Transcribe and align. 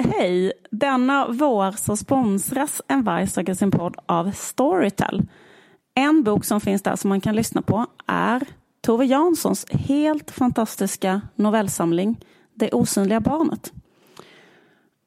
Hej! 0.00 0.52
Denna 0.70 1.26
vår 1.28 1.72
så 1.72 1.96
sponsras 1.96 2.82
En 2.88 3.02
varg 3.02 3.26
söker 3.26 3.54
sin 3.54 3.70
podd 3.70 3.96
av 4.06 4.30
Storytel. 4.30 5.22
En 5.94 6.22
bok 6.22 6.44
som 6.44 6.60
finns 6.60 6.82
där 6.82 6.96
som 6.96 7.08
man 7.08 7.20
kan 7.20 7.36
lyssna 7.36 7.62
på 7.62 7.86
är 8.06 8.42
Tove 8.80 9.04
Janssons 9.04 9.66
helt 9.70 10.30
fantastiska 10.30 11.20
novellsamling 11.34 12.24
Det 12.54 12.72
osynliga 12.72 13.20
barnet. 13.20 13.72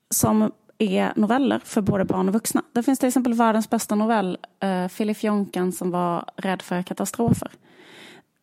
Som 0.10 0.52
är 0.77 1.14
noveller 1.16 1.62
för 1.64 1.82
både 1.82 2.05
barn 2.05 2.28
och 2.28 2.34
vuxna. 2.34 2.64
Där 2.73 2.82
finns 2.82 3.00
till 3.00 3.08
exempel 3.08 3.34
världens 3.34 3.70
bästa 3.70 3.96
novell, 3.96 4.38
uh, 4.64 4.88
Filip 4.88 5.23
Jonkan 5.23 5.71
som 5.71 5.92
var 5.92 6.26
rädd 6.36 6.62
för 6.62 6.84
katastrofer. 6.84 7.52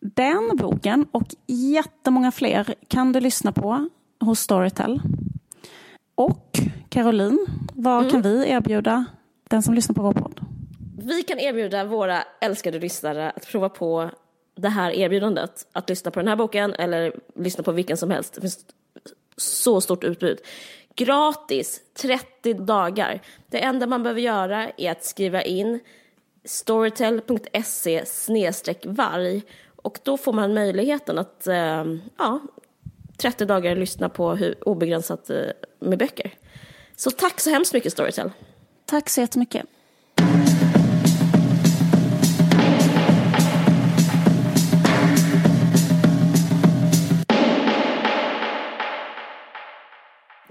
Den 0.01 0.57
boken 0.57 1.05
och 1.11 1.35
jättemånga 1.47 2.31
fler 2.31 2.75
kan 2.87 3.11
du 3.11 3.19
lyssna 3.19 3.51
på 3.51 3.89
hos 4.19 4.39
Storytel. 4.39 5.01
Och 6.19 6.59
Caroline, 6.89 7.45
vad 7.73 7.99
mm. 7.99 8.11
kan 8.11 8.21
vi 8.21 8.49
erbjuda 8.49 9.05
den 9.49 9.63
som 9.63 9.73
lyssnar 9.73 9.95
på 9.95 10.01
vår 10.01 10.13
podd? 10.13 10.39
Vi 10.97 11.23
kan 11.23 11.39
erbjuda 11.39 11.83
våra 11.83 12.23
älskade 12.41 12.79
lyssnare 12.79 13.31
att 13.31 13.47
prova 13.47 13.69
på 13.69 14.09
det 14.55 14.69
här 14.69 14.91
erbjudandet. 14.91 15.67
Att 15.71 15.89
lyssna 15.89 16.11
på 16.11 16.19
den 16.19 16.27
här 16.27 16.35
boken 16.35 16.73
eller 16.73 17.13
lyssna 17.35 17.63
på 17.63 17.71
vilken 17.71 17.97
som 17.97 18.11
helst. 18.11 18.33
Det 18.33 18.41
finns 18.41 18.65
så 19.37 19.81
stort 19.81 20.03
utbud. 20.03 20.39
Gratis, 20.95 21.81
30 21.93 22.53
dagar. 22.53 23.21
Det 23.49 23.63
enda 23.63 23.87
man 23.87 24.03
behöver 24.03 24.21
göra 24.21 24.69
är 24.77 24.91
att 24.91 25.03
skriva 25.03 25.41
in 25.41 25.79
storytel.se 26.45 28.03
varg 28.85 29.41
och 29.75 29.99
då 30.03 30.17
får 30.17 30.33
man 30.33 30.53
möjligheten 30.53 31.17
att 31.19 31.47
eh, 31.47 31.85
ja, 32.17 32.39
30 33.19 33.45
dagar 33.45 33.75
lyssna 33.75 34.09
på 34.09 34.35
hur 34.35 34.67
obegränsat 34.67 35.29
eh, 35.29 35.37
med 35.79 35.99
böcker. 35.99 36.31
Så 36.95 37.11
tack 37.11 37.39
så 37.39 37.49
hemskt 37.49 37.73
mycket 37.73 37.93
Storytel. 37.93 38.31
Tack 38.85 39.09
så 39.09 39.21
jättemycket. 39.21 39.65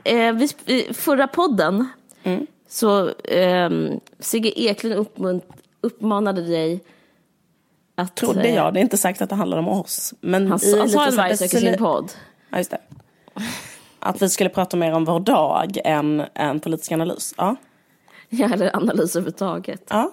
Eh, 0.04 0.32
vi, 0.32 0.92
förra 0.92 1.28
podden 1.28 1.88
mm. 2.22 2.46
så 2.68 3.08
eh, 3.08 3.70
Sigge 4.18 4.60
Eklund 4.60 4.94
uppmunt, 4.94 5.44
uppmanade 5.80 6.42
dig 6.42 6.80
att... 7.94 8.16
Trodde 8.16 8.48
jag, 8.48 8.74
det 8.74 8.80
är 8.80 8.82
inte 8.82 8.96
sagt 8.96 9.22
att 9.22 9.28
det 9.30 9.36
handlar 9.36 9.58
om 9.58 9.68
oss. 9.68 10.14
Men 10.20 10.48
han 10.48 10.58
sa, 10.58 10.88
sa 10.88 11.06
en 11.06 11.16
varg 11.16 11.36
söker 11.36 11.58
sin 11.58 11.78
podd. 11.78 12.12
Ja, 12.50 12.58
just 12.58 12.70
det. 12.70 12.80
Att 13.98 14.22
vi 14.22 14.28
skulle 14.28 14.50
prata 14.50 14.76
mer 14.76 14.92
om 14.92 15.04
vår 15.04 15.20
dag 15.20 15.78
än 15.84 16.22
en 16.34 16.60
politisk 16.60 16.92
analys. 16.92 17.34
Ja, 17.36 17.56
ja 18.28 18.52
eller 18.52 18.76
analys 18.76 19.16
överhuvudtaget. 19.16 19.82
Ja. 19.88 20.12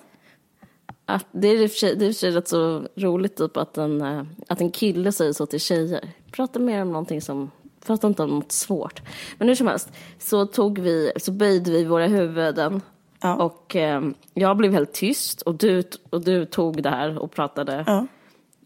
Att 1.05 1.25
det 1.31 1.47
är 1.47 1.64
i 1.64 1.66
och 1.66 1.72
för 1.72 1.77
sig, 1.77 1.95
det 1.95 2.05
är 2.05 2.08
för 2.08 2.14
sig 2.14 2.31
rätt 2.31 2.47
så 2.47 2.88
roligt 2.95 3.38
typ 3.38 3.58
att 3.58 3.77
en, 3.77 4.02
eh, 4.02 4.23
att 4.47 4.61
en 4.61 4.72
kille 4.72 5.11
säger 5.11 5.33
så 5.33 5.45
till 5.45 5.59
tjejer. 5.59 6.09
Prata 6.31 6.59
mer 6.59 6.81
om 6.81 6.88
någonting 6.88 7.22
som, 7.22 7.52
prata 7.86 8.08
inte 8.08 8.23
om 8.23 8.30
något 8.30 8.52
svårt. 8.52 9.02
Men 9.38 9.47
hur 9.47 9.55
som 9.55 9.67
helst 9.67 9.92
så 10.20 10.45
tog 10.45 10.80
vi, 10.80 11.11
så 11.17 11.31
böjde 11.31 11.72
vi 11.72 11.83
våra 11.83 12.08
huvuden 12.08 12.81
ja. 13.22 13.36
och 13.36 13.75
eh, 13.75 14.02
jag 14.33 14.58
blev 14.58 14.73
helt 14.73 14.94
tyst 14.94 15.42
och 15.42 15.55
du, 15.55 15.83
och 16.09 16.22
du 16.22 16.45
tog 16.45 16.83
det 16.83 16.89
här 16.89 17.17
och 17.17 17.31
pratade 17.31 17.83
ja. 17.88 18.08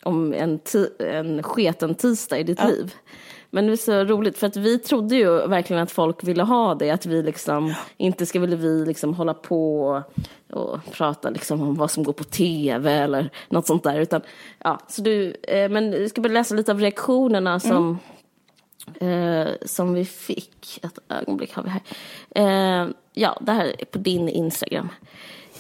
om 0.04 0.34
en, 0.34 0.60
en 1.00 1.44
sketen 1.44 1.96
tisdag 1.96 2.40
i 2.40 2.44
ditt 2.44 2.60
ja. 2.60 2.68
liv. 2.68 2.94
Men 3.52 3.68
det 3.68 3.72
är 3.72 3.78
så 3.78 4.04
roligt 4.04 4.38
för 4.38 4.48
att 4.48 4.58
vi 4.58 4.80
trodde 4.80 5.16
ju 5.16 5.48
verkligen 5.48 5.84
att 5.84 5.92
folk 5.92 6.24
ville 6.24 6.44
ha 6.44 6.76
det, 6.76 6.92
att 6.92 7.06
vi 7.06 7.24
liksom 7.24 7.74
inte 7.98 8.26
ska 8.26 8.40
ville 8.40 8.56
vi 8.56 8.86
liksom 8.86 9.14
hålla 9.14 9.34
på 9.34 10.04
och 10.50 10.80
prata 10.92 11.30
liksom 11.30 11.62
om 11.62 11.76
vad 11.76 11.92
som 11.92 12.04
går 12.04 12.14
på 12.14 12.24
tv 12.24 12.94
eller 12.94 13.30
något 13.50 13.68
sånt 13.68 13.84
där. 13.84 14.00
Utan, 14.00 14.22
ja, 14.60 14.80
så 14.88 15.02
du, 15.02 15.36
eh, 15.44 15.70
men 15.70 15.92
jag 15.92 16.10
ska 16.10 16.22
bara 16.22 16.34
läsa 16.34 16.56
lite 16.56 16.72
av 16.72 16.80
reaktionerna 16.80 17.60
som, 17.60 18.00
mm. 19.00 19.48
eh, 19.48 19.54
som 19.66 19.94
vi 19.94 20.06
fick. 20.06 20.80
Ett 20.84 21.00
ögonblick 21.10 21.54
har 21.54 21.64
vi 21.64 21.70
här. 21.70 21.82
Eh, 22.36 22.90
ja, 23.14 23.38
det 23.42 23.52
här 23.52 23.76
är 23.80 23.86
på 23.86 23.98
din 23.98 24.30
Instagram. 24.30 24.90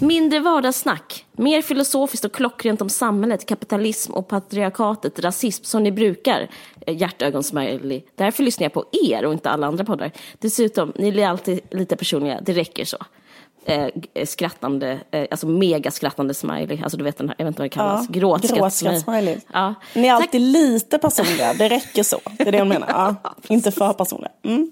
Mindre 0.01 0.39
vardagssnack, 0.39 1.25
mer 1.31 1.61
filosofiskt 1.61 2.25
och 2.25 2.33
klockrent 2.33 2.81
om 2.81 2.89
samhället, 2.89 3.45
kapitalism 3.45 4.13
och 4.13 4.27
patriarkatet, 4.27 5.19
rasism 5.19 5.63
som 5.63 5.83
ni 5.83 5.91
brukar. 5.91 6.49
Eh, 6.87 6.97
hjärtögonsmiley. 6.97 8.01
Därför 8.15 8.43
lyssnar 8.43 8.65
jag 8.65 8.73
på 8.73 8.85
er 8.91 9.25
och 9.25 9.33
inte 9.33 9.49
alla 9.49 9.67
andra 9.67 9.85
poddar. 9.85 10.11
Dessutom, 10.39 10.93
ni 10.95 11.11
blir 11.11 11.25
alltid 11.27 11.59
lite 11.71 11.95
personliga, 11.95 12.41
det 12.41 12.53
räcker 12.53 12.85
så. 12.85 12.97
Eh, 13.65 13.87
skrattande, 14.25 14.99
eh, 15.11 15.27
alltså 15.31 15.47
mega 15.47 15.91
skrattande 15.91 16.33
smiley, 16.33 16.81
alltså 16.83 16.97
du 16.97 17.03
vet 17.03 17.17
den 17.17 17.29
här, 17.29 17.35
jag 17.37 17.45
vet 17.45 17.51
inte 17.51 17.61
vad 17.61 17.65
det 17.65 17.69
kallas, 17.69 18.05
ja, 18.09 18.19
gråtskratt-smiley. 18.19 19.41
Ja. 19.53 19.73
Ni 19.95 20.07
är 20.07 20.13
alltid 20.13 20.31
Tack. 20.31 20.41
lite 20.41 20.97
personliga, 20.97 21.53
det 21.53 21.69
räcker 21.69 22.03
så. 22.03 22.19
Det 22.37 22.47
är 22.47 22.51
det 22.51 22.59
hon 22.59 22.69
menar, 22.69 22.87
ja. 22.89 23.15
inte 23.47 23.71
för 23.71 23.93
personliga. 23.93 24.31
Mm. 24.43 24.71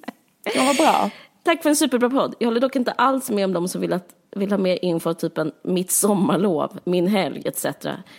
Ja, 0.55 0.63
vad 0.63 0.77
bra. 0.77 1.09
Tack 1.44 1.63
för 1.63 1.69
en 1.69 1.75
superbra 1.75 2.09
podd. 2.09 2.35
Jag 2.39 2.47
håller 2.47 2.61
dock 2.61 2.75
inte 2.75 2.91
alls 2.91 3.29
med 3.29 3.45
om 3.45 3.53
de 3.53 3.67
som 3.67 3.81
vill 3.81 3.94
att 3.94 4.16
vill 4.35 4.51
ha 4.51 4.57
mer 4.57 4.85
info, 4.85 5.13
typ 5.13 5.38
en 5.38 5.51
mitt 5.61 5.91
sommarlov, 5.91 6.79
min 6.83 7.07
helg 7.07 7.41
etc. 7.45 7.65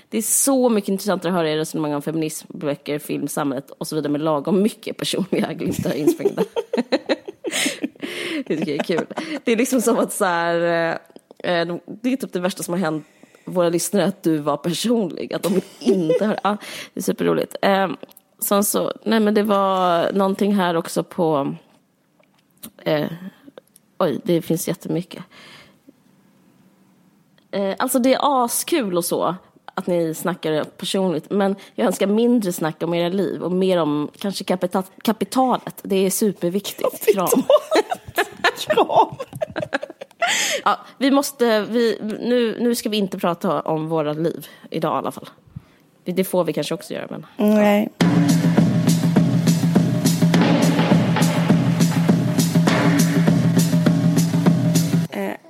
Det 0.09 0.19
är 0.19 0.23
så 0.23 0.69
mycket 0.69 0.89
intressantare 0.89 1.33
att 1.33 1.37
höra 1.37 1.51
er 1.51 1.57
resonemang 1.57 1.95
om 1.95 2.03
feminism, 2.03 2.47
böcker, 2.59 2.99
film, 2.99 3.29
samhället 3.29 3.71
och 3.71 3.87
så 3.87 3.97
vidare 3.97 4.13
med 4.13 4.21
lagom 4.21 4.63
mycket 4.63 4.97
personliga 4.97 5.53
glimtar 5.53 5.93
insprängda. 5.93 6.43
det 8.47 8.57
tycker 8.57 8.73
jag 8.73 8.81
är 8.81 8.85
kul. 8.85 9.07
Det 9.45 9.53
är 9.53 9.57
liksom 9.57 9.81
som 9.81 9.99
att 9.99 10.13
så 10.13 10.25
här, 10.25 10.55
eh, 11.45 11.53
eh, 11.53 11.77
det 11.87 12.13
är 12.13 12.17
typ 12.17 12.33
det 12.33 12.41
värsta 12.41 12.63
som 12.63 12.75
har 12.75 12.81
hänt 12.81 13.07
våra 13.45 13.69
lyssnare, 13.69 14.05
att 14.05 14.23
du 14.23 14.39
var 14.39 14.57
personlig, 14.57 15.35
att 15.35 15.43
de 15.43 15.61
inte 15.81 16.27
hör, 16.27 16.39
ja, 16.45 16.57
det 16.95 17.01
är 17.01 17.03
superroligt. 17.03 17.57
Ehm, 17.63 17.97
sen 18.39 18.65
så, 18.65 18.93
nej 19.05 19.21
men 19.21 19.35
det 19.35 19.43
var 19.43 20.13
någonting 20.13 20.55
här 20.55 20.77
också 20.77 21.05
på, 21.05 21.55
eh, 22.79 23.07
oj, 23.99 24.21
det 24.25 24.43
finns 24.43 24.69
jättemycket. 24.69 25.25
Eh, 27.51 27.75
alltså 27.79 27.99
det 27.99 28.15
är 28.15 28.45
askul 28.45 28.97
och 28.97 29.05
så, 29.05 29.37
att 29.75 29.87
ni 29.87 30.15
snackar 30.15 30.65
personligt. 30.65 31.31
Men 31.31 31.57
jag 31.75 31.87
önskar 31.87 32.07
mindre 32.07 32.53
snack 32.53 32.83
om 32.83 32.95
era 32.95 33.09
liv 33.09 33.43
och 33.43 33.53
mer 33.53 33.79
om 33.79 34.11
kanske 34.19 34.45
kapita 34.45 34.83
kapitalet. 35.03 35.81
Det 35.83 36.07
är 36.07 36.11
superviktigt. 36.11 37.15
Kram. 37.15 37.29
Kram. 38.59 38.87
ja, 40.65 40.79
vi 40.99 41.11
måste, 41.11 41.61
vi, 41.61 41.99
nu, 42.03 42.57
nu 42.61 42.75
ska 42.75 42.89
vi 42.89 42.97
inte 42.97 43.19
prata 43.19 43.61
om 43.61 43.89
våra 43.89 44.13
liv 44.13 44.47
idag 44.71 44.95
i 44.95 44.99
alla 44.99 45.13
fall. 45.13 45.29
Det 46.05 46.25
får 46.25 46.45
vi 46.45 46.53
kanske 46.53 46.75
också 46.75 46.95
göra. 46.95 47.07
Men, 47.11 47.27
Nej. 47.37 47.89
Ja. 47.99 48.07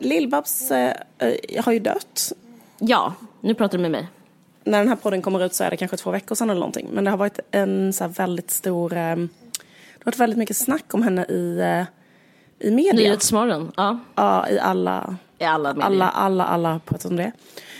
Lill-Babs 0.08 0.74
eh, 0.74 0.94
eh, 1.18 1.64
har 1.64 1.72
ju 1.72 1.78
dött. 1.78 2.32
Ja, 2.78 3.14
nu 3.40 3.54
pratar 3.54 3.78
du 3.78 3.82
med 3.82 3.90
mig. 3.90 4.08
När 4.64 4.78
den 4.78 4.88
här 4.88 4.96
podden 4.96 5.22
kommer 5.22 5.44
ut 5.44 5.54
så 5.54 5.64
är 5.64 5.70
det 5.70 5.76
kanske 5.76 5.96
två 5.96 6.10
veckor 6.10 6.34
sedan 6.34 6.50
eller 6.50 6.60
någonting. 6.60 6.88
Men 6.92 7.04
det 7.04 7.10
har 7.10 7.18
varit 7.18 7.40
en 7.50 7.92
så 7.92 8.08
väldigt 8.08 8.50
stor... 8.50 8.92
Eh, 8.92 9.16
det 9.16 10.04
har 10.04 10.12
varit 10.12 10.18
väldigt 10.18 10.38
mycket 10.38 10.56
snack 10.56 10.94
om 10.94 11.02
henne 11.02 11.24
i, 11.24 11.58
eh, 11.60 11.84
i 12.68 12.70
media. 12.70 12.92
Nyhetsmorgon, 12.92 13.72
ja. 13.76 13.98
Ja, 14.14 14.48
i 14.48 14.58
alla... 14.58 15.16
I 15.38 15.44
alla 15.44 15.74
medier. 15.74 15.86
Alla, 15.86 16.08
alla, 16.08 16.44
alla 16.44 16.80
pratar 16.84 17.10
om 17.10 17.16
det. 17.16 17.32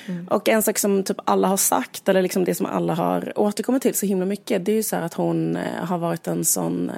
Mm. 0.07 0.29
Och 0.29 0.49
en 0.49 0.63
sak 0.63 0.79
som 0.79 1.03
typ 1.03 1.17
alla 1.25 1.49
har 1.49 1.57
sagt, 1.57 2.09
eller 2.09 2.23
liksom 2.23 2.45
det 2.45 2.55
som 2.55 2.67
alla 2.67 2.95
har 2.95 3.39
återkommit 3.39 3.83
till 3.83 3.95
så 3.95 4.07
himla 4.07 4.27
mycket, 4.27 4.65
det 4.65 4.73
är 4.73 4.77
ju 4.77 4.83
så 4.83 4.97
att 4.97 5.15
hon 5.15 5.59
har 5.83 5.99
varit 5.99 6.27
en 6.27 6.45
sån 6.45 6.91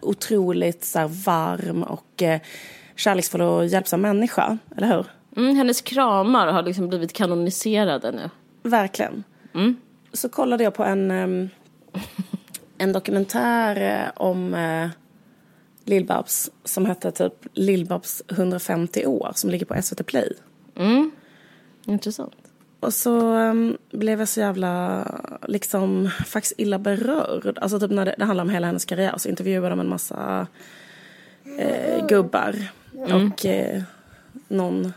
otroligt 0.00 0.84
så 0.84 1.06
varm 1.06 1.82
och 1.82 2.22
kärleksfull 3.00 3.40
och 3.40 3.66
hjälpsam 3.66 4.00
människa, 4.00 4.58
eller 4.76 4.86
hur? 4.86 5.06
Mm, 5.36 5.56
hennes 5.56 5.80
kramar 5.80 6.46
har 6.46 6.62
liksom 6.62 6.88
blivit 6.88 7.12
kanoniserade 7.12 8.12
nu. 8.12 8.30
Verkligen. 8.62 9.24
Mm. 9.54 9.76
Så 10.12 10.28
kollade 10.28 10.64
jag 10.64 10.74
på 10.74 10.84
en, 10.84 11.10
en 12.78 12.92
dokumentär 12.92 13.80
eh, 13.80 14.22
om 14.22 14.54
eh, 14.54 14.88
Lill-Babs 15.84 16.50
som 16.64 16.86
hette 16.86 17.10
typ 17.10 17.34
Lill-Babs 17.54 18.22
150 18.28 19.06
år 19.06 19.32
som 19.34 19.50
ligger 19.50 19.66
på 19.66 19.82
SVT 19.82 20.06
Play. 20.06 20.32
Mm. 20.76 21.10
Intressant. 21.86 22.34
Och 22.80 22.94
så 22.94 23.36
um, 23.36 23.76
blev 23.90 24.18
jag 24.18 24.28
så 24.28 24.40
jävla, 24.40 25.04
liksom, 25.48 26.10
faktiskt 26.26 26.54
illa 26.58 26.78
berörd. 26.78 27.58
Alltså 27.60 27.80
typ 27.80 27.90
när 27.90 28.04
det, 28.04 28.14
det 28.18 28.24
handlar 28.24 28.44
om 28.44 28.50
hela 28.50 28.66
hennes 28.66 28.84
karriär 28.84 29.14
så 29.16 29.28
intervjuade 29.28 29.68
de 29.68 29.80
en 29.80 29.88
massa 29.88 30.46
eh, 31.58 32.06
gubbar 32.06 32.54
Mm. 33.06 33.32
Och 33.32 33.46
eh, 33.46 33.82
någon 34.48 34.92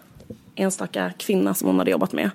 enstaka 0.56 1.13
kvinna 1.18 1.54
som 1.54 1.68
hon 1.68 1.80
hade 1.80 1.92
jobbat 1.92 2.13
med. 2.13 2.30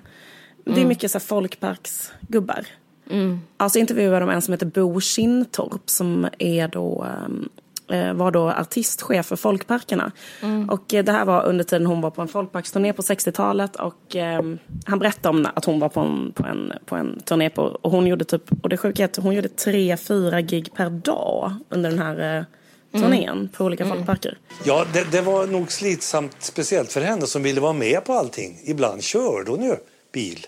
Det 0.63 0.71
är 0.71 0.75
mm. 0.75 0.87
mycket 0.87 1.11
så 1.11 1.17
här 1.17 1.25
folkparksgubbar. 1.25 2.65
Mm. 3.09 3.39
Alltså 3.57 3.79
intervjuade 3.79 4.19
de 4.19 4.29
en 4.29 4.41
som 4.41 4.51
heter 4.51 4.65
Bo 4.65 5.01
Kintorp 5.01 5.89
som 5.89 6.27
är 6.39 6.67
då 6.67 7.07
um, 7.25 7.49
eh, 7.87 8.13
var 8.13 8.31
då 8.31 8.49
artistchef 8.49 9.25
för 9.25 9.35
Folkparkerna. 9.35 10.11
Mm. 10.41 10.69
Och 10.69 10.93
eh, 10.93 11.03
det 11.03 11.11
här 11.11 11.25
var 11.25 11.45
under 11.45 11.63
tiden 11.63 11.85
hon 11.85 12.01
var 12.01 12.11
på 12.11 12.21
en 12.21 12.27
folkparksturné 12.27 12.93
på 12.93 13.01
60-talet. 13.01 13.75
Och 13.75 14.15
eh, 14.15 14.41
han 14.85 14.99
berättade 14.99 15.37
om 15.37 15.47
att 15.55 15.65
hon 15.65 15.79
var 15.79 15.89
på 15.89 15.99
en, 15.99 16.31
på 16.35 16.45
en, 16.45 16.73
på 16.85 16.95
en 16.95 17.19
turné 17.19 17.49
på, 17.49 17.61
och 17.61 17.91
hon 17.91 18.07
gjorde 18.07 18.25
typ, 18.25 18.63
och 18.63 18.69
det 18.69 18.77
sjuka 18.77 19.03
är 19.03 19.05
att 19.05 19.15
hon 19.15 19.35
gjorde 19.35 19.49
tre, 19.49 19.97
fyra 19.97 20.41
gig 20.41 20.73
per 20.73 20.89
dag 20.89 21.53
under 21.69 21.89
den 21.89 21.99
här 21.99 22.37
eh, 22.37 22.43
turnén 22.91 23.29
mm. 23.29 23.49
på 23.49 23.65
olika 23.65 23.83
mm. 23.83 23.97
folkparker. 23.97 24.37
Ja, 24.63 24.85
det, 24.93 25.11
det, 25.11 25.21
var 25.21 25.47
nog 25.47 25.71
slitsamt, 25.71 26.35
speciellt 26.39 26.91
för 26.91 27.01
henne 27.01 27.27
som 27.27 27.43
ville 27.43 27.61
vara 27.61 27.73
med 27.73 28.05
på 28.05 28.13
allting. 28.13 28.59
Ibland 28.63 29.03
körde 29.03 29.51
hon 29.51 29.63
ju 29.63 29.75
bil. 30.11 30.47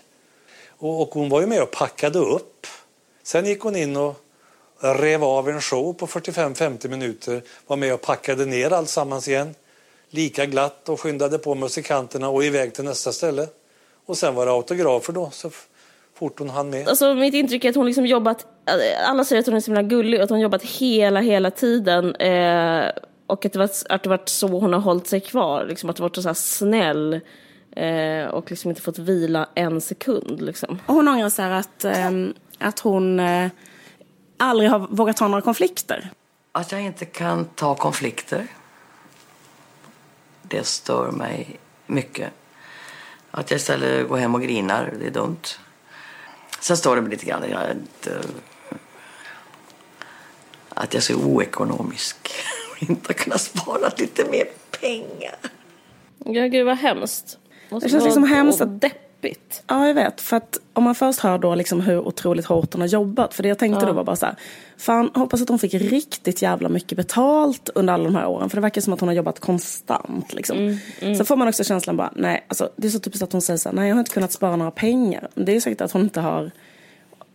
Och, 0.68 1.02
och 1.02 1.08
hon 1.08 1.28
var 1.28 1.40
ju 1.40 1.46
med 1.46 1.62
och 1.62 1.70
packade 1.70 2.18
upp. 2.18 2.66
Sen 3.22 3.46
gick 3.46 3.60
hon 3.60 3.76
in 3.76 3.96
och 3.96 4.24
rev 4.82 5.24
av 5.24 5.48
en 5.48 5.60
show 5.60 5.92
på 5.92 6.06
45-50 6.06 6.88
minuter, 6.88 7.42
var 7.66 7.76
med 7.76 7.94
och 7.94 8.00
packade 8.00 8.46
ner 8.46 8.72
alltsammans 8.72 9.28
igen. 9.28 9.54
Lika 10.10 10.46
glatt 10.46 10.88
och 10.88 11.00
skyndade 11.00 11.38
på 11.38 11.54
musikanterna 11.54 12.28
och 12.28 12.44
iväg 12.44 12.74
till 12.74 12.84
nästa 12.84 13.12
ställe. 13.12 13.48
Och 14.06 14.18
sen 14.18 14.34
var 14.34 14.46
det 14.46 14.52
autografer 14.52 15.12
då, 15.12 15.30
så 15.30 15.50
fort 16.22 16.38
hon 16.38 16.50
hann 16.50 16.70
med. 16.70 16.88
Alltså 16.88 17.14
mitt 17.14 17.34
intryck 17.34 17.64
är 17.64 17.68
att 17.70 17.76
hon 17.76 17.86
liksom 17.86 18.06
jobbat, 18.06 18.46
alla 19.06 19.24
säger 19.24 19.40
att 19.40 19.46
hon 19.46 19.56
är 19.56 19.60
så 19.60 19.66
himla 19.66 19.82
gullig 19.82 20.20
och 20.20 20.24
att 20.24 20.30
hon 20.30 20.40
jobbat 20.40 20.62
hela, 20.62 21.20
hela 21.20 21.50
tiden. 21.50 22.14
Eh, 22.16 22.90
och 23.26 23.46
att 23.46 23.52
det, 23.52 23.58
var, 23.58 23.70
att 23.88 24.02
det 24.02 24.08
varit 24.08 24.28
så 24.28 24.46
hon 24.46 24.72
har 24.72 24.80
hållit 24.80 25.06
sig 25.06 25.20
kvar, 25.20 25.66
liksom 25.68 25.90
att 25.90 25.96
det 25.96 26.02
varit 26.02 26.16
så 26.16 26.22
här 26.22 26.34
snäll. 26.34 27.20
Eh, 27.76 28.26
och 28.26 28.50
liksom 28.50 28.70
inte 28.70 28.82
fått 28.82 28.98
vila 28.98 29.48
en 29.54 29.80
sekund. 29.80 30.42
Liksom. 30.42 30.78
Och 30.86 30.94
hon 30.94 31.08
ångrar 31.08 31.28
så 31.28 31.42
att, 31.42 31.84
eh, 31.84 32.10
att 32.58 32.78
hon 32.78 33.20
eh, 33.20 33.50
aldrig 34.36 34.70
har 34.70 34.78
vågat 34.78 35.16
ta 35.16 35.28
några 35.28 35.42
konflikter? 35.42 36.10
Att 36.52 36.72
jag 36.72 36.82
inte 36.82 37.04
kan 37.04 37.44
ta 37.44 37.74
konflikter. 37.74 38.46
Det 40.42 40.66
stör 40.66 41.10
mig 41.10 41.58
mycket. 41.86 42.32
Att 43.30 43.50
jag 43.50 43.58
istället 43.58 44.08
går 44.08 44.16
hem 44.16 44.34
och 44.34 44.42
grinar, 44.42 44.94
det 45.00 45.06
är 45.06 45.10
dumt. 45.10 45.42
Sen 46.62 46.76
står 46.76 46.96
det 46.96 47.08
lite 47.08 47.26
grann 47.26 47.50
jag 47.50 47.70
inte, 47.70 48.22
att 50.68 50.94
jag 50.94 51.00
är 51.00 51.04
så 51.04 51.14
oekonomisk 51.14 52.16
och 52.70 52.82
inte 52.90 53.08
har 53.08 53.14
kunnat 53.14 53.40
spara 53.40 53.92
lite 53.96 54.24
mer 54.30 54.46
pengar. 54.80 55.36
Ja, 56.24 56.46
gud 56.46 56.66
vad 56.66 56.76
hemskt. 56.76 57.38
Det 57.80 57.88
känns 57.88 58.04
liksom 58.04 58.24
hemskt 58.24 58.60
att 58.60 58.80
deppigt. 59.22 59.62
Ja, 59.66 59.86
jag 59.86 59.94
vet. 59.94 60.20
För 60.20 60.36
att 60.36 60.58
om 60.72 60.84
man 60.84 60.94
först 60.94 61.20
hör 61.20 61.38
då 61.38 61.54
liksom 61.54 61.80
hur 61.80 61.98
otroligt 61.98 62.46
hårt 62.46 62.72
hon 62.72 62.80
har 62.80 62.88
jobbat. 62.88 63.34
För 63.34 63.42
det 63.42 63.48
jag 63.48 63.58
tänkte 63.58 63.84
ja. 63.84 63.86
då 63.86 63.92
var 63.92 64.04
bara 64.04 64.16
så 64.16 64.26
här. 64.26 64.36
Fan, 64.76 65.10
hoppas 65.14 65.42
att 65.42 65.48
hon 65.48 65.58
fick 65.58 65.74
riktigt 65.74 66.42
jävla 66.42 66.68
mycket 66.68 66.96
betalt 66.96 67.70
under 67.74 67.94
alla 67.94 68.04
de 68.04 68.14
här 68.14 68.26
åren. 68.26 68.50
För 68.50 68.56
det 68.56 68.60
verkar 68.60 68.80
som 68.80 68.92
att 68.92 69.00
hon 69.00 69.08
har 69.08 69.14
jobbat 69.14 69.40
konstant. 69.40 70.32
Liksom. 70.32 70.58
Mm, 70.58 70.76
mm. 71.00 71.14
Sen 71.14 71.26
får 71.26 71.36
man 71.36 71.48
också 71.48 71.64
känslan 71.64 71.96
bara, 71.96 72.12
nej, 72.16 72.44
alltså, 72.48 72.70
det 72.76 72.86
är 72.86 72.90
så 72.90 72.98
typiskt 72.98 73.22
att 73.22 73.32
hon 73.32 73.42
säger 73.42 73.58
så 73.58 73.68
här, 73.68 73.76
nej 73.76 73.88
jag 73.88 73.94
har 73.94 74.00
inte 74.00 74.14
kunnat 74.14 74.32
spara 74.32 74.56
några 74.56 74.70
pengar. 74.70 75.28
Det 75.34 75.56
är 75.56 75.60
säkert 75.60 75.80
att 75.80 75.92
hon 75.92 76.02
inte 76.02 76.20
har 76.20 76.50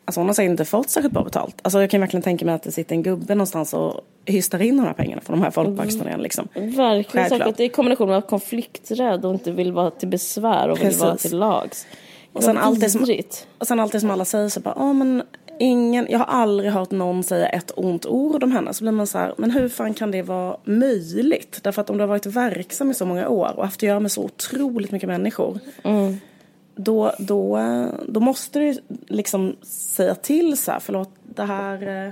Alltså 0.08 0.20
hon 0.20 0.28
har 0.28 0.34
säkert 0.34 0.50
inte 0.50 0.66
fått 0.66 0.90
särskilt 0.90 1.14
bra 1.14 1.24
betalt. 1.24 1.56
Alltså 1.62 1.82
jag 1.82 1.90
kan 1.90 2.02
verkligen 2.02 2.22
tänka 2.22 2.46
mig 2.46 2.56
att 2.56 2.64
det 2.64 2.72
sitter 2.72 2.96
en 2.96 3.04
gubbe 3.04 3.36
någonstans 3.36 3.74
och 3.74 4.02
hystar 4.26 4.62
in 4.62 4.78
de 4.78 4.84
här 4.84 4.94
pengarna 4.94 5.22
från 5.22 5.40
de 5.40 5.44
här 5.44 5.52
folkparksturnéerna. 5.52 6.24
Liksom. 6.24 6.48
Verkligen, 6.54 7.30
säkert. 7.30 7.58
Det 7.58 7.64
är 7.64 7.66
i 7.66 7.70
kombination 7.70 8.10
med 8.10 8.28
konflikträdd 8.28 9.26
och 9.26 9.34
inte 9.34 9.52
vill 9.52 9.72
vara 9.72 9.92
till 9.92 10.08
besvär 10.08 10.70
och 10.70 10.78
Precis. 10.78 10.94
vill 10.94 11.08
vara 11.08 11.18
till 11.18 11.38
lags. 11.38 11.88
Och 12.34 12.44
sen, 12.44 12.58
allt 12.58 12.80
det 12.80 12.90
som, 12.90 13.22
och 13.58 13.68
sen 13.68 13.80
allt 13.80 13.92
det 13.92 14.00
som 14.00 14.12
alla 14.12 14.26
säger 14.26 14.50
så 14.50 14.60
bara, 14.60 14.76
oh, 14.76 14.94
men 14.94 15.24
ingen, 15.60 16.08
jag 16.10 16.20
har 16.20 16.26
aldrig 16.26 16.72
hört 16.72 16.92
någon 16.92 17.24
säga 17.24 17.50
ett 17.50 17.72
ont 17.76 18.06
ord 18.06 18.44
om 18.44 18.52
henne. 18.52 18.74
Så 18.74 18.84
blir 18.84 18.92
man 18.92 19.08
så 19.08 19.18
här, 19.18 19.34
men 19.38 19.52
hur 19.52 19.70
fan 19.70 19.94
kan 19.94 20.12
det 20.12 20.22
vara 20.22 20.58
möjligt? 20.64 21.60
Därför 21.64 21.82
att 21.82 21.90
om 21.90 21.98
du 21.98 22.02
har 22.02 22.08
varit 22.08 22.26
verksam 22.26 22.92
i 22.92 22.94
så 22.94 23.06
många 23.06 23.30
år 23.30 23.54
och 23.58 23.64
haft 23.64 23.80
att 23.80 23.84
göra 23.84 24.00
med 24.00 24.12
så 24.12 24.24
otroligt 24.24 24.92
mycket 24.92 25.10
människor. 25.10 25.60
Mm 25.84 26.18
då, 26.78 27.12
då, 27.20 27.60
då 28.08 28.20
måste 28.20 28.60
du 28.60 28.78
liksom 29.08 29.56
säga 29.64 30.16
till 30.16 30.58
så 30.58 30.72
här, 30.72 30.80
förlåt, 30.80 31.10
det 31.24 31.44
här... 31.44 32.06
Eh, 32.06 32.12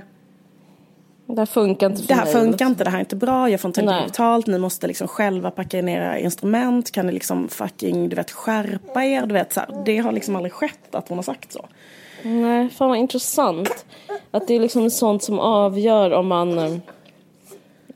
det 1.26 1.40
här 1.40 1.46
funkar 1.46 1.86
inte 1.86 2.02
för 2.02 2.08
Det 2.08 2.14
här 2.14 2.24
mig. 2.24 2.32
funkar 2.32 2.66
inte, 2.66 2.84
det 2.84 2.90
här 2.90 2.98
är 2.98 3.00
inte 3.00 3.16
bra, 3.16 3.50
jag 3.50 3.60
får 3.60 3.68
inte 3.68 3.82
Nej. 3.82 4.06
betalt, 4.06 4.46
ni 4.46 4.58
måste 4.58 4.86
liksom 4.86 5.08
själva 5.08 5.50
packa 5.50 5.78
in 5.78 5.88
era 5.88 6.18
instrument, 6.18 6.90
kan 6.90 7.06
ni 7.06 7.12
liksom 7.12 7.48
fucking, 7.48 8.08
du 8.08 8.16
vet, 8.16 8.30
skärpa 8.30 9.04
er, 9.04 9.26
du 9.26 9.32
vet 9.34 9.52
så 9.52 9.60
här, 9.60 9.82
Det 9.84 9.98
har 9.98 10.12
liksom 10.12 10.36
aldrig 10.36 10.52
skett 10.52 10.94
att 10.94 11.08
hon 11.08 11.18
har 11.18 11.22
sagt 11.22 11.52
så. 11.52 11.66
Nej, 12.22 12.68
fan 12.68 12.88
vad 12.88 12.98
intressant. 12.98 13.86
Att 14.30 14.48
det 14.48 14.54
är 14.54 14.60
liksom 14.60 14.90
sånt 14.90 15.22
som 15.22 15.38
avgör 15.38 16.10
om 16.10 16.26
man 16.26 16.58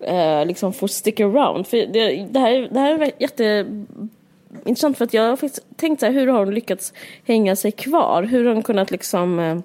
eh, 0.00 0.46
liksom 0.46 0.72
får 0.72 0.86
stick 0.86 1.20
around. 1.20 1.66
För 1.66 1.76
det, 1.76 2.26
det, 2.30 2.38
här, 2.38 2.68
det 2.70 2.80
här 2.80 2.98
är 2.98 3.10
jätte 3.18 3.66
intressant 4.64 4.98
för 4.98 5.04
att 5.04 5.14
jag 5.14 5.22
har 5.22 5.50
tänkt 5.76 6.00
så 6.00 6.06
här, 6.06 6.12
hur 6.12 6.26
har 6.26 6.44
hon 6.44 6.54
lyckats 6.54 6.92
hänga 7.24 7.56
sig 7.56 7.72
kvar? 7.72 8.22
Hur 8.22 8.44
har 8.44 8.54
hon 8.54 8.62
kunnat 8.62 8.90
liksom 8.90 9.38
eh, 9.38 9.58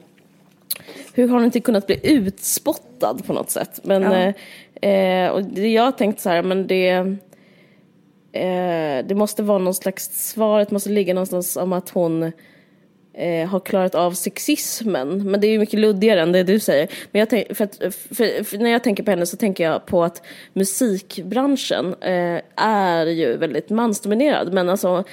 hur 1.14 1.28
har 1.28 1.36
hon 1.36 1.46
inte 1.46 1.60
kunnat 1.60 1.88
bli 1.88 2.00
utspottad 2.04 3.18
på 3.28 3.34
något 3.34 3.50
sätt? 3.50 3.80
Men, 3.84 4.04
ja. 4.04 4.34
eh, 4.82 5.26
eh 5.26 5.32
och 5.32 5.44
det 5.44 5.68
jag 5.68 5.84
har 5.84 5.92
tänkt 5.92 6.20
så 6.20 6.30
här, 6.30 6.44
men 6.44 6.68
det, 6.68 6.90
eh, 8.32 9.06
det 9.06 9.16
måste 9.16 9.44
vara 9.44 9.58
någon 9.58 9.74
slags, 9.76 10.30
svaret 10.30 10.72
måste 10.72 10.90
ligga 10.90 11.14
någonstans 11.14 11.58
om 11.58 11.74
att 11.74 11.90
hon 11.90 12.32
eh, 13.18 13.48
har 13.48 13.60
klarat 13.60 13.96
av 13.96 14.12
sexismen. 14.12 15.32
Men 15.32 15.42
det 15.42 15.48
är 15.48 15.52
ju 15.52 15.60
mycket 15.60 15.80
luddigare 15.80 16.22
än 16.22 16.32
det 16.32 16.44
du 16.44 16.60
säger. 16.60 16.88
Men 17.12 17.28
tänk, 17.28 17.58
för, 17.58 17.64
att, 17.64 17.76
för, 17.94 18.44
för 18.44 18.58
när 18.58 18.70
jag 18.70 18.84
tänker 18.84 19.04
på 19.04 19.12
henne 19.12 19.26
så 19.26 19.38
tänker 19.38 19.64
jag 19.64 19.86
på 19.86 20.04
att 20.04 20.22
musikbranschen 20.54 21.96
eh, 22.02 22.42
är 22.56 23.06
ju 23.06 23.38
väldigt 23.38 23.70
mansdominerad. 23.70 24.54
Men 24.54 24.70
alltså, 24.70 25.04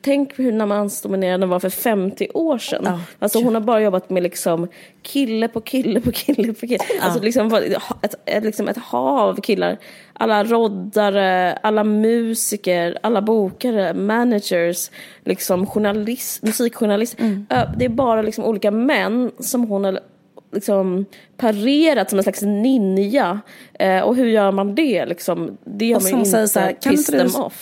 tänk 0.00 0.38
hur 0.38 0.52
när 0.52 0.66
mansdominerad 0.66 1.40
den 1.40 1.48
var 1.48 1.60
för 1.60 1.70
50 1.70 2.28
år 2.34 2.58
sedan. 2.58 2.86
Oh, 2.86 3.00
alltså 3.18 3.42
hon 3.42 3.54
har 3.54 3.62
bara 3.62 3.80
jobbat 3.80 4.10
med 4.10 4.22
liksom 4.22 4.68
kille 5.02 5.48
på 5.48 5.60
kille 5.60 6.00
på 6.00 6.12
kille 6.12 6.52
på 6.52 6.66
kille. 6.66 6.84
Oh. 6.98 7.04
Alltså 7.04 7.22
liksom 7.22 7.54
ett, 8.02 8.14
ett, 8.24 8.44
liksom 8.44 8.68
ett 8.68 8.78
hav 8.78 9.40
killar 9.40 9.78
alla 10.20 10.44
roddare, 10.44 11.52
alla 11.52 11.84
musiker, 11.84 12.98
alla 13.02 13.22
bokare, 13.22 13.94
managers, 13.94 14.90
liksom 15.24 15.66
journalist, 15.66 16.42
musikjournalister. 16.42 17.24
Mm. 17.24 17.46
Det 17.78 17.84
är 17.84 17.88
bara 17.88 18.22
liksom 18.22 18.44
olika 18.44 18.70
män 18.70 19.30
som 19.38 19.64
hon 19.64 19.84
har 19.84 20.00
liksom 20.52 21.04
parerat 21.36 22.10
som 22.10 22.18
en 22.18 22.22
slags 22.22 22.42
ninja. 22.42 23.40
Eh, 23.78 24.00
och 24.00 24.16
hur 24.16 24.26
gör 24.26 24.52
man 24.52 24.74
det 24.74 25.06
liksom? 25.06 25.58
Det 25.64 25.86
gör 25.86 26.00
man 26.00 26.20
inte 26.20 26.48
så 26.48 26.60
här, 26.60 26.72
kan 26.72 26.92
inte 26.92 27.22
du, 27.22 27.38
off. 27.38 27.60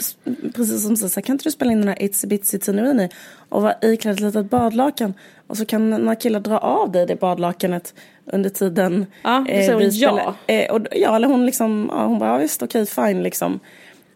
Precis 0.55 0.82
som 0.82 0.96
säger 0.96 1.20
kan 1.20 1.34
inte 1.34 1.44
du 1.44 1.50
spela 1.50 1.72
in 1.72 1.79
den 1.81 1.88
här 1.88 2.03
Itsy 2.03 2.27
Bitsy 2.27 2.58
Teeny 2.58 3.08
och 3.48 3.62
vara 3.62 3.74
iklädd 3.82 4.15
ett 4.15 4.20
litet 4.20 4.50
badlakan 4.50 5.15
och 5.46 5.56
så 5.56 5.65
kan 5.65 5.91
några 5.91 6.15
killar 6.15 6.41
dra 6.41 6.58
av 6.58 6.93
dig 6.93 7.06
det 7.06 7.20
badlakanet 7.20 7.94
under 8.32 8.51
tiden. 8.51 9.06
Ja, 9.23 9.49
eh, 9.49 9.67
så 9.67 9.77
vi 9.77 9.89
ja. 9.89 10.35
Eh, 10.47 10.70
och, 10.75 10.87
ja, 10.93 11.17
eller 11.17 11.29
hon 11.29 11.47
liksom, 11.47 11.91
ja, 11.93 12.05
hon 12.05 12.19
bara, 12.19 12.31
ja, 12.31 12.37
visst 12.37 12.63
okej, 12.63 12.87
fine 12.87 13.23
liksom. 13.23 13.61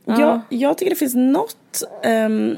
Ja. 0.04 0.20
Jag, 0.20 0.40
jag 0.48 0.78
tycker 0.78 0.90
det 0.90 0.96
finns 0.96 1.14
något 1.14 1.82
um, 2.26 2.56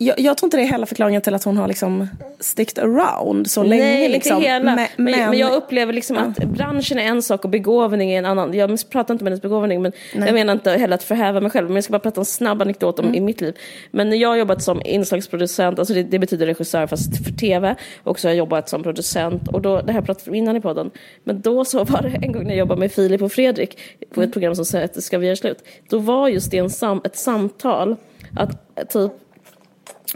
jag, 0.00 0.20
jag, 0.20 0.36
tror 0.36 0.46
inte 0.46 0.56
det 0.56 0.62
är 0.62 0.68
hela 0.68 0.86
förklaringen 0.86 1.22
till 1.22 1.34
att 1.34 1.44
hon 1.44 1.56
har 1.56 1.68
liksom 1.68 2.08
sticked 2.40 2.84
around 2.84 3.50
så 3.50 3.62
länge. 3.62 3.82
Nej, 3.82 4.08
liksom. 4.08 4.36
inte 4.36 4.48
hela. 4.48 4.74
Men, 4.74 4.88
men, 4.96 5.30
men, 5.30 5.38
jag 5.38 5.52
upplever 5.52 5.92
liksom 5.92 6.16
ja. 6.16 6.22
att 6.22 6.44
branschen 6.44 6.98
är 6.98 7.02
en 7.02 7.22
sak 7.22 7.44
och 7.44 7.50
begåvning 7.50 8.12
är 8.12 8.18
en 8.18 8.24
annan. 8.24 8.54
Jag 8.54 8.90
pratar 8.90 9.14
inte 9.14 9.22
om 9.22 9.26
hennes 9.26 9.42
begåvning, 9.42 9.82
men 9.82 9.92
Nej. 10.14 10.28
jag 10.28 10.34
menar 10.34 10.52
inte 10.52 10.70
heller 10.70 10.94
att 10.94 11.02
förhäva 11.02 11.40
mig 11.40 11.50
själv. 11.50 11.66
Men 11.66 11.74
jag 11.74 11.84
ska 11.84 11.90
bara 11.90 11.98
prata 11.98 12.20
en 12.20 12.24
snabb 12.24 12.62
anekdot 12.62 12.98
om 12.98 13.04
mm. 13.04 13.14
i 13.14 13.20
mitt 13.20 13.40
liv. 13.40 13.56
Men 13.90 14.08
när 14.08 14.16
jag 14.16 14.28
har 14.28 14.36
jobbat 14.36 14.62
som 14.62 14.82
inslagsproducent, 14.84 15.78
alltså 15.78 15.94
det, 15.94 16.02
det, 16.02 16.18
betyder 16.18 16.46
regissör 16.46 16.86
fast 16.86 17.24
för 17.24 17.32
tv. 17.32 17.76
Och 18.02 18.20
så 18.20 18.28
har 18.28 18.32
jag 18.32 18.38
jobbat 18.38 18.68
som 18.68 18.82
producent. 18.82 19.48
Och 19.48 19.62
då, 19.62 19.80
det 19.80 19.92
här 19.92 19.98
jag 19.98 20.06
pratat 20.06 20.28
om 20.28 20.34
innan 20.34 20.56
i 20.56 20.60
podden. 20.60 20.90
Men 21.24 21.40
då 21.40 21.64
så 21.64 21.84
var 21.84 22.02
det 22.02 22.18
en 22.22 22.32
gång 22.32 22.42
när 22.42 22.50
jag 22.50 22.58
jobbade 22.58 22.80
med 22.80 22.92
Filip 22.92 23.22
och 23.22 23.32
Fredrik 23.32 23.78
på 23.98 24.06
ett 24.10 24.16
mm. 24.16 24.30
program 24.30 24.54
som 24.54 24.80
hette 24.80 25.02
Ska 25.02 25.18
vi 25.18 25.26
göra 25.26 25.36
slut? 25.36 25.64
Då 25.88 25.98
var 25.98 26.28
just 26.28 26.50
det 26.50 26.58
en 26.58 26.70
sam, 26.70 27.00
ett 27.04 27.16
samtal 27.16 27.96
att 28.36 28.90
typ 28.92 28.94
eh, 28.94 29.10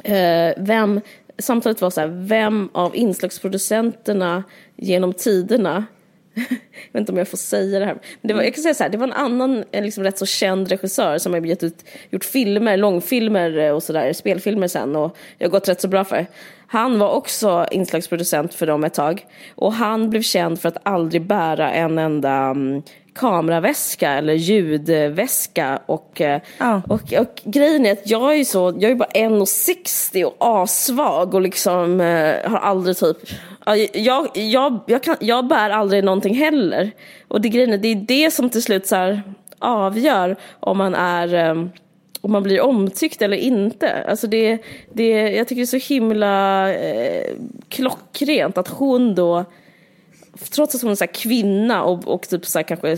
Eh, 0.05 0.55
vem, 0.57 1.01
samtalet 1.39 1.81
var 1.81 1.91
så 1.91 2.01
här, 2.01 2.09
vem 2.09 2.69
av 2.73 2.97
inslagsproducenterna 2.97 4.45
genom 4.77 5.13
tiderna 5.13 5.87
jag 6.35 6.93
vet 6.93 7.01
inte 7.01 7.13
om 7.13 7.19
jag 7.19 7.29
får 7.29 7.39
säga 7.39 7.79
det 7.79 7.85
här. 7.85 7.95
Men 7.95 8.29
det 8.29 8.35
var, 8.35 8.43
jag 8.43 8.55
kan 8.55 8.63
säga 8.63 8.75
så 8.75 8.83
här, 8.83 8.91
det 8.91 8.99
var 8.99 9.07
en 9.07 9.13
annan 9.13 9.65
en 9.71 9.85
liksom 9.85 10.05
rätt 10.05 10.19
så 10.19 10.27
känd 10.27 10.69
regissör 10.69 11.19
som 11.19 11.33
har 11.33 11.41
gett 11.41 11.63
ut, 11.63 11.85
gjort 12.11 12.25
filmer, 12.25 12.77
långfilmer 12.77 13.59
eh, 13.59 13.71
och 13.71 13.83
sådär, 13.83 14.13
spelfilmer 14.13 14.69
sen 14.69 14.97
och 14.97 15.17
jag 15.39 15.49
har 15.49 15.51
gått 15.51 15.69
rätt 15.69 15.81
så 15.81 15.89
bra 15.89 16.05
för. 16.05 16.27
Han 16.67 16.99
var 16.99 17.11
också 17.11 17.67
inslagsproducent 17.71 18.55
för 18.55 18.67
dem 18.67 18.85
ett 18.85 18.95
tag 18.95 19.27
och 19.55 19.73
han 19.73 20.11
blev 20.11 20.23
känd 20.23 20.61
för 20.61 20.69
att 20.69 20.79
aldrig 20.83 21.23
bära 21.23 21.73
en 21.73 21.99
enda 21.99 22.51
um, 22.51 22.83
kameraväska 23.15 24.11
eller 24.11 24.33
ljudväska 24.35 25.81
och, 25.87 26.21
eh, 26.21 26.41
Ja. 26.59 26.83
och, 26.89 27.13
och 27.13 27.43
grejen 27.45 27.87
är 27.87 27.93
att 27.93 28.11
jag 28.11 28.37
är 28.39 28.45
så, 28.45 28.75
jag 28.79 28.91
är 28.91 28.95
bara 28.95 29.09
1,60 29.09 30.25
och 30.25 30.37
assvag 30.39 31.35
och 31.35 31.41
liksom 31.41 32.01
eh, 32.01 32.51
har 32.51 32.59
aldrig 32.59 32.97
typ, 32.97 33.17
ja, 33.67 33.77
jag, 33.77 34.29
jag, 34.35 34.81
jag, 34.87 35.03
kan, 35.03 35.17
jag 35.21 35.47
bär 35.47 35.71
aldrig 35.71 36.05
någonting 36.05 36.35
heller. 36.35 36.91
Och 37.29 37.41
det, 37.41 37.49
grejen 37.49 37.73
är, 37.73 37.79
det 37.79 37.89
är 37.89 37.95
det 37.97 38.31
som 38.31 38.51
till 38.51 38.63
slut 38.63 38.87
så 38.87 38.97
här 38.97 39.23
avgör 39.59 40.37
om 40.61 40.79
man 40.79 40.95
är 40.95 41.35
eh, 41.35 41.65
om 42.21 42.33
man 42.33 42.43
blir 42.43 42.61
omtyckt 42.61 43.23
eller 43.23 43.37
inte. 43.37 44.05
Alltså 44.09 44.27
det, 44.27 44.59
det, 44.93 45.31
jag 45.31 45.49
tycker 45.49 45.61
det 45.61 45.77
är 45.77 45.81
så 45.81 45.95
himla 45.95 46.75
eh, 46.75 47.37
klockrent 47.69 48.59
att 48.59 48.69
hon 48.69 49.15
då 49.15 49.45
trots 50.51 50.75
att 50.75 50.83
hon 50.83 50.91
är 50.91 50.95
så 50.95 51.07
kvinna 51.07 51.83
och, 51.85 52.09
och 52.09 52.29
typ 52.29 52.47
så 52.47 52.63
kanske 52.63 52.97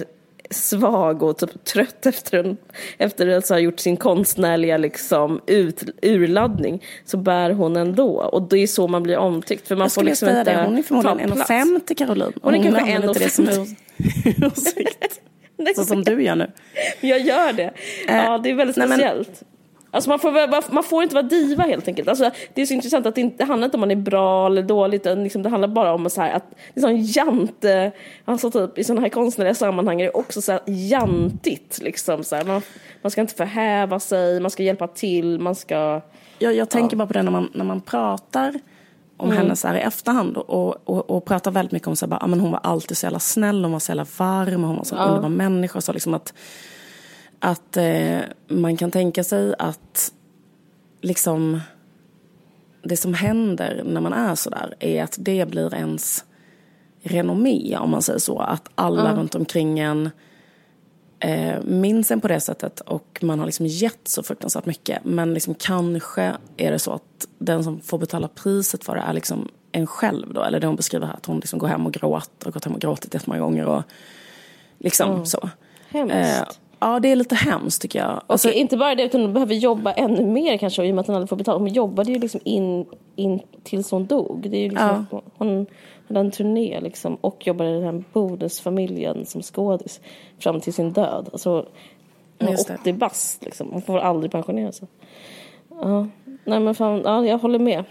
svag 0.51 1.23
och 1.23 1.39
typ 1.39 1.65
trött 1.65 2.07
efter, 2.07 2.39
en, 2.39 2.57
efter 2.99 3.29
att 3.29 3.49
ha 3.49 3.59
gjort 3.59 3.81
sin 3.81 3.97
konstnärliga 3.97 4.77
liksom 4.77 5.41
ut, 5.47 5.83
urladdning 6.03 6.83
så 7.05 7.17
bär 7.17 7.51
hon 7.51 7.77
ändå 7.77 8.09
och 8.09 8.43
det 8.49 8.59
är 8.59 8.67
så 8.67 8.89
man 8.89 9.03
blir 9.03 9.17
omtyckt 9.17 9.69
för 9.69 9.77
man 9.77 9.91
får 9.91 10.03
liksom 10.03 10.29
inte 10.29 10.45
det, 10.45 10.65
hon 10.65 10.79
är 10.79 10.83
förmodligen 10.83 11.29
ta 11.29 11.35
plats. 11.35 11.51
1,50 11.51 11.95
Caroline. 11.95 12.33
Hon 12.43 12.55
är 12.55 12.63
kanske 12.63 13.19
det 13.25 13.31
som 13.31 13.45
1,50. 13.45 13.61
ur- 13.61 14.47
ursäkt. 14.47 15.21
Nej, 15.57 15.75
Så 15.75 15.85
som 15.85 16.05
du 16.05 16.23
gör 16.23 16.37
nu. 16.37 16.51
Jag 17.01 17.21
gör 17.21 17.53
det. 17.53 17.71
Ja, 18.09 18.39
det 18.39 18.51
är 18.51 18.55
väldigt 18.55 18.77
nej, 18.77 18.89
men- 18.89 18.99
speciellt. 18.99 19.43
Alltså 19.95 20.11
man, 20.11 20.19
får, 20.19 20.73
man 20.73 20.85
får 20.85 21.03
inte 21.03 21.15
vara 21.15 21.27
diva 21.27 21.63
helt 21.63 21.89
enkelt. 21.89 22.09
Alltså 22.09 22.31
det 22.55 22.63
är 22.63 22.67
så 22.67 22.75
intressant 22.75 23.07
att 23.07 23.15
det 23.15 23.21
inte 23.21 23.37
det 23.37 23.45
handlar 23.45 23.65
inte 23.65 23.77
om 23.77 23.81
man 23.81 23.91
är 23.91 23.97
bra 23.97 24.47
eller 24.47 24.63
dålig 24.63 24.97
utan 24.97 25.25
liksom 25.25 25.43
det 25.43 25.49
handlar 25.49 25.69
bara 25.69 25.95
om 25.95 26.11
så 26.11 26.21
här 26.21 26.33
att 26.33 26.45
det 26.75 26.81
är 26.81 26.83
sån 26.83 27.03
jante, 27.03 27.93
alltså 28.25 28.51
typ 28.51 28.79
i 28.79 28.85
sådana 28.85 29.01
här 29.01 29.09
konstnärliga 29.09 29.55
sammanhang 29.55 30.01
är 30.01 30.05
det 30.05 30.11
också 30.11 30.43
så 30.43 30.53
här 30.53 30.61
jantigt 30.67 31.79
liksom 31.83 32.25
så 32.25 32.37
här. 32.37 32.45
Man, 32.45 32.63
man 33.03 33.11
ska 33.11 33.21
inte 33.21 33.35
förhäva 33.35 34.01
sig, 34.01 34.41
man 34.41 34.51
ska 34.51 34.63
hjälpa 34.63 34.89
till, 34.89 35.41
man 35.41 35.55
ska 35.55 36.01
Jag, 36.39 36.55
jag 36.55 36.71
tänker 36.71 36.97
bara 36.97 37.07
på 37.07 37.13
det 37.13 37.23
när 37.23 37.33
man, 37.33 37.51
när 37.55 37.65
man 37.65 37.81
pratar 37.81 38.55
om 39.17 39.31
henne 39.31 39.57
så 39.57 39.69
här 39.69 39.75
i 39.75 39.81
efterhand 39.81 40.37
och, 40.37 40.89
och, 40.89 41.11
och 41.11 41.25
pratar 41.25 41.51
väldigt 41.51 41.73
mycket 41.73 41.89
om 41.89 41.97
så 41.97 42.07
här, 42.07 42.11
bara, 42.11 42.21
ah, 42.25 42.27
men 42.27 42.41
hon 42.41 42.51
var 42.51 42.61
alltid 42.63 42.97
så 42.97 43.07
jävla 43.07 43.19
snäll, 43.19 43.65
hon 43.65 43.73
var 43.73 43.79
så 43.79 43.91
jävla 43.91 44.07
varm, 44.19 44.65
hon 44.65 44.77
var 44.77 44.85
så 44.85 44.97
underbar 44.97 45.29
människa. 45.29 45.81
Så 45.81 45.93
liksom 45.93 46.15
att 46.15 46.35
att 47.45 47.77
eh, 47.77 48.21
man 48.49 48.77
kan 48.77 48.91
tänka 48.91 49.25
sig 49.25 49.55
att 49.59 50.13
liksom 51.01 51.61
det 52.83 52.97
som 52.97 53.15
händer 53.15 53.83
när 53.85 54.01
man 54.01 54.13
är 54.13 54.35
så 54.35 54.51
där 54.51 54.75
är 54.81 55.03
att 55.03 55.17
det 55.19 55.49
blir 55.49 55.75
ens 55.75 56.25
renommé 57.03 57.77
om 57.77 57.91
man 57.91 58.03
säger 58.03 58.19
så. 58.19 58.39
Att 58.39 58.69
alla 58.75 59.17
runt 59.17 59.35
omkring 59.35 59.79
en 59.79 60.11
eh, 61.19 61.63
minns 61.63 62.11
en 62.11 62.21
på 62.21 62.29
det 62.29 62.41
sättet 62.41 62.81
och 62.81 63.19
man 63.23 63.39
har 63.39 63.47
liksom 63.47 63.67
gett 63.67 64.09
så 64.09 64.23
fruktansvärt 64.23 64.67
mycket. 64.67 65.05
Men 65.05 65.35
liksom 65.35 65.55
kanske 65.55 66.37
är 66.57 66.71
det 66.73 66.79
så 66.79 66.93
att 66.93 67.29
den 67.39 67.65
som 67.65 67.81
får 67.81 67.99
betala 67.99 68.29
priset 68.29 68.85
för 68.85 68.95
det 68.95 69.01
är 69.01 69.13
liksom 69.13 69.49
en 69.73 69.87
själv 69.87 70.35
då. 70.35 70.43
Eller 70.43 70.61
det 70.61 70.67
hon 70.67 70.77
beskriver 70.77 71.07
här, 71.07 71.15
att 71.15 71.27
hon 71.27 71.41
liksom 71.41 71.59
går 71.59 71.69
hem 71.69 71.87
och 71.87 71.93
gråter 71.93 72.47
och 72.47 72.55
gått 72.55 72.65
hem 72.65 72.75
och 72.75 72.81
gråtit 72.81 73.15
jättemånga 73.15 73.41
gånger 73.41 73.67
och 73.67 73.83
liksom 74.79 75.27
så. 75.27 75.51
Hemskt. 75.89 76.15
Eh, 76.15 76.64
ja, 76.85 77.01
det 77.01 77.13
är 77.13 77.17
lite 77.17 77.35
hemskt 77.35 77.83
tycker 77.83 77.99
jag. 77.99 78.17
Och 78.17 78.23
Alltså, 78.27 78.53
inte 78.53 78.77
bara 78.77 78.95
det, 78.95 79.03
utan 79.03 79.21
hon 79.21 79.33
behöver 79.33 79.55
jobba 79.55 79.93
ännu 79.93 80.27
mer 80.27 80.57
kanske 80.57 80.85
i 80.85 80.91
och 80.91 80.95
med 80.95 81.01
att 81.01 81.07
hon 81.07 81.17
aldrig 81.17 81.29
får 81.29 81.37
betalt. 81.37 81.59
Hon 81.59 81.69
jobbade 81.69 82.13
ju 82.13 82.19
liksom 82.19 82.41
in, 82.45 82.87
in 83.17 83.41
tills 83.63 83.91
hon 83.91 84.07
dog. 84.07 84.51
Det 84.51 84.57
är 84.57 84.63
ju 84.63 84.69
liksom, 84.69 85.07
Hon 85.37 85.67
hade 86.09 86.21
en 86.21 86.31
turné 86.31 86.81
liksom 86.81 87.15
och 87.15 87.47
jobbade 87.47 87.71
i 87.71 87.73
den 87.73 87.83
här 87.83 88.05
bonusfamiljen 88.13 89.27
som 89.27 89.43
skådis 89.43 90.01
fram 90.39 90.61
till 90.61 90.75
sin 90.75 90.93
död. 90.93 91.29
Alltså, 91.33 91.67
hon 92.39 92.49
är 92.49 92.57
det. 92.69 92.75
80 92.81 92.93
bast 92.93 93.45
liksom. 93.45 93.69
Hon 93.73 93.83
får 93.83 93.99
aldrig 93.99 94.33
pensionera 94.33 94.73
sig. 94.73 94.89
Ja, 95.71 96.07
nej 96.45 96.61
men 96.61 96.75
fan, 96.75 97.03
ja, 97.05 97.27
jag 97.27 97.39
håller 97.39 97.59
med. 97.59 97.85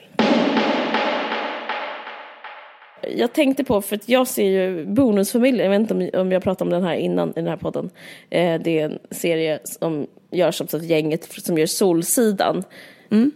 Jag 3.16 3.34
tänkte 3.34 3.64
på, 3.64 3.82
för 3.82 3.96
att 3.96 4.10
jag 4.10 4.28
ser 4.28 4.50
ju 4.50 4.86
Bonusfamiljen, 4.86 5.72
jag 5.72 5.80
vet 5.80 5.92
inte 5.92 6.18
om, 6.18 6.22
om 6.22 6.32
jag 6.32 6.44
pratade 6.44 6.68
om 6.68 6.82
den 6.82 6.84
här 6.90 6.96
innan 6.96 7.30
i 7.30 7.34
den 7.34 7.48
här 7.48 7.58
podden. 7.58 7.90
Eh, 8.30 8.62
det 8.62 8.80
är 8.80 8.86
en 8.86 9.00
serie 9.12 9.60
som 9.64 10.08
görs 10.32 10.62
av 10.62 10.68
ett 10.68 10.84
gänget 10.84 11.32
som 11.32 11.58
gör 11.58 11.66
Solsidan. 11.66 12.64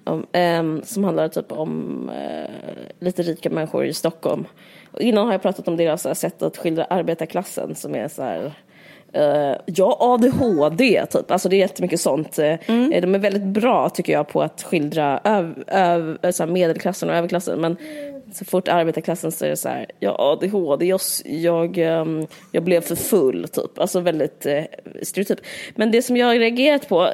Om, 0.03 0.25
ehm, 0.31 0.81
som 0.85 1.03
handlar 1.03 1.27
typ 1.27 1.51
om 1.51 2.09
eh, 2.09 2.51
lite 2.99 3.21
rika 3.21 3.49
människor 3.49 3.85
i 3.85 3.93
Stockholm. 3.93 4.45
Och 4.91 5.01
innan 5.01 5.25
har 5.25 5.31
jag 5.31 5.41
pratat 5.41 5.67
om 5.67 5.77
deras 5.77 6.05
här, 6.05 6.13
sätt 6.13 6.41
att 6.41 6.57
skildra 6.57 6.85
arbetarklassen 6.85 7.75
som 7.75 7.95
är 7.95 8.07
så 8.07 8.23
här 8.23 8.53
Uh, 9.15 9.55
ja, 9.65 9.97
ADHD 9.99 11.05
typ. 11.05 11.31
Alltså 11.31 11.49
det 11.49 11.55
är 11.55 11.57
jättemycket 11.57 11.99
sånt. 11.99 12.39
Eh, 12.39 12.55
De 12.67 13.15
är 13.15 13.19
väldigt 13.19 13.43
bra 13.43 13.89
tycker 13.89 14.13
jag 14.13 14.27
på 14.27 14.41
att 14.41 14.63
skildra 14.63 15.21
öv, 15.23 15.63
öv, 15.67 16.49
medelklassen 16.49 17.09
och 17.09 17.15
överklassen. 17.15 17.61
Men 17.61 17.77
så 18.31 18.45
fort 18.45 18.67
arbetarklassen 18.67 19.31
så 19.31 19.45
är 19.45 19.49
det 19.49 19.57
så 19.57 19.69
här, 19.69 19.85
ja 19.99 20.15
ADHD, 20.19 20.85
jag, 20.85 21.01
jag, 21.25 21.77
ehm, 21.77 22.27
jag 22.51 22.63
blev 22.63 22.81
för 22.81 22.95
full 22.95 23.47
typ. 23.47 23.79
Alltså 23.79 23.99
väldigt 23.99 24.45
uh, 24.45 24.61
stereotyp. 25.01 25.39
Men 25.75 25.91
det 25.91 26.01
som 26.01 26.17
jag 26.17 26.27
har 26.27 26.35
reagerat 26.35 26.89
på 26.89 27.09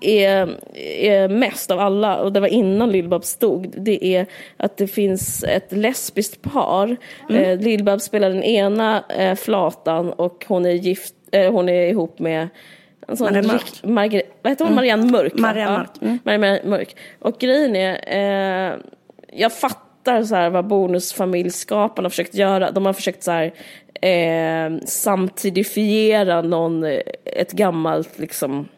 är, 0.00 0.58
är 1.00 1.28
mest 1.28 1.70
av 1.70 1.80
alla, 1.80 2.20
och 2.20 2.32
det 2.32 2.40
var 2.40 2.48
innan 2.48 2.90
Lill-Babs 2.90 3.26
stod, 3.26 3.74
det 3.76 4.06
är 4.06 4.26
att 4.56 4.76
det 4.76 4.86
finns 4.86 5.44
ett 5.44 5.72
lesbiskt 5.72 6.42
par. 6.42 6.96
Mm. 7.30 7.60
Lill-Babs 7.60 8.04
spelar 8.04 8.30
den 8.30 8.42
ena 8.42 9.04
eh, 9.08 9.34
flatan 9.34 10.12
och 10.12 10.44
hon 10.48 10.66
är 10.66 10.70
gift, 10.70 11.14
eh, 11.32 11.52
hon 11.52 11.68
är 11.68 11.86
ihop 11.86 12.18
med 12.18 12.48
en 13.08 13.16
sån 13.16 13.24
Marianne 13.24 13.48
Mörk. 13.48 13.82
Margre- 13.82 14.22
vad 14.42 14.52
heter 14.52 14.64
hon? 14.64 14.74
Marianne 14.74 15.12
Mörk? 15.12 15.34
Marianne 15.34 15.72
Ja. 15.72 15.78
Mörk, 15.78 16.02
mm. 16.02 16.18
Marianne 16.24 16.60
Mörk. 16.64 16.96
Och 17.18 17.38
grejen 17.38 17.76
är, 17.76 18.72
eh, 18.72 18.78
jag 19.32 19.52
fattar 19.52 19.91
så 20.04 20.34
här 20.34 20.50
vad 20.50 20.66
bonusfamiljskaparna 20.66 22.06
har 22.06 22.10
försökt 22.10 22.34
göra. 22.34 22.70
De 22.70 22.86
har 22.86 22.92
försökt 22.92 23.22
så 23.22 23.30
här, 23.30 23.52
eh, 24.02 24.78
samtidifiera 24.86 26.42
någon, 26.42 26.84
eh, 26.84 27.00
ett 27.24 27.52
gammalt 27.52 28.18
liksom 28.18 28.68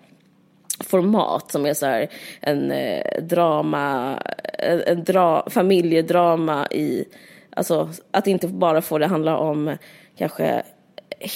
format 0.85 1.50
som 1.50 1.66
är 1.66 1.75
så 1.75 1.87
här 1.87 2.09
en 2.40 2.71
eh, 2.71 3.23
drama, 3.23 4.19
en, 4.59 4.83
en 4.87 5.04
dra, 5.04 5.47
familjedrama 5.50 6.66
i, 6.71 7.04
alltså 7.50 7.90
att 8.11 8.26
inte 8.26 8.49
bara 8.49 8.83
få 8.83 8.99
det 8.99 9.07
handla 9.07 9.37
om 9.37 9.76
kanske 10.19 10.62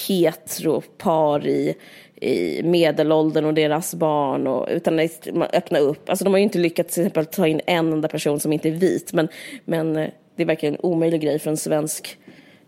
heteropar 0.09 1.47
i, 1.47 1.75
i 2.20 2.62
medelåldern 2.62 3.44
och 3.44 3.54
deras 3.54 3.94
barn 3.94 4.46
och, 4.46 4.68
utan 4.70 4.98
att 4.98 5.28
öppna 5.52 5.78
upp, 5.78 6.08
alltså 6.10 6.25
de 6.25 6.32
har 6.32 6.38
ju 6.38 6.44
inte 6.44 6.58
lyckats 6.58 6.94
till 6.94 7.02
exempel 7.02 7.26
ta 7.26 7.46
in 7.46 7.60
en 7.66 7.92
enda 7.92 8.08
person 8.08 8.40
som 8.40 8.52
inte 8.52 8.68
är 8.68 8.72
vit 8.72 9.12
men, 9.12 9.28
men 9.64 9.96
eh, 9.96 10.08
det 10.37 10.42
är 10.42 10.46
verkligen 10.46 10.75
en 10.75 10.80
omöjlig 10.82 11.20
grej 11.20 11.38
för 11.38 11.50
en 11.50 11.56
svensk 11.56 12.18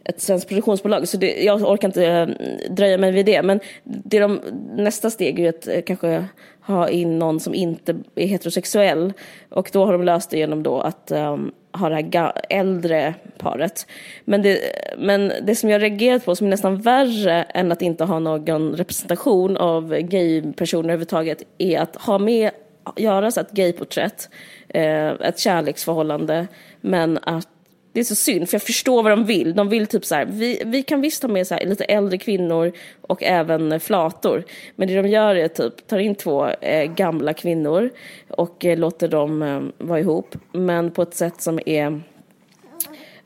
ett 0.04 0.20
svenskt 0.20 0.48
produktionsbolag. 0.48 1.08
Så 1.08 1.16
det, 1.16 1.42
jag 1.42 1.62
orkar 1.62 1.88
inte 1.88 2.06
eh, 2.06 2.28
dröja 2.70 2.98
mig 2.98 3.12
vid 3.12 3.26
det. 3.26 3.42
Men 3.42 3.60
det 3.84 4.18
de, 4.18 4.40
nästa 4.76 5.10
steg 5.10 5.38
är 5.38 5.42
ju 5.42 5.48
att 5.48 5.66
eh, 5.66 5.82
kanske 5.82 6.24
ha 6.60 6.88
in 6.88 7.18
någon 7.18 7.40
som 7.40 7.54
inte 7.54 7.96
är 8.14 8.26
heterosexuell. 8.26 9.12
Och 9.48 9.70
då 9.72 9.84
har 9.84 9.92
de 9.92 10.04
löst 10.04 10.30
det 10.30 10.38
genom 10.38 10.62
då 10.62 10.80
att 10.80 11.12
um, 11.12 11.52
ha 11.72 11.88
det 11.88 11.94
här 11.94 12.32
äldre 12.48 13.14
paret. 13.38 13.86
Men 14.24 14.42
det, 14.42 14.58
men 14.98 15.32
det 15.42 15.54
som 15.54 15.70
jag 15.70 15.82
reagerat 15.82 16.24
på 16.24 16.36
som 16.36 16.46
är 16.46 16.50
nästan 16.50 16.80
värre 16.80 17.42
än 17.42 17.72
att 17.72 17.82
inte 17.82 18.04
ha 18.04 18.18
någon 18.18 18.72
representation 18.72 19.56
av 19.56 19.94
gaypersoner 19.94 20.84
överhuvudtaget 20.88 21.42
är 21.58 21.80
att 21.80 21.96
ha 21.96 22.18
med, 22.18 22.50
göra 22.96 23.30
så 23.30 23.40
ett 23.40 23.50
gayporträtt, 23.50 24.28
eh, 24.68 25.08
ett 25.08 25.38
kärleksförhållande, 25.38 26.46
men 26.80 27.18
att 27.22 27.48
det 27.92 28.00
är 28.00 28.04
så 28.04 28.14
synd, 28.14 28.48
för 28.48 28.54
jag 28.54 28.62
förstår 28.62 29.02
vad 29.02 29.12
de 29.12 29.24
vill. 29.24 29.54
De 29.54 29.68
vill 29.68 29.86
typ 29.86 30.04
så 30.04 30.14
här, 30.14 30.26
vi, 30.26 30.62
vi 30.66 30.82
kan 30.82 31.00
visst 31.00 31.22
ha 31.22 31.30
med 31.30 31.46
så 31.46 31.54
här, 31.54 31.66
lite 31.66 31.84
äldre 31.84 32.18
kvinnor 32.18 32.72
och 33.00 33.22
även 33.22 33.80
flator. 33.80 34.44
Men 34.76 34.88
det 34.88 35.02
de 35.02 35.08
gör 35.08 35.34
är 35.34 35.48
typ, 35.48 35.86
tar 35.86 35.98
in 35.98 36.14
två 36.14 36.46
eh, 36.46 36.92
gamla 36.92 37.34
kvinnor 37.34 37.90
och 38.28 38.64
eh, 38.64 38.78
låter 38.78 39.08
dem 39.08 39.42
eh, 39.42 39.86
vara 39.86 40.00
ihop. 40.00 40.36
Men 40.52 40.90
på 40.90 41.02
ett 41.02 41.14
sätt 41.14 41.42
som 41.42 41.60
är 41.66 42.02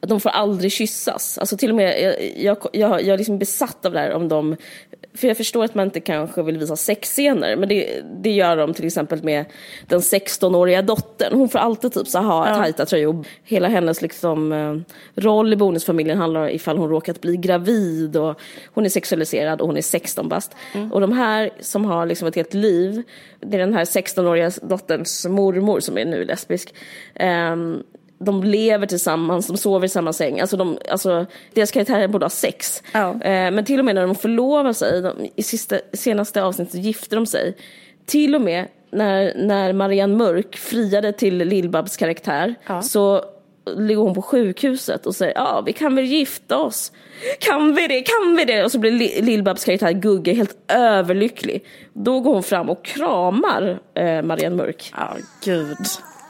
de 0.00 0.20
får 0.20 0.30
aldrig 0.30 0.72
kyssas. 0.72 1.38
Alltså 1.38 1.56
till 1.56 1.70
och 1.70 1.76
med, 1.76 2.02
jag, 2.02 2.14
jag, 2.36 2.56
jag, 2.72 3.02
jag 3.02 3.08
är 3.08 3.18
liksom 3.18 3.38
besatt 3.38 3.84
av 3.86 3.92
det 3.92 4.00
här 4.00 4.12
om 4.12 4.28
de 4.28 4.56
för 5.14 5.28
jag 5.28 5.36
förstår 5.36 5.64
att 5.64 5.74
man 5.74 5.84
inte 5.84 6.00
kanske 6.00 6.42
vill 6.42 6.58
visa 6.58 6.76
sexscener, 6.76 7.56
men 7.56 7.68
det, 7.68 8.02
det 8.22 8.30
gör 8.30 8.56
de 8.56 8.74
till 8.74 8.86
exempel 8.86 9.22
med 9.22 9.44
den 9.86 10.00
16-åriga 10.00 10.82
dottern. 10.82 11.32
Hon 11.34 11.48
får 11.48 11.58
alltid 11.58 11.92
typ 11.92 12.08
så 12.08 12.18
ha 12.18 12.48
ja. 12.48 12.54
tajta 12.54 12.86
tröjor. 12.86 13.24
Hela 13.44 13.68
hennes 13.68 14.02
liksom, 14.02 14.52
eh, 14.52 14.76
roll 15.22 15.52
i 15.52 15.56
bonusfamiljen 15.56 16.18
handlar 16.18 16.40
om 16.40 16.48
ifall 16.48 16.78
hon 16.78 16.88
råkat 16.88 17.20
bli 17.20 17.36
gravid 17.36 18.16
och 18.16 18.40
hon 18.74 18.84
är 18.84 18.88
sexualiserad 18.88 19.60
och 19.60 19.66
hon 19.66 19.76
är 19.76 19.82
16 19.82 20.28
bast. 20.28 20.54
Mm. 20.74 20.92
Och 20.92 21.00
de 21.00 21.12
här 21.12 21.50
som 21.60 21.84
har 21.84 22.06
liksom 22.06 22.28
ett 22.28 22.36
helt 22.36 22.54
liv, 22.54 23.02
det 23.40 23.56
är 23.56 23.60
den 23.60 23.74
här 23.74 23.84
16-åriga 23.84 24.50
dotterns 24.62 25.26
mormor 25.26 25.80
som 25.80 25.98
är 25.98 26.04
nu 26.04 26.24
lesbisk. 26.24 26.74
Um, 27.20 27.82
de 28.18 28.44
lever 28.44 28.86
tillsammans, 28.86 29.46
de 29.46 29.56
sover 29.56 29.86
i 29.86 29.88
samma 29.88 30.12
säng. 30.12 30.40
Alltså, 30.40 30.56
de, 30.56 30.78
alltså 30.90 31.26
deras 31.54 31.70
karaktärer 31.70 32.08
borde 32.08 32.24
ha 32.24 32.30
sex. 32.30 32.82
Eh, 33.10 33.50
men 33.50 33.64
till 33.64 33.78
och 33.78 33.84
med 33.84 33.94
när 33.94 34.06
de 34.06 34.14
förlovar 34.14 34.72
sig, 34.72 35.02
de, 35.02 35.28
i 35.36 35.42
sista, 35.42 35.76
senaste 35.92 36.42
avsnittet 36.42 36.74
gifter 36.74 37.16
de 37.16 37.26
sig. 37.26 37.56
Till 38.06 38.34
och 38.34 38.40
med 38.40 38.66
när, 38.90 39.34
när 39.36 39.72
Marianne 39.72 40.16
Mörk 40.16 40.56
friade 40.56 41.12
till 41.12 41.42
Lill-Babs 41.42 41.96
karaktär 41.98 42.54
Ja. 42.66 42.82
så 42.82 43.24
ligger 43.76 44.00
hon 44.02 44.14
på 44.14 44.22
sjukhuset 44.22 45.06
och 45.06 45.14
säger 45.14 45.32
ja 45.34 45.62
vi 45.66 45.72
kan 45.72 45.96
väl 45.96 46.04
gifta 46.04 46.58
oss. 46.58 46.92
Kan 47.40 47.74
vi 47.74 47.86
det, 47.86 48.00
kan 48.02 48.36
vi 48.36 48.44
det? 48.44 48.64
Och 48.64 48.72
så 48.72 48.78
blir 48.78 48.90
Li- 48.90 49.20
Lill-Babs 49.22 49.64
karaktär 49.64 49.92
Gugge 49.92 50.32
helt 50.32 50.56
överlycklig. 50.68 51.64
Då 51.92 52.20
går 52.20 52.32
hon 52.34 52.42
fram 52.42 52.70
och 52.70 52.84
kramar 52.84 53.78
eh, 53.94 54.22
Marianne 54.22 54.56
Mörk. 54.56 54.92
Ja, 54.96 55.16
gud. 55.44 55.76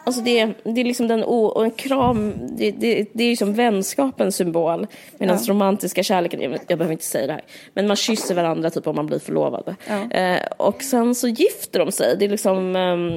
Alltså 0.04 0.20
det, 0.22 0.46
det 0.64 0.80
är 0.80 0.84
liksom 0.84 1.08
den 1.08 1.24
o, 1.24 1.44
och 1.46 1.64
en 1.64 1.70
kram, 1.70 2.32
det, 2.56 2.70
det, 2.70 3.06
det 3.12 3.24
är 3.24 3.28
ju 3.28 3.36
som 3.36 3.54
vänskapens 3.54 4.36
symbol. 4.36 4.86
Medan 5.18 5.38
Ja. 5.46 5.52
romantiska 5.52 6.02
kärleken, 6.02 6.40
jag, 6.42 6.58
jag 6.68 6.78
behöver 6.78 6.92
inte 6.92 7.04
säga 7.04 7.26
det 7.26 7.32
här, 7.32 7.42
men 7.74 7.86
man 7.86 7.96
kysser 7.96 8.34
varandra 8.34 8.70
typ 8.70 8.86
om 8.86 8.96
man 8.96 9.06
blir 9.06 9.18
förlovade. 9.18 9.76
Ja. 9.88 10.10
Eh, 10.18 10.40
och 10.56 10.82
sen 10.82 11.14
så 11.14 11.28
gifter 11.28 11.78
de 11.78 11.92
sig, 11.92 12.16
det 12.18 12.24
är 12.24 12.28
liksom 12.28 12.76
ehm, 12.76 13.12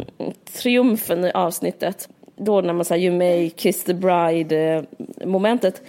triumfen 0.53 1.25
i 1.25 1.31
avsnittet. 1.31 2.09
Då 2.35 2.61
när 2.61 2.73
man 2.73 2.85
säger 2.85 3.09
you 3.09 3.17
may 3.17 3.49
kiss 3.49 3.83
the 3.83 3.93
bride 3.93 4.73
eh, 4.75 4.83
momentet. 5.27 5.81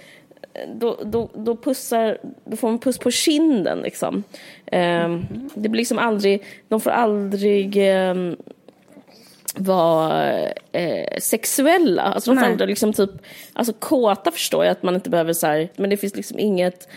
Då, 0.75 0.97
då, 1.03 1.29
då, 1.33 1.55
pussar, 1.55 2.17
då 2.45 2.57
får 2.57 2.67
man 2.67 2.79
puss 2.79 2.97
på 2.97 3.11
kinden 3.11 3.79
liksom. 3.79 4.23
Ehm, 4.65 5.25
Det 5.53 5.69
blir 5.69 5.79
liksom 5.79 5.97
aldrig, 5.99 6.43
de 6.67 6.81
får 6.81 6.91
aldrig 6.91 7.77
vara 9.57 10.39
eh, 10.71 11.19
sexuella. 11.19 12.01
Alltså 12.01 12.33
de 12.33 12.43
aldrig 12.43 12.69
liksom 12.69 12.93
typ, 12.93 13.11
alltså 13.53 13.73
kåta 13.73 14.31
förstår 14.31 14.65
jag 14.65 14.71
att 14.71 14.83
man 14.83 14.95
inte 14.95 15.09
behöver 15.09 15.33
så 15.33 15.47
här, 15.47 15.69
men 15.75 15.89
det 15.89 15.97
finns 15.97 16.15
liksom 16.15 16.39
inget, 16.39 16.87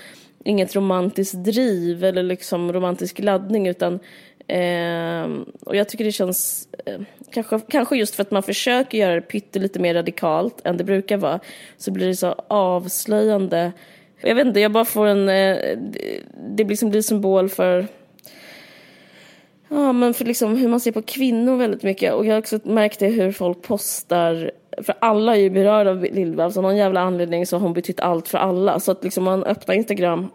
inget 0.45 0.77
romantiskt 0.77 1.45
driv 1.45 2.05
eller 2.05 2.23
liksom 2.23 2.73
romantisk 2.73 3.19
laddning 3.19 3.69
utan 3.69 3.95
eh, 4.47 5.43
och 5.61 5.77
jag 5.77 5.89
tycker 5.89 6.05
det 6.05 6.13
känns, 6.13 6.69
eh, 6.87 7.01
kanske, 7.31 7.61
kanske 7.69 7.97
just 7.97 8.15
för 8.15 8.23
att 8.23 8.31
man 8.31 8.43
försöker 8.43 8.99
göra 8.99 9.15
det 9.15 9.21
pyttelite 9.21 9.79
mer 9.79 9.95
radikalt 9.95 10.61
än 10.65 10.77
det 10.77 10.85
brukar 10.85 11.17
vara, 11.17 11.41
så 11.77 11.91
blir 11.91 12.07
det 12.07 12.17
så 12.17 12.35
avslöjande. 12.49 13.73
Jag 14.21 14.35
vet 14.35 14.47
inte, 14.47 14.61
jag 14.61 14.73
bara 14.73 14.85
får 14.85 15.07
en, 15.07 15.29
eh, 15.29 15.57
det, 15.79 16.21
det 16.49 16.65
liksom 16.65 16.91
blir 16.91 17.03
symbol 17.03 17.49
för 17.49 17.87
Ja, 19.75 19.93
men 19.93 20.15
för 20.15 20.25
liksom 20.25 20.57
hur 20.57 20.69
man 20.69 20.81
ser 20.81 20.93
på 20.93 21.03
kvinnor 21.03 21.57
väldigt 21.57 21.83
mycket. 21.83 22.15
Och 22.15 22.27
jag 22.27 22.33
har 22.33 22.39
också 22.39 22.59
märkt 22.65 22.99
det 22.99 23.09
hur 23.09 23.33
folk 23.33 23.63
postar, 23.63 24.51
för 24.83 24.95
alla 24.99 25.37
är 25.37 25.41
ju 25.41 25.51
berörda 25.51 25.91
av 25.91 26.05
Lill-Babs. 26.05 26.57
Av 26.57 26.63
någon 26.63 26.77
jävla 26.77 27.01
anledning 27.01 27.47
så 27.47 27.57
har 27.57 27.61
hon 27.61 27.73
betytt 27.73 28.01
allt 28.01 28.29
för 28.29 28.39
alla. 28.39 28.81
Så 28.81 28.93
att 28.93 29.05
liksom 29.05 29.25
man 29.25 29.45
öppnar 29.45 29.75
Instagram, 29.75 30.29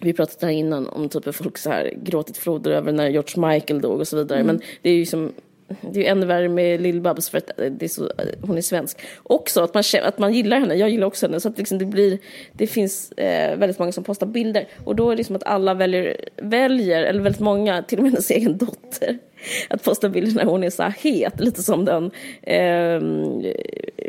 vi 0.00 0.12
pratade 0.12 0.46
här 0.46 0.58
innan 0.58 0.88
om 0.88 1.08
typ 1.08 1.26
hur 1.26 1.32
folk 1.32 1.58
så 1.58 1.70
här 1.70 1.94
gråtit 2.02 2.36
floder 2.36 2.70
över 2.70 2.92
när 2.92 3.08
George 3.08 3.48
Michael 3.48 3.80
dog 3.80 4.00
och 4.00 4.08
så 4.08 4.16
vidare. 4.16 4.44
Men 4.44 4.60
det 4.82 4.90
är 4.90 4.94
ju 4.94 5.06
som 5.06 5.32
det 5.68 6.00
är 6.00 6.02
ju 6.02 6.04
ännu 6.04 6.26
värre 6.26 6.48
med 6.48 6.80
Lill-Babs 6.80 7.30
för 7.30 7.38
att 7.38 7.60
eh, 7.60 7.70
det 7.70 7.86
är 7.86 7.88
så, 7.88 8.04
eh, 8.04 8.26
hon 8.40 8.56
är 8.56 8.62
svensk. 8.62 8.98
Också 9.22 9.62
att 9.62 9.74
man, 9.74 9.82
att 10.02 10.18
man 10.18 10.32
gillar 10.32 10.60
henne, 10.60 10.74
jag 10.74 10.90
gillar 10.90 11.06
också 11.06 11.26
henne. 11.26 11.40
Så 11.40 11.48
att 11.48 11.58
liksom 11.58 11.78
det, 11.78 11.84
blir, 11.84 12.18
det 12.52 12.66
finns 12.66 13.12
eh, 13.12 13.58
väldigt 13.58 13.78
många 13.78 13.92
som 13.92 14.04
postar 14.04 14.26
bilder. 14.26 14.68
Och 14.84 14.96
då 14.96 15.10
är 15.10 15.16
det 15.16 15.24
som 15.24 15.36
att 15.36 15.46
alla 15.46 15.74
väljer, 15.74 16.16
väljer, 16.36 17.02
eller 17.02 17.20
väldigt 17.20 17.40
många, 17.40 17.82
till 17.82 17.98
och 17.98 18.02
med 18.02 18.12
hennes 18.12 18.30
egen 18.30 18.58
dotter, 18.58 19.18
att 19.70 19.84
posta 19.84 20.08
bilder 20.08 20.44
när 20.44 20.44
hon 20.44 20.64
är 20.64 20.70
så 20.70 20.82
här 20.82 20.94
het. 20.98 21.40
Lite 21.40 21.62
som 21.62 21.84
den 21.84 22.10
eh, 22.42 23.00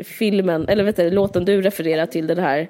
filmen, 0.04 0.68
eller 0.68 0.84
vet 0.84 0.96
du, 0.96 1.10
låten 1.10 1.44
du 1.44 1.62
refererar 1.62 2.06
till, 2.06 2.26
den 2.26 2.38
här 2.38 2.68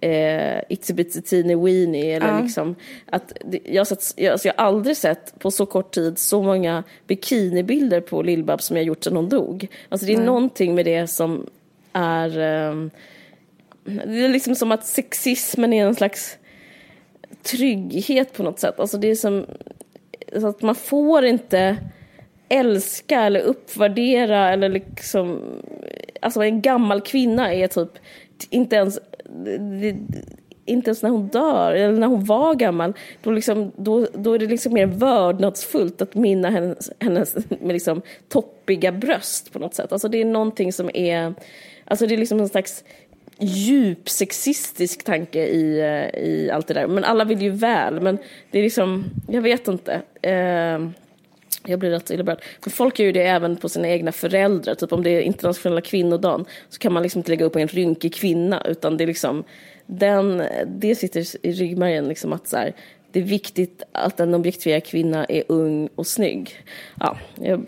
eh, 0.00 0.60
Itsy 0.68 0.94
Bitsy 0.94 1.20
Teeny 1.20 1.54
Weeny 1.54 2.10
eller 2.10 2.28
Ja. 2.28 2.40
liksom 2.42 2.74
att 3.06 3.32
jag, 3.64 3.86
sett, 3.86 4.14
jag, 4.16 4.32
alltså 4.32 4.48
jag 4.48 4.54
har 4.54 4.64
aldrig 4.64 4.96
sett 4.96 5.38
på 5.38 5.50
så 5.50 5.66
kort 5.66 5.94
tid 5.94 6.18
så 6.18 6.42
många 6.42 6.84
bikinibilder 7.06 8.00
på 8.00 8.22
Lill-Babs 8.22 8.60
som 8.60 8.76
jag 8.76 8.84
gjort 8.84 9.04
sedan 9.04 9.16
hon 9.16 9.28
dog. 9.28 9.66
Alltså 9.88 10.06
det 10.06 10.12
är 10.14 10.20
någonting 10.20 10.74
med 10.74 10.84
det 10.84 11.06
som 11.06 11.46
är 11.92 12.38
ehm, 12.38 12.90
det 13.84 14.24
är 14.24 14.28
liksom 14.28 14.54
som 14.54 14.72
att 14.72 14.86
sexismen 14.86 15.72
är 15.72 15.86
en 15.86 15.94
slags 15.94 16.38
trygghet 17.42 18.32
på 18.32 18.42
något 18.42 18.60
sätt. 18.60 18.80
Alltså 18.80 18.98
det 18.98 19.10
är 19.10 19.14
som 19.14 19.46
att 20.32 20.62
man 20.62 20.74
får 20.74 21.24
inte 21.24 21.76
älska 22.48 23.20
eller 23.20 23.40
uppvärdera 23.40 24.52
eller 24.52 24.68
liksom 24.68 25.42
alltså 26.22 26.42
en 26.42 26.60
gammal 26.60 27.00
kvinna 27.00 27.54
är 27.54 27.68
typ 27.68 27.90
inte 28.50 28.76
ens 28.76 28.98
det, 29.80 29.96
inte 30.64 30.88
ens 30.88 31.02
när 31.02 31.10
hon 31.10 31.28
dör 31.28 31.72
eller 31.72 31.98
när 31.98 32.06
hon 32.06 32.24
var 32.24 32.54
gammal 32.54 32.92
då, 33.22 33.30
liksom, 33.30 33.72
då, 33.76 34.06
då 34.14 34.32
är 34.34 34.38
det 34.38 34.46
liksom 34.46 34.72
mer 34.72 34.86
vördnadsfullt 34.86 36.02
att 36.02 36.14
minna 36.14 36.50
hennes, 36.50 36.90
hennes 37.00 37.34
med 37.34 37.72
liksom 37.72 38.02
toppiga 38.28 38.92
bröst 38.92 39.52
på 39.52 39.58
något 39.58 39.74
sätt. 39.74 39.92
Alltså 39.92 40.08
det 40.08 40.20
är 40.20 40.24
någonting 40.24 40.72
som 40.72 40.90
är 40.94 41.34
alltså 41.84 42.06
det 42.06 42.14
är 42.14 42.18
liksom 42.18 42.40
en 42.40 42.48
slags 42.48 42.84
djup 43.38 44.08
sexistisk 44.08 45.04
tanke 45.04 45.46
i, 45.46 45.80
eh, 45.80 46.20
i 46.20 46.50
allt 46.50 46.66
det 46.66 46.74
där. 46.74 46.86
Men 46.86 47.04
alla 47.04 47.24
vill 47.24 47.42
ju 47.42 47.50
väl, 47.50 48.00
men 48.00 48.18
det 48.50 48.58
är 48.58 48.62
liksom, 48.62 49.04
jag 49.28 49.42
vet 49.42 49.68
inte. 49.68 50.02
Eh, 50.22 50.88
jag 51.66 51.78
blir 51.78 51.90
rätt 51.90 52.10
illa 52.10 52.24
berörd. 52.24 52.42
För 52.62 52.70
folk 52.70 52.98
gör 52.98 53.06
ju 53.06 53.12
det 53.12 53.22
även 53.22 53.56
på 53.56 53.68
sina 53.68 53.88
egna 53.88 54.12
föräldrar. 54.12 54.74
Typ 54.74 54.92
om 54.92 55.02
det 55.02 55.10
är 55.10 55.20
internationella 55.20 55.80
kvinnodagen 55.80 56.44
så 56.68 56.78
kan 56.78 56.92
man 56.92 57.02
liksom 57.02 57.18
inte 57.18 57.30
lägga 57.30 57.44
upp 57.44 57.56
en 57.56 57.68
rynkig 57.68 58.14
kvinna 58.14 58.62
utan 58.64 58.96
det 58.96 59.04
är 59.04 59.06
liksom 59.06 59.44
den, 59.86 60.42
det 60.66 60.94
sitter 60.94 61.46
i 61.46 61.52
ryggmärgen 61.52 62.08
liksom 62.08 62.32
att 62.32 62.48
så 62.48 62.56
här, 62.56 62.72
det 63.12 63.18
är 63.18 63.24
viktigt 63.24 63.82
att 63.92 64.20
en 64.20 64.34
objektifierad 64.34 64.84
kvinna 64.84 65.24
är 65.24 65.42
ung 65.48 65.88
och 65.94 66.06
snygg. 66.06 66.54
Ja, 67.00 67.16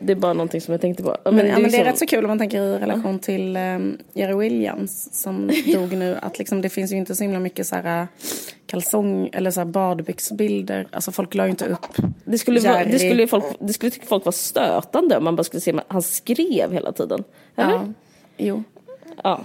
det 0.00 0.12
är 0.12 0.14
bara 0.14 0.32
någonting 0.32 0.60
som 0.60 0.72
jag 0.72 0.80
tänkte 0.80 1.02
på. 1.02 1.16
Men, 1.24 1.46
ja, 1.46 1.58
men 1.58 1.70
det 1.70 1.76
är 1.76 1.84
rätt 1.84 1.98
så 1.98 2.06
kul 2.06 2.24
om 2.24 2.28
man 2.28 2.38
tänker 2.38 2.62
i 2.62 2.78
relation 2.78 3.18
till 3.18 3.56
um, 3.56 3.98
Jerry 4.12 4.34
Williams 4.34 5.22
som 5.22 5.50
dog 5.72 5.92
nu. 5.92 6.18
Att 6.22 6.38
liksom, 6.38 6.62
det 6.62 6.68
finns 6.68 6.92
ju 6.92 6.96
inte 6.96 7.14
så 7.14 7.24
himla 7.24 7.38
mycket 7.38 7.66
så 7.66 7.76
här, 7.76 8.08
kalsong 8.66 9.30
eller 9.32 9.50
så 9.50 9.60
här 9.60 9.64
badbyxbilder. 9.64 10.88
Alltså 10.92 11.12
folk 11.12 11.34
la 11.34 11.44
ju 11.44 11.50
inte 11.50 11.66
upp 11.66 11.96
Det 12.24 12.38
skulle, 12.38 12.60
vara, 12.60 12.84
det, 12.84 12.98
skulle 12.98 13.26
folk, 13.26 13.44
det 13.60 13.72
skulle 13.72 13.90
tycka 13.90 14.06
folk 14.06 14.24
var 14.24 14.32
stötande 14.32 15.16
om 15.16 15.24
man 15.24 15.36
bara 15.36 15.44
skulle 15.44 15.60
se 15.60 15.72
att 15.72 15.84
han 15.88 16.02
skrev 16.02 16.72
hela 16.72 16.92
tiden. 16.92 17.24
Eller? 17.56 17.70
Ja, 17.70 17.92
jo. 18.36 18.62
Ja. 19.22 19.40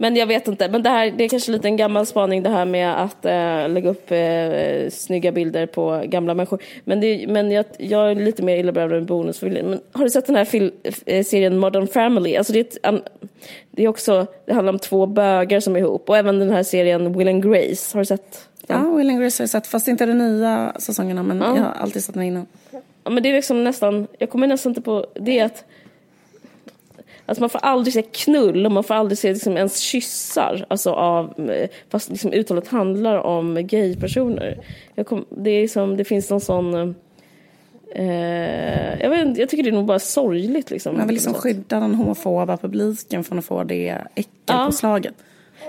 Men 0.00 0.16
jag 0.16 0.26
vet 0.26 0.48
inte. 0.48 0.68
Men 0.68 0.82
det, 0.82 0.90
här, 0.90 1.10
det 1.10 1.24
är 1.24 1.28
kanske 1.28 1.52
lite 1.52 1.68
en 1.68 1.76
gammal 1.76 2.06
spaning 2.06 2.42
det 2.42 2.50
här 2.50 2.64
med 2.64 3.02
att 3.02 3.24
eh, 3.24 3.68
lägga 3.68 3.90
upp 3.90 4.10
eh, 4.10 4.90
snygga 4.90 5.32
bilder 5.32 5.66
på 5.66 6.02
gamla 6.04 6.34
människor. 6.34 6.62
Men, 6.84 7.00
det, 7.00 7.26
men 7.28 7.50
jag, 7.50 7.64
jag 7.78 8.10
är 8.10 8.14
lite 8.14 8.42
mer 8.42 8.56
illa 8.56 8.72
berörd 8.72 8.92
en 8.92 9.06
bonusfamilj. 9.06 9.62
Men 9.62 9.80
har 9.92 10.04
du 10.04 10.10
sett 10.10 10.26
den 10.26 10.36
här 10.36 10.44
fil, 10.44 10.72
eh, 11.06 11.24
serien 11.24 11.58
Modern 11.58 11.86
Family? 11.86 12.36
Alltså 12.36 12.52
det, 12.52 12.58
är 12.58 12.64
ett, 12.64 12.86
an, 12.86 13.02
det 13.70 13.84
är 13.84 13.88
också, 13.88 14.26
det 14.46 14.52
handlar 14.54 14.72
om 14.72 14.78
två 14.78 15.06
bögar 15.06 15.60
som 15.60 15.76
är 15.76 15.80
ihop. 15.80 16.08
Och 16.08 16.16
även 16.16 16.38
den 16.38 16.50
här 16.50 16.62
serien 16.62 17.18
Will 17.18 17.28
and 17.28 17.42
Grace. 17.42 17.96
Har 17.96 18.00
du 18.00 18.04
sett? 18.04 18.48
den? 18.66 18.84
Ja, 18.84 18.96
Will 18.96 19.10
and 19.10 19.20
Grace 19.20 19.40
har 19.40 19.44
jag 19.44 19.50
sett. 19.50 19.66
Fast 19.66 19.88
inte 19.88 20.06
de 20.06 20.12
nya 20.18 20.72
säsongerna. 20.78 21.22
Men 21.22 21.38
Ja. 21.38 21.56
jag 21.56 21.62
har 21.62 21.72
alltid 21.72 22.04
sett 22.04 22.14
den 22.14 22.22
innan. 22.24 22.46
Ja, 23.04 23.10
men 23.10 23.22
det 23.22 23.28
är 23.28 23.32
liksom 23.32 23.64
nästan, 23.64 24.06
jag 24.18 24.30
kommer 24.30 24.46
nästan 24.46 24.70
inte 24.70 24.80
på 24.80 25.06
det 25.14 25.40
att 25.40 25.64
Alltså 27.28 27.42
man 27.42 27.50
får 27.50 27.58
aldrig 27.58 27.94
se 27.94 28.02
knull 28.02 28.66
och 28.66 28.72
man 28.72 28.84
får 28.84 28.94
aldrig 28.94 29.18
se 29.18 29.32
liksom 29.32 29.56
ens 29.56 29.78
kyssar. 29.78 30.66
Alltså 30.68 30.90
av, 30.90 31.50
fast 31.90 32.10
liksom 32.10 32.32
uttalet 32.32 32.68
handlar 32.68 33.18
om 33.18 33.66
gaypersoner. 33.66 34.58
Kom, 35.06 35.24
det, 35.30 35.50
är 35.50 35.68
som, 35.68 35.96
det 35.96 36.04
finns 36.04 36.30
någon 36.30 36.40
sån... 36.40 36.94
Eh, 37.94 39.00
jag, 39.00 39.10
vet, 39.10 39.26
inte, 39.26 39.40
jag 39.40 39.48
tycker 39.48 39.62
det 39.62 39.70
är 39.70 39.72
nog 39.72 39.84
bara 39.84 39.98
sorgligt. 39.98 40.70
Liksom, 40.70 40.96
Man 40.96 41.06
vill 41.06 41.14
liksom 41.14 41.34
skydda 41.34 41.80
den 41.80 41.94
homofoba 41.94 42.56
publiken 42.56 43.24
från 43.24 43.38
att 43.38 43.44
få 43.44 43.64
det 43.64 43.98
äckelpåslaget. 44.14 45.14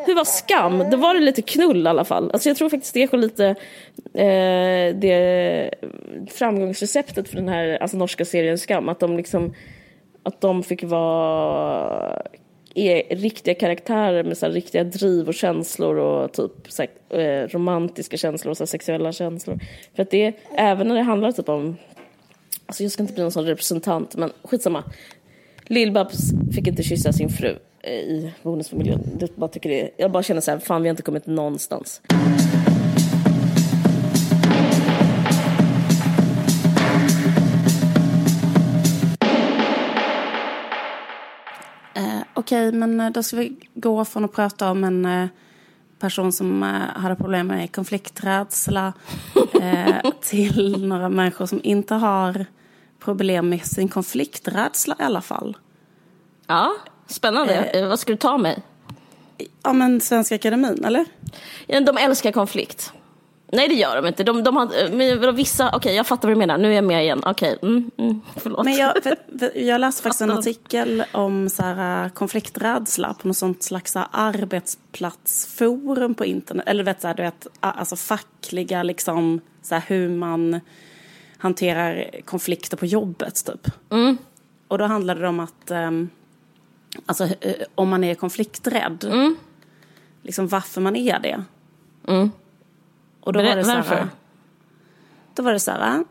Hur 0.05 0.15
var 0.15 0.25
Skam? 0.25 0.77
Det 0.77 0.97
var 0.97 1.13
det 1.13 1.19
lite 1.19 1.41
knull 1.41 1.85
i 1.85 1.89
alla 1.89 2.05
fall. 2.05 2.31
Alltså 2.31 2.49
jag 2.49 2.57
tror 2.57 2.69
faktiskt 2.69 2.93
det 2.93 3.13
är 3.13 3.17
lite 3.17 3.45
eh, 4.13 4.95
det 4.95 5.71
framgångsreceptet 6.27 7.29
för 7.29 7.35
den 7.35 7.49
här 7.49 7.77
alltså 7.81 7.97
norska 7.97 8.25
serien 8.25 8.57
Skam. 8.57 8.89
Att 8.89 8.99
de 8.99 9.17
liksom 9.17 9.53
att 10.23 10.41
de 10.41 10.63
fick 10.63 10.83
vara 10.83 12.21
är 12.75 13.15
riktiga 13.15 13.55
karaktärer 13.55 14.23
med 14.23 14.37
så 14.37 14.45
här, 14.45 14.53
riktiga 14.53 14.83
driv 14.83 15.27
och 15.27 15.33
känslor 15.33 15.97
och 15.97 16.33
typ 16.33 16.51
så 16.67 16.83
här, 16.83 17.19
eh, 17.19 17.47
romantiska 17.47 18.17
känslor 18.17 18.51
och 18.51 18.57
så 18.57 18.63
här, 18.63 18.67
sexuella 18.67 19.11
känslor. 19.11 19.59
För 19.95 20.03
att 20.03 20.11
det, 20.11 20.33
även 20.55 20.87
när 20.87 20.95
det 20.95 21.01
handlar 21.01 21.31
typ 21.31 21.49
om, 21.49 21.77
alltså 22.65 22.83
jag 22.83 22.91
ska 22.91 23.03
inte 23.03 23.13
bli 23.13 23.23
någon 23.23 23.31
sån 23.31 23.45
representant 23.45 24.15
men 24.15 24.31
skitsamma. 24.43 24.83
Lill-Babs 25.67 26.53
fick 26.53 26.67
inte 26.67 26.83
kyssa 26.83 27.13
sin 27.13 27.29
fru 27.29 27.57
eh, 27.81 27.93
i 27.93 28.33
bonusfamiljen. 28.43 29.17
Jag 29.19 29.29
bara, 29.35 29.47
tycker 29.47 29.69
det, 29.69 29.89
jag 29.97 30.11
bara 30.11 30.23
känner 30.23 30.41
så 30.41 30.51
här, 30.51 30.59
fan 30.59 30.81
vi 30.81 30.87
har 30.87 30.93
inte 30.93 31.03
kommit 31.03 31.25
någonstans. 31.25 32.01
Okej, 42.39 42.71
men 42.71 43.01
eh, 43.01 43.09
då 43.09 43.23
ska 43.23 43.37
vi 43.37 43.55
gå 43.73 44.05
från 44.05 44.25
att 44.25 44.33
prata 44.33 44.71
om 44.71 44.83
en 44.83 45.05
eh, 45.05 45.27
person 45.99 46.31
som 46.31 46.63
eh, 46.63 47.01
hade 47.01 47.15
problem 47.15 47.47
med 47.47 47.75
konflikträdsla 47.75 48.93
eh, 49.61 50.11
till 50.21 50.87
några 50.87 51.09
människor 51.09 51.45
som 51.45 51.59
inte 51.63 51.95
har 51.95 52.45
problem 52.99 53.49
med 53.49 53.65
sin 53.65 53.87
konflikträdsla 53.87 54.95
i 54.99 55.03
alla 55.03 55.21
fall. 55.21 55.57
Ja, 56.47 56.75
spännande. 57.07 57.53
Eh, 57.55 57.87
Vad 57.87 57.99
ska 57.99 58.11
du 58.11 58.17
ta 58.17 58.37
mig? 58.37 58.63
Ja, 59.63 59.73
men 59.73 60.01
Svenska 60.01 60.35
Akademin, 60.35 60.85
eller? 60.85 61.05
De 61.67 61.97
älskar 61.97 62.31
konflikt. 62.31 62.93
Nej, 63.51 63.67
det 63.67 63.73
gör 63.73 63.95
de 63.95 64.07
inte. 64.07 64.23
De, 64.23 64.43
de 64.43 64.55
har, 64.55 64.91
men 64.91 65.19
vadå, 65.19 65.31
vissa, 65.31 65.75
okej, 65.75 65.95
jag 65.95 66.07
fattar 66.07 66.27
vad 66.27 66.35
du 66.35 66.39
menar. 66.39 66.57
Nu 66.57 66.71
är 66.71 66.75
jag 66.75 66.83
med 66.83 67.03
igen. 67.03 67.21
Okej, 67.25 67.57
mm, 67.61 67.91
mm, 67.97 68.21
förlåt. 68.35 68.65
Men 68.65 68.73
jag, 68.73 69.03
för, 69.03 69.15
för 69.39 69.57
jag 69.57 69.81
läste 69.81 70.03
faktiskt 70.03 70.21
en 70.21 70.31
artikel 70.31 71.03
om 71.11 71.49
så 71.49 71.63
här, 71.63 72.05
äh, 72.05 72.11
konflikträdsla 72.11 73.13
på 73.13 73.27
något 73.27 73.37
sånt 73.37 73.63
slags 73.63 73.91
så 73.91 73.99
här, 73.99 74.07
arbetsplatsforum 74.11 76.15
på 76.15 76.25
internet. 76.25 76.63
Eller 76.67 76.83
vet, 76.83 77.01
så 77.01 77.07
här, 77.07 77.15
du 77.15 77.23
vet, 77.23 77.47
alltså 77.59 77.95
fackliga, 77.95 78.83
liksom, 78.83 79.41
så 79.61 79.75
här, 79.75 79.83
hur 79.87 80.09
man 80.09 80.59
hanterar 81.37 82.05
konflikter 82.25 82.77
på 82.77 82.85
jobbet, 82.85 83.45
typ. 83.45 83.67
Och 84.67 84.77
då 84.77 84.85
handlade 84.85 85.21
det 85.21 85.27
om 85.27 85.39
att, 85.39 85.71
ehm, 85.71 86.09
alltså 87.05 87.23
eh, 87.23 87.53
om 87.75 87.89
man 87.89 88.03
är 88.03 88.15
konflikträdd, 88.15 89.05
liksom 90.23 90.47
varför 90.47 90.81
man 90.81 90.95
är 90.95 91.19
det. 91.19 91.43
Och 93.29 93.33
då 93.33 93.39
Berä- 93.39 93.49
var 93.49 93.55
det 93.55 93.63
så 93.63 93.71
här, 93.71 93.77
varför? 93.77 94.07
då 95.35 95.43
var 95.43 95.53
det 95.53 95.59
så 95.59 95.71
här, 95.71 96.03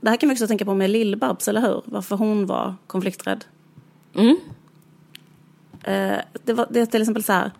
det 0.00 0.10
här 0.10 0.16
kan 0.16 0.28
vi 0.28 0.34
också 0.34 0.46
tänka 0.46 0.64
på 0.64 0.74
med 0.74 0.90
Lill-Babs, 0.90 1.48
eller 1.48 1.60
hur? 1.60 1.82
Varför 1.84 2.16
hon 2.16 2.46
var 2.46 2.74
konflikträdd. 2.86 3.44
Eh, 5.84 6.18
det, 6.44 6.52
var, 6.52 6.66
det 6.70 6.80
är 6.80 6.86
till 6.86 7.00
exempel 7.00 7.24
så 7.24 7.32
här, 7.32 7.50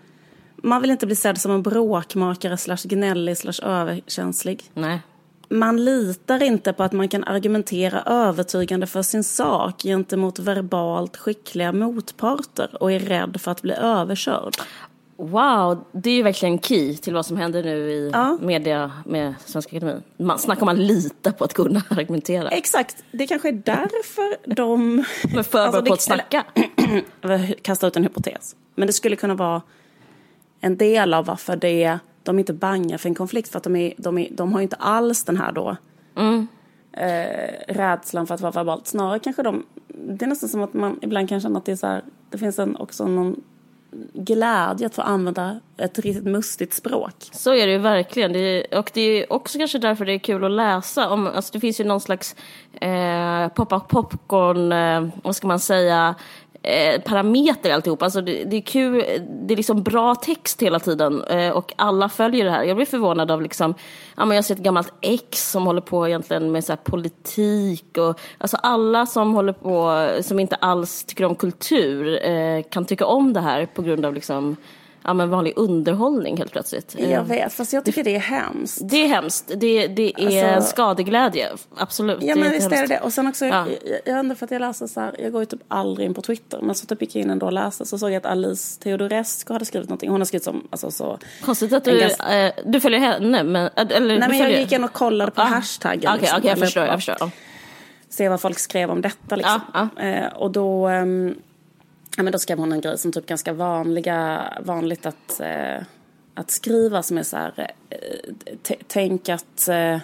man 0.56 0.82
vill 0.82 0.90
inte 0.90 1.06
bli 1.06 1.16
sedd 1.16 1.38
som 1.40 1.52
en 1.52 1.62
bråkmakare 1.62 2.56
slash 2.56 2.76
gnällig 2.84 3.38
slash 3.38 3.68
överkänslig. 3.68 4.70
Nej. 4.74 5.00
Man 5.48 5.84
litar 5.84 6.42
inte 6.42 6.72
på 6.72 6.82
att 6.82 6.92
man 6.92 7.08
kan 7.08 7.24
argumentera 7.24 8.02
övertygande 8.02 8.86
för 8.86 9.02
sin 9.02 9.24
sak 9.24 9.82
gentemot 9.82 10.38
verbalt 10.38 11.16
skickliga 11.16 11.72
motparter 11.72 12.82
och 12.82 12.92
är 12.92 12.98
rädd 12.98 13.40
för 13.40 13.50
att 13.50 13.62
bli 13.62 13.74
överkörd. 13.74 14.56
Wow, 15.22 15.84
det 15.92 16.10
är 16.10 16.14
ju 16.14 16.22
verkligen 16.22 16.58
key 16.58 16.94
till 16.96 17.14
vad 17.14 17.26
som 17.26 17.36
händer 17.36 17.62
nu 17.62 17.90
i 17.90 18.10
Ja. 18.12 18.38
media 18.40 18.92
med 19.06 19.34
Svenska 19.44 19.76
Akademin. 19.76 20.02
Man 20.16 20.38
snackar 20.38 20.66
man 20.66 20.86
lita 20.86 21.32
på 21.32 21.44
att 21.44 21.54
kunna 21.54 21.82
argumentera. 21.90 22.48
Exakt, 22.48 23.04
det 23.12 23.26
kanske 23.26 23.48
är 23.48 23.52
därför 23.52 24.54
de... 24.54 24.96
Men 25.34 25.44
förberedd 25.44 25.74
Alltså, 25.74 25.82
på 25.86 25.92
att 25.92 26.00
snacka. 26.00 26.44
Jag 27.20 27.54
kastar 27.62 27.88
ut 27.88 27.96
en 27.96 28.02
hypotes. 28.02 28.56
Men 28.74 28.86
det 28.86 28.92
skulle 28.92 29.16
kunna 29.16 29.34
vara 29.34 29.62
en 30.60 30.76
del 30.76 31.14
av 31.14 31.26
varför 31.26 31.56
det, 31.56 31.98
de 32.22 32.38
inte 32.38 32.52
bangar 32.52 32.98
för 32.98 33.08
en 33.08 33.14
konflikt. 33.14 33.48
För 33.48 33.58
att 33.58 33.64
de, 33.64 33.76
är, 33.76 33.94
de, 33.96 34.18
är, 34.18 34.28
de 34.30 34.52
har 34.52 34.60
ju 34.60 34.62
inte 34.62 34.76
alls 34.76 35.24
den 35.24 35.36
här 35.36 35.52
då 35.52 35.76
eh, 36.92 37.74
rädslan 37.74 38.26
för 38.26 38.34
att 38.34 38.40
vara 38.40 38.52
verbalt. 38.52 38.86
Snarare 38.86 39.18
kanske 39.18 39.42
de, 39.42 39.66
det 39.88 40.24
är 40.24 40.28
nästan 40.28 40.48
som 40.48 40.62
att 40.62 40.74
man 40.74 40.98
ibland 41.02 41.28
kan 41.28 41.40
känna 41.40 41.58
att 41.58 41.64
det 41.64 41.72
är 41.72 41.76
så 41.76 41.86
här, 41.86 42.02
det 42.30 42.38
finns 42.38 42.58
en, 42.58 42.76
också 42.76 43.06
någon 43.06 43.42
glädje 44.12 44.86
att 44.86 44.94
få 44.94 45.02
använda 45.02 45.60
ett 45.76 45.98
riktigt 45.98 46.24
mustigt 46.24 46.74
språk. 46.74 47.14
Så 47.32 47.54
är 47.54 47.66
det 47.66 47.72
ju 47.72 47.78
verkligen. 47.78 48.32
Det 48.32 48.38
är, 48.38 48.78
och 48.78 48.90
det 48.94 49.00
är 49.00 49.32
också 49.32 49.58
kanske 49.58 49.78
därför 49.78 50.04
det 50.04 50.12
är 50.12 50.18
kul 50.18 50.44
att 50.44 50.50
läsa. 50.50 51.08
Om, 51.08 51.26
alltså 51.26 51.52
det 51.52 51.60
finns 51.60 51.80
ju 51.80 51.84
någon 51.84 52.00
slags 52.00 52.36
eh, 52.80 53.48
poppa 53.48 53.80
popcorn, 53.80 54.72
eh, 54.72 55.14
vad 55.22 55.36
ska 55.36 55.46
man 55.46 55.60
säga, 55.60 56.14
eh, 56.62 57.00
parameter 57.00 57.70
alltihop. 57.70 58.02
Alltså 58.02 58.20
det, 58.20 58.44
det 58.44 58.56
är 58.56 58.60
kul, 58.60 59.04
det 59.28 59.54
är 59.54 59.56
liksom 59.56 59.82
bra 59.82 60.14
text 60.14 60.62
hela 60.62 60.78
tiden 60.78 61.24
eh, 61.24 61.50
och 61.50 61.72
alla 61.76 62.08
följer 62.08 62.44
det 62.44 62.50
här. 62.50 62.64
Jag 62.64 62.76
blir 62.76 62.86
förvånad 62.86 63.30
av 63.30 63.42
liksom, 63.42 63.74
ja 64.16 64.24
men 64.24 64.34
jag 64.34 64.44
ser 64.44 64.54
ett 64.54 64.60
gammalt 64.60 64.92
ex 65.00 65.50
som 65.50 65.66
håller 65.66 65.80
på 65.80 66.08
egentligen 66.08 66.52
med 66.52 66.64
så 66.64 66.72
här 66.72 66.76
politik 66.76 67.98
och 67.98 68.20
alltså 68.38 68.56
alla 68.56 69.06
som 69.06 69.34
håller 69.34 69.52
på, 69.52 70.08
som 70.22 70.40
inte 70.40 70.56
alls 70.56 71.04
tycker 71.04 71.24
om 71.24 71.34
kultur 71.34 72.26
eh, 72.26 72.62
kan 72.62 72.84
tycka 72.84 73.06
om 73.06 73.32
det 73.32 73.40
här 73.40 73.66
på 73.66 73.82
grund 73.82 74.04
av 74.04 74.14
liksom 74.14 74.56
ja, 75.04 75.14
men 75.14 75.30
vanlig 75.30 75.52
underhållning 75.56 76.36
helt 76.36 76.52
plötsligt. 76.52 76.94
Eh, 76.98 77.10
Jag 77.12 77.24
vet, 77.24 77.52
fast 77.52 77.72
jag 77.72 77.84
tycker 77.84 78.04
det 78.04 78.16
är 78.16 78.20
hemskt. 78.20 78.78
Det 78.82 78.96
är 79.04 79.08
hemskt. 79.08 79.50
Det, 79.56 79.86
det 79.86 80.12
är 80.16 80.54
Alltså- 80.54 80.70
skadeglädje. 80.70 81.48
Absolut. 81.76 82.18
Ja 82.22 82.34
men 82.36 82.46
är 82.46 82.50
visst 82.50 82.72
är 82.72 82.76
det 82.82 82.86
det. 82.86 83.00
Och 83.00 83.12
sen 83.12 83.26
också, 83.26 83.46
Ja. 83.46 83.66
jag, 83.84 84.00
jag 84.04 84.18
undrar 84.18 84.36
för 84.36 84.44
att 84.44 84.50
jag 84.50 84.60
läser 84.60 84.86
så 84.86 85.00
här, 85.00 85.14
jag 85.18 85.32
går 85.32 85.42
ju 85.42 85.46
typ 85.46 85.60
aldrig 85.68 86.06
in 86.06 86.14
på 86.14 86.22
Twitter. 86.22 86.60
Men 86.62 86.74
så 86.74 86.86
typ 86.86 87.00
gick 87.02 87.16
jag 87.16 87.22
in 87.24 87.30
ändå 87.30 87.46
och 87.46 87.52
läste 87.52 87.86
så 87.86 87.98
såg 87.98 88.10
jag 88.10 88.16
att 88.16 88.26
Alice 88.26 88.80
Teodorescu 88.80 89.52
hade 89.52 89.64
skrivit 89.64 89.88
någonting. 89.88 90.10
Hon 90.10 90.20
har 90.20 90.24
skrivit 90.26 90.44
som, 90.44 90.68
alltså 90.70 90.90
så. 90.90 91.18
Konstigt 91.44 91.72
att 91.72 91.84
du, 91.84 92.00
ganska- 92.00 92.38
eh, 92.46 92.52
du 92.66 92.80
följer 92.80 93.00
henne, 93.00 93.42
men... 93.42 93.70
Eller, 93.76 94.18
Nej 94.18 94.28
men 94.28 94.38
jag 94.38 94.52
gick 94.60 94.72
in 94.72 94.84
och 94.84 94.92
kollade 94.92 95.30
på 95.30 95.40
Ah. 95.40 95.44
hashtaggen. 95.44 96.10
Okej, 96.10 96.20
liksom, 96.20 96.38
okej, 96.38 96.48
jag 96.48 96.56
eller 96.56 96.66
förstår. 96.66 96.84
Jag 96.84 96.94
förstår. 97.04 97.30
Se 98.08 98.28
vad 98.28 98.40
folk 98.40 98.58
skrev 98.58 98.90
om 98.90 99.00
detta 99.02 99.36
liksom. 99.36 99.60
Ja, 99.74 99.88
Eh, 100.02 100.26
och 100.32 100.50
då, 100.50 100.86
ehm, 100.88 101.34
ja 102.16 102.22
men 102.22 102.32
då 102.32 102.38
skrev 102.38 102.58
hon 102.58 102.72
en 102.72 102.80
grej 102.80 102.98
som 102.98 103.12
typ 103.12 103.26
ganska 103.26 103.52
vanliga, 103.52 104.42
vanligt 104.64 105.06
att, 105.06 105.40
eh, 105.40 105.82
att 106.34 106.50
skriva 106.50 107.02
som 107.02 107.18
är 107.18 107.22
så 107.22 107.36
här, 107.36 107.70
eh, 107.90 107.96
tänk 108.88 109.28
att 109.28 109.68
eh, 109.68 109.98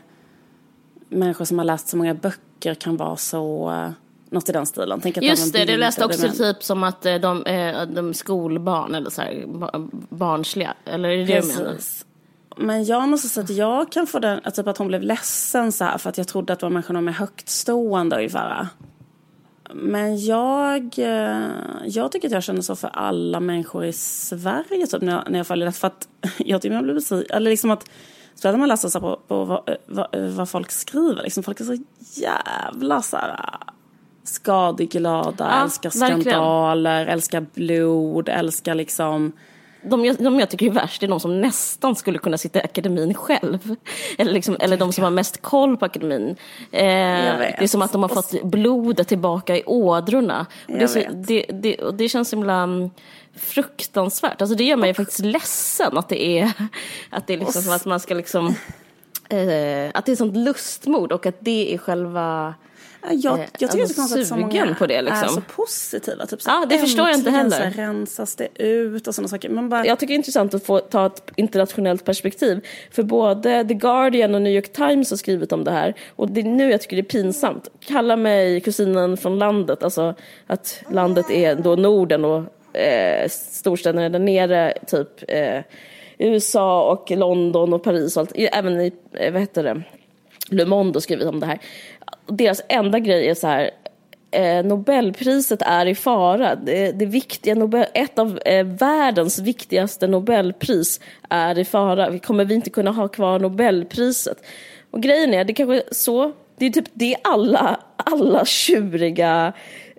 människor 1.09 1.45
som 1.45 1.59
har 1.59 1.65
läst 1.65 1.89
så 1.89 1.97
många 1.97 2.15
böcker 2.15 2.75
kan 2.75 2.97
vara 2.97 3.17
så, 3.17 3.71
eh, 3.71 3.91
något 4.31 4.49
i 4.49 4.53
den 4.53 4.67
stilen. 4.67 5.01
Tänk 5.01 5.17
att 5.19 5.25
Just 5.25 5.53
det, 5.53 5.59
även 5.59 5.67
det 5.67 5.77
läste 5.77 6.01
bilder, 6.09 6.15
också 6.29 6.43
men- 6.43 6.55
typ 6.55 6.63
som 6.65 6.83
att 6.83 7.07
eh, 7.07 7.15
de, 7.15 7.47
eh, 7.47 7.83
de 7.87 8.09
är 8.09 8.13
skolbarn 8.13 8.95
eller 8.95 9.11
så 9.11 9.23
här, 9.23 9.45
ba- 9.47 9.89
barnsliga. 10.09 10.75
Eller 10.85 11.09
är 11.09 11.17
det 11.17 11.25
det 11.25 11.41
du 11.41 11.47
menar? 11.47 11.65
Precis. 11.73 12.05
Men 12.57 12.85
jag 12.85 13.09
måste 13.09 13.29
säga 13.29 13.45
att 13.45 13.51
jag 13.51 13.93
kan 13.93 14.07
få 14.07 14.19
den, 14.19 14.41
att 14.45 14.55
typ 14.55 14.67
att 14.67 14.79
hon 14.79 14.89
blev 14.89 15.03
ledsen 15.03 15.73
så 15.73 15.85
här 15.85 15.99
för 15.99 16.11
att 16.11 16.19
jag 16.19 16.29
trodde 16.29 16.53
att 16.53 16.59
det 16.61 16.67
var 16.67 16.71
människor 16.71 17.01
med 17.01 17.15
högtstående 17.15 18.17
ungefär. 18.17 18.67
Men 19.75 20.25
jag, 20.25 20.99
eh, 20.99 21.49
jag 21.85 22.13
tycker 22.13 22.29
att 22.29 22.33
jag 22.33 22.43
känner 22.43 22.61
så 22.61 22.77
för 22.77 22.89
alla 22.89 23.41
människor 23.41 23.85
i 23.85 23.93
Sverige 23.93 24.87
typ, 24.87 25.03
när, 25.03 25.13
jag, 25.13 25.31
när 25.31 25.39
jag 25.39 25.47
följer 25.47 25.67
det. 25.67 25.73
För 25.73 25.87
att 25.87 26.09
jag 26.39 26.63
tycker 26.63 26.75
man 26.75 26.85
blir 26.85 26.95
besviken. 26.95 27.37
Eller 27.37 27.51
liksom 27.51 27.71
att, 27.71 27.83
speciellt 28.35 28.55
när 28.55 28.59
man 28.59 28.69
läser 28.69 28.89
så 28.89 29.01
på, 29.01 29.21
på 29.29 29.45
vad, 29.45 29.77
vad, 29.87 30.17
vad 30.17 30.49
folk 30.49 30.71
skriver. 30.71 31.23
Liksom, 31.23 31.43
folk 31.43 31.61
är 31.61 31.65
så 31.65 31.77
jävla 32.21 33.03
så 33.03 33.17
här 33.17 33.41
skadeglada, 34.25 35.47
Ja, 35.51 35.63
älskar 35.63 36.01
verkligen. 36.01 36.23
skandaler, 36.23 37.07
älskar 37.07 37.47
blod, 37.55 38.29
älskar 38.29 38.75
liksom... 38.75 39.33
De, 39.83 40.05
jag- 40.05 40.17
de 40.17 40.41
jag 40.41 40.51
tycker 40.51 40.67
är 40.67 40.71
värst 40.71 41.03
är 41.03 41.09
de 41.09 41.21
som 41.21 41.41
nästan 41.41 41.97
skulle 41.97 42.19
kunna 42.19 42.39
sitta 42.39 42.59
i 42.59 42.63
akademin 42.63 43.15
själv. 43.15 43.77
Eller, 44.19 44.33
liksom, 44.33 44.57
eller 44.61 44.77
de 44.77 44.93
som 44.93 45.05
har 45.05 45.11
mest 45.11 45.43
koll 45.43 45.77
på 45.77 45.85
akademin. 45.85 46.31
Eh, 46.73 46.83
det 47.39 47.55
är 47.59 47.67
som 47.69 47.83
att 47.83 47.93
de 47.93 48.03
har 48.03 48.09
fått 48.09 48.43
blodet 48.43 49.09
tillbaka 49.09 49.57
i 49.57 49.63
ådrorna. 49.67 50.47
Och 50.69 50.79
det, 50.79 50.89
så, 50.89 51.01
det, 51.15 51.45
det, 51.49 51.77
och 51.77 51.95
det 51.95 52.09
känns 52.09 52.33
himla 52.33 52.55
mm, 52.55 52.91
fruktansvärt. 53.37 54.41
Alltså 54.43 54.57
det 54.57 54.65
gör 54.65 54.77
mig 54.77 54.95
faktiskt 54.95 55.21
ledsen 55.21 55.99
att 55.99 56.09
det 56.09 56.39
är, 56.39 56.53
att 57.11 57.27
det 57.27 57.35
är 57.35 57.39
liksom 57.39 57.63
som 57.63 57.73
att 57.73 57.85
man 57.85 58.01
ska 58.01 58.15
liksom 58.15 58.47
eh, 59.29 59.91
att 59.95 60.07
det 60.07 60.13
är 60.13 60.17
sånt 60.17 60.37
lustmord 60.37 61.13
och 61.13 61.27
att 61.27 61.37
det 61.41 61.75
är 61.75 61.79
själva 61.79 62.55
Jag, 63.03 63.39
Eh, 63.39 63.47
jag 63.59 63.71
tycker 63.71 63.73
alltså, 63.73 63.77
det 63.77 63.83
är 63.83 63.87
så 63.87 63.95
konstigt 63.95 64.21
att 64.21 64.27
så 64.27 64.37
många 64.37 64.75
på 64.79 64.87
det, 64.87 65.03
liksom. 65.03 65.25
är 65.25 65.29
så 65.29 65.41
positiva. 65.41 66.27
Typ, 66.27 66.43
så 66.43 66.51
Ja, 66.51 66.67
det 66.69 66.79
förstår 66.79 67.09
jag 67.09 67.19
inte 67.19 67.31
heller. 67.31 67.61
Här, 67.61 67.71
rensas 67.71 68.37
det 68.37 68.63
ut 68.63 69.09
och 69.09 69.15
sådana 69.15 69.29
saker. 69.29 69.49
Man 69.49 69.69
bara, 69.69 69.87
Jag 69.87 69.99
tycker 69.99 70.09
det 70.09 70.15
är 70.15 70.17
intressant 70.17 70.55
att 70.55 70.65
få 70.65 70.79
ta 70.79 71.07
ett 71.07 71.23
internationellt 71.37 72.05
perspektiv. 72.05 72.67
För 72.91 73.03
både 73.03 73.65
The 73.65 73.75
Guardian 73.75 74.35
och 74.35 74.43
New 74.43 74.53
York 74.53 74.73
Times 74.73 75.11
har 75.11 75.17
skrivit 75.17 75.53
om 75.53 75.65
det 75.65 75.71
här. 75.71 75.95
Och 76.17 76.31
det 76.31 76.41
är 76.41 76.45
nu 76.45 76.71
jag 76.71 76.81
tycker 76.81 76.97
det 76.97 77.03
är 77.03 77.23
pinsamt. 77.23 77.69
Kalla 77.81 78.17
mig 78.17 78.61
kusinen 78.61 79.17
från 79.17 79.39
landet. 79.39 79.83
Alltså 79.83 80.15
att 80.47 80.83
landet 80.91 81.31
är 81.31 81.55
då 81.55 81.77
Norden 81.77 82.25
och 82.25 82.77
eh, 82.77 83.29
storstäderna 83.29 84.09
där 84.09 84.19
nere. 84.19 84.75
Typ 84.87 85.09
eh, 85.29 85.61
USA 86.19 86.93
och 86.93 87.11
London 87.11 87.73
och 87.73 87.83
Paris 87.83 88.17
och 88.17 88.21
allt. 88.21 88.33
Även 88.35 88.81
i, 88.81 88.93
eh, 89.13 89.33
vad 89.33 89.41
heter 89.41 89.65
det, 89.65 89.83
Le 90.51 90.67
Monde 90.67 90.97
har 90.97 91.01
skrivit 91.01 91.27
om 91.27 91.41
det 91.41 91.47
här. 91.47 91.59
Deras 92.27 92.63
enda 92.69 92.99
grej 92.99 93.29
är 93.29 93.35
så 93.35 93.47
här 93.47 93.71
eh, 94.31 94.65
Nobelpriset 94.65 95.63
är 95.63 95.87
i 95.87 95.95
fara. 95.95 96.55
Det, 96.55 96.93
det 96.93 97.07
viktiga 97.07 97.55
Nobel, 97.55 97.87
ett 97.95 98.19
av 98.19 98.39
eh, 98.45 98.67
världens 98.67 99.39
viktigaste 99.39 100.07
Nobelpris 100.07 101.01
är 101.31 101.59
i 101.59 101.65
fara. 101.65 102.11
Vi 102.11 102.19
kommer 102.19 102.45
vi 102.45 102.55
inte 102.55 102.71
kunna 102.71 102.91
ha 102.91 103.09
kvar 103.09 103.39
Nobelpriset? 103.39 104.39
Och 104.91 105.03
grejen 105.03 105.35
är, 105.35 105.45
det 105.45 105.53
kanske 105.53 105.77
är 105.77 105.83
så, 105.91 106.33
det 106.57 106.67
är 106.67 106.71
typ 106.71 106.89
det 106.93 107.17
alla, 107.25 107.81
alla 107.97 108.45
tjuriga, 108.45 109.53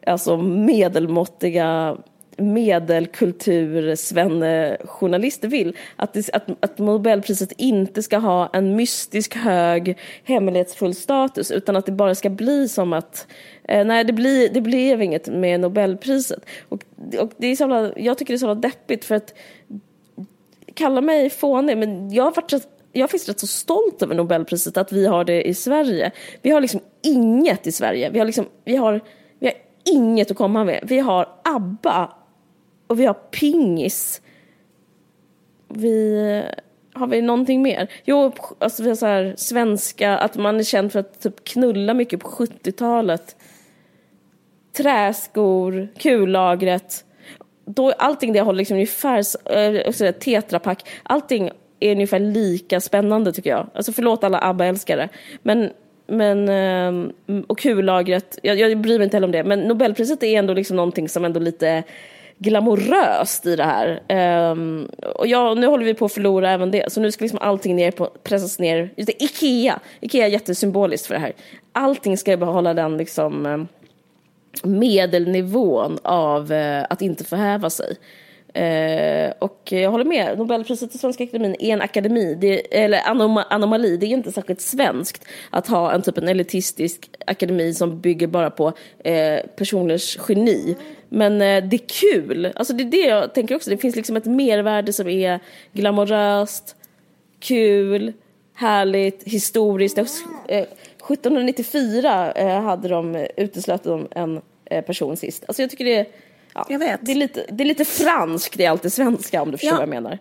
alltså 0.07 0.37
medelmåttiga 0.37 1.97
medelkultur 2.39 3.95
vill. 5.47 5.77
Att, 5.95 6.13
det, 6.13 6.29
att, 6.33 6.47
att 6.59 6.77
Nobelpriset 6.77 7.51
inte 7.57 8.03
ska 8.03 8.17
ha 8.17 8.49
en 8.53 8.75
mystisk 8.75 9.35
hög 9.35 9.97
hemlighetsfull 10.23 10.95
status 10.95 11.51
utan 11.51 11.75
att 11.75 11.85
det 11.85 11.91
bara 11.91 12.15
ska 12.15 12.29
bli 12.29 12.67
som 12.67 12.93
att 12.93 13.27
eh, 13.63 13.85
nej 13.85 14.03
det, 14.03 14.13
blir, 14.13 14.49
det 14.49 14.61
blev 14.61 15.01
inget 15.01 15.27
med 15.27 15.59
Nobelpriset. 15.59 16.45
Och 16.69 16.83
och 17.19 17.31
det 17.37 17.47
är 17.47 17.55
så 17.55 17.63
jävla, 17.63 17.91
jag 17.95 18.17
tycker 18.17 18.33
det 18.33 18.35
är 18.35 18.37
så 18.37 18.45
jävla 18.45 18.61
deppigt 18.61 19.05
för 19.05 19.15
att 19.15 19.33
kalla 20.73 21.01
mig 21.01 21.29
fånig, 21.29 21.77
men 21.77 22.11
jag 22.11 22.23
har 22.23 22.31
varit 22.31 22.53
rätt, 22.53 22.67
jag 22.91 23.03
är 23.03 23.07
faktiskt 23.07 23.29
rätt 23.29 23.39
så 23.39 23.47
stolt 23.47 24.01
över 24.01 24.15
Nobelpriset, 24.15 24.77
att 24.77 24.91
vi 24.91 25.05
har 25.05 25.23
det 25.23 25.47
i 25.47 25.53
Sverige. 25.53 26.11
Vi 26.41 26.49
har 26.51 26.61
liksom 26.61 26.79
inget 27.01 27.67
i 27.67 27.71
Sverige. 27.71 28.09
Vi 28.09 28.19
har, 28.19 28.25
liksom, 28.25 28.45
vi 28.65 28.75
har, 28.75 29.01
vi 29.39 29.47
har 29.47 29.55
inget 29.95 30.31
att 30.31 30.37
komma 30.37 30.63
med. 30.63 30.83
Vi 30.83 30.99
har 30.99 31.29
ABBA 31.43 32.13
och 32.89 32.99
vi 32.99 33.05
har 33.05 33.13
pingis. 33.13 34.21
Vi... 35.67 36.43
Har 36.93 37.07
vi 37.07 37.21
någonting 37.21 37.61
mer? 37.61 37.91
Jo, 38.05 38.33
alltså 38.59 38.83
vi 38.83 38.89
har 38.89 38.95
så 38.95 39.05
här 39.05 39.33
svenska, 39.37 40.17
att 40.17 40.35
man 40.35 40.59
är 40.59 40.63
känd 40.63 40.91
för 40.91 40.99
att 40.99 41.21
typ 41.21 41.43
knulla 41.43 41.93
mycket 41.93 42.19
på 42.19 42.27
70-talet. 42.27 43.35
Träskor, 44.77 45.87
kullagret. 45.97 47.05
Då, 47.65 47.91
allting 47.91 48.33
det 48.33 48.41
håller 48.41 48.57
liksom 48.57 48.75
ungefär, 48.75 49.23
äh, 50.03 50.11
tetrapack, 50.11 50.89
allting 51.03 51.51
är 51.79 51.91
ungefär 51.91 52.19
lika 52.19 52.81
spännande 52.81 53.31
tycker 53.33 53.49
jag. 53.49 53.67
Alltså 53.73 53.91
förlåt 53.91 54.23
alla 54.23 54.39
ABBA-älskare. 54.39 55.09
Men, 55.43 55.69
men, 56.07 56.49
ehm, 56.49 57.13
och 57.47 57.59
kullagret, 57.59 58.39
jag, 58.43 58.59
jag 58.59 58.77
bryr 58.77 58.97
mig 58.97 59.05
inte 59.05 59.17
heller 59.17 59.27
om 59.27 59.31
det, 59.31 59.43
men 59.43 59.59
Nobelpriset 59.59 60.23
är 60.23 60.39
ändå 60.39 60.53
liksom 60.53 60.75
någonting 60.75 61.09
som 61.09 61.25
ändå 61.25 61.39
lite 61.39 61.83
glamoröst 62.39 63.45
i 63.45 63.55
det 63.55 63.63
här. 63.63 64.01
Um, 64.51 64.89
och 65.15 65.27
ja, 65.27 65.53
nu 65.53 65.67
håller 65.67 65.85
vi 65.85 65.93
på 65.93 66.05
att 66.05 66.13
förlora 66.13 66.51
även 66.51 66.71
det. 66.71 66.91
Så 66.91 67.01
nu 67.01 67.11
ska 67.11 67.23
liksom 67.23 67.39
allting 67.41 67.75
ner 67.75 67.91
på, 67.91 68.05
pressas 68.23 68.59
ner. 68.59 68.93
Just 68.95 69.07
det, 69.07 69.23
Ikea! 69.23 69.79
Ikea 69.99 70.25
är 70.25 70.29
jättesymboliskt 70.29 71.07
för 71.07 71.13
det 71.13 71.19
här. 71.19 71.33
Allting 71.71 72.17
ska 72.17 72.37
behålla 72.37 72.73
den 72.73 72.97
liksom 72.97 73.45
ehm, 73.45 73.67
medelnivån 74.63 75.97
av 76.03 76.51
uh, 76.51 76.85
att 76.89 77.01
inte 77.01 77.23
förhäva 77.23 77.69
sig. 77.69 77.97
Eh, 78.53 79.33
och 79.39 79.61
jag 79.71 79.91
håller 79.91 80.05
med, 80.05 80.37
Nobelpriset 80.37 80.91
till 80.91 80.99
Svenska 80.99 81.23
Akademin 81.23 81.55
är 81.59 81.73
en 81.73 81.81
akademi, 81.81 82.37
det, 82.41 82.83
eller 82.83 83.09
anom 83.09 83.43
anomali. 83.49 83.97
Det 83.97 84.05
är 84.05 84.07
inte 84.07 84.31
särskilt 84.31 84.61
svenskt 84.61 85.25
att 85.49 85.67
ha 85.67 85.91
en 85.91 86.01
typ 86.01 86.17
en 86.17 86.27
elitistisk 86.27 87.09
akademi 87.27 87.73
som 87.73 88.01
bygger 88.01 88.27
bara 88.27 88.49
på 88.49 88.73
eh, 89.03 89.39
personers 89.55 90.17
geni. 90.27 90.75
Men 91.09 91.41
eh, 91.41 91.63
det 91.63 91.75
är 91.75 91.87
kul. 91.87 92.51
Alltså 92.55 92.73
det 92.73 92.83
är 92.83 92.91
det 92.91 93.07
jag 93.07 93.33
tänker 93.33 93.55
också. 93.55 93.69
Det 93.69 93.77
finns 93.77 93.95
liksom 93.95 94.15
ett 94.15 94.25
mervärde 94.25 94.93
som 94.93 95.07
är 95.07 95.39
glamoröst, 95.73 96.75
kul, 97.39 98.13
härligt, 98.53 99.23
historiskt. 99.23 99.97
Eh, 99.97 100.05
1794 100.47 102.31
eh, 102.31 102.61
hade 102.61 102.87
de 102.87 103.27
uteslöt 103.37 103.83
de 103.83 104.07
en 104.11 104.41
eh, 104.65 104.83
person 104.85 105.17
sist. 105.17 105.43
Alltså 105.47 105.63
jag 105.63 105.69
tycker 105.69 105.85
det 105.85 105.95
är, 105.95 106.07
ja, 106.53 106.65
jag 106.69 106.79
vet. 106.79 106.99
Det, 107.05 107.11
är 107.11 107.15
lite, 107.15 107.45
det 107.51 107.63
är 107.63 107.67
lite 107.67 107.85
franskt, 107.85 108.57
det 108.57 108.65
är 108.65 108.69
alltid 108.69 108.93
svenska 108.93 109.41
om 109.41 109.51
du 109.51 109.57
förstår 109.57 109.69
Ja. 109.71 109.75
vad 109.85 109.95
jag 109.95 110.03
menar. 110.03 110.19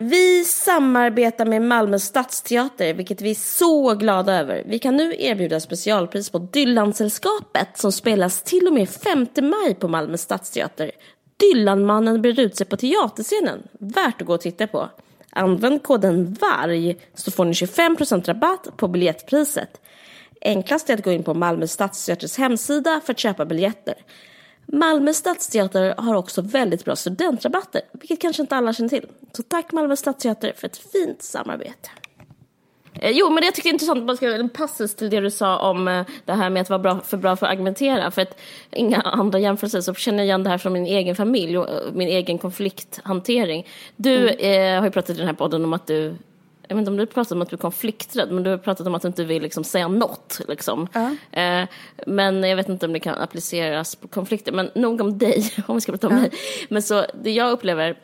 Vi 0.00 0.44
samarbetar 0.44 1.44
med 1.46 1.62
Malmö 1.62 1.98
stadsteater, 1.98 2.94
vilket 2.94 3.20
vi 3.20 3.30
är 3.30 3.34
så 3.34 3.94
glada 3.94 4.34
över. 4.34 4.62
Vi 4.66 4.78
kan 4.78 4.96
nu 4.96 5.14
erbjuda 5.18 5.60
specialpris 5.60 6.30
på 6.30 6.38
Dylansällskapet 6.38 7.68
som 7.78 7.92
spelas 7.92 8.42
till 8.42 8.66
och 8.66 8.72
med 8.72 8.88
5 8.88 9.26
maj 9.42 9.74
på 9.74 9.88
Malmö 9.88 10.16
stadsteater. 10.16 10.90
Dylanmannen 11.36 12.22
brer 12.22 12.40
ut 12.40 12.56
sig 12.56 12.66
på 12.66 12.76
teaterscenen. 12.76 13.62
Värt 13.80 14.20
att 14.20 14.26
gå 14.26 14.34
och 14.34 14.40
titta 14.40 14.66
på. 14.66 14.88
Använd 15.30 15.82
koden 15.82 16.36
VARG 16.40 16.96
så 17.14 17.30
får 17.30 17.44
ni 17.44 17.52
25% 17.52 18.24
rabatt 18.26 18.68
på 18.76 18.88
biljettpriset. 18.88 19.80
Enklast 20.40 20.90
är 20.90 20.94
att 20.94 21.04
gå 21.04 21.12
in 21.12 21.22
på 21.22 21.34
Malmö 21.34 21.66
stadsteaters 21.66 22.38
hemsida 22.38 23.00
för 23.04 23.12
att 23.12 23.18
köpa 23.18 23.44
biljetter. 23.44 23.94
Malmö 24.72 25.12
stadsteater 25.12 25.94
har 25.98 26.14
också 26.14 26.42
väldigt 26.42 26.84
bra 26.84 26.96
studentrabatter, 26.96 27.82
vilket 27.92 28.20
kanske 28.20 28.42
inte 28.42 28.56
alla 28.56 28.72
känner 28.72 28.88
till. 28.88 29.06
Så 29.32 29.42
tack 29.42 29.72
Malmö 29.72 29.96
stadsteater 29.96 30.52
för 30.56 30.66
ett 30.66 30.76
fint 30.76 31.22
samarbete. 31.22 31.90
Eh, 32.94 33.10
Jo, 33.10 33.30
men 33.30 33.40
det 33.40 33.44
jag 33.44 33.54
tycker 33.54 33.68
är 33.68 33.72
intressant, 33.72 34.04
man 34.04 34.16
ska 34.16 34.34
en 34.34 34.48
passus 34.48 34.94
till 34.94 35.10
det 35.10 35.20
du 35.20 35.30
sa 35.30 35.70
om 35.70 35.88
eh, 35.88 36.06
det 36.24 36.32
här 36.32 36.50
med 36.50 36.62
att 36.62 36.70
vara 36.70 36.78
bra, 36.78 37.00
för 37.00 37.16
bra 37.16 37.36
för 37.36 37.46
att 37.46 37.52
argumentera. 37.52 38.10
För 38.10 38.22
att 38.22 38.38
inga 38.72 39.00
andra 39.00 39.38
jämförelser 39.38 39.80
så 39.80 39.94
känner 39.94 40.18
jag 40.18 40.24
igen 40.24 40.42
det 40.42 40.50
här 40.50 40.58
från 40.58 40.72
min 40.72 40.86
egen 40.86 41.16
familj 41.16 41.58
och 41.58 41.68
eh, 41.68 41.92
min 41.92 42.08
egen 42.08 42.38
konflikthantering. 42.38 43.66
Du 43.96 44.28
eh, 44.28 44.78
har 44.78 44.84
ju 44.84 44.90
pratat 44.90 45.10
i 45.10 45.18
den 45.18 45.26
här 45.26 45.34
podden 45.34 45.64
om 45.64 45.72
att 45.72 45.86
du 45.86 46.14
jag 46.68 46.76
vet 46.76 46.80
inte 46.80 46.90
om 46.90 46.96
du 46.96 47.06
pratat 47.06 47.32
om 47.32 47.42
att 47.42 47.50
du 47.50 47.56
är 47.56 47.58
konflikträdd, 47.58 48.32
men 48.32 48.42
du 48.42 48.50
har 48.50 48.58
pratat 48.58 48.86
om 48.86 48.94
att 48.94 49.02
du 49.02 49.08
inte 49.08 49.24
vill 49.24 49.42
liksom 49.42 49.64
säga 49.64 49.88
något. 49.88 50.40
Liksom. 50.48 50.88
Eh, 51.32 51.68
men 52.06 52.42
jag 52.42 52.56
vet 52.56 52.68
inte 52.68 52.86
om 52.86 52.92
det 52.92 53.00
kan 53.00 53.14
appliceras 53.14 53.96
på 53.96 54.08
konflikter. 54.08 54.52
Men 54.52 54.70
nog 54.74 55.00
om 55.00 55.18
dig, 55.18 55.52
om 55.66 55.74
vi 55.74 55.80
ska 55.80 55.92
prata 55.92 56.08
om 56.08 56.14
mig. 56.14 56.30
Men 56.68 56.82
så, 56.82 57.04
det 57.22 57.30
jag 57.30 57.50
upplever 57.50 57.98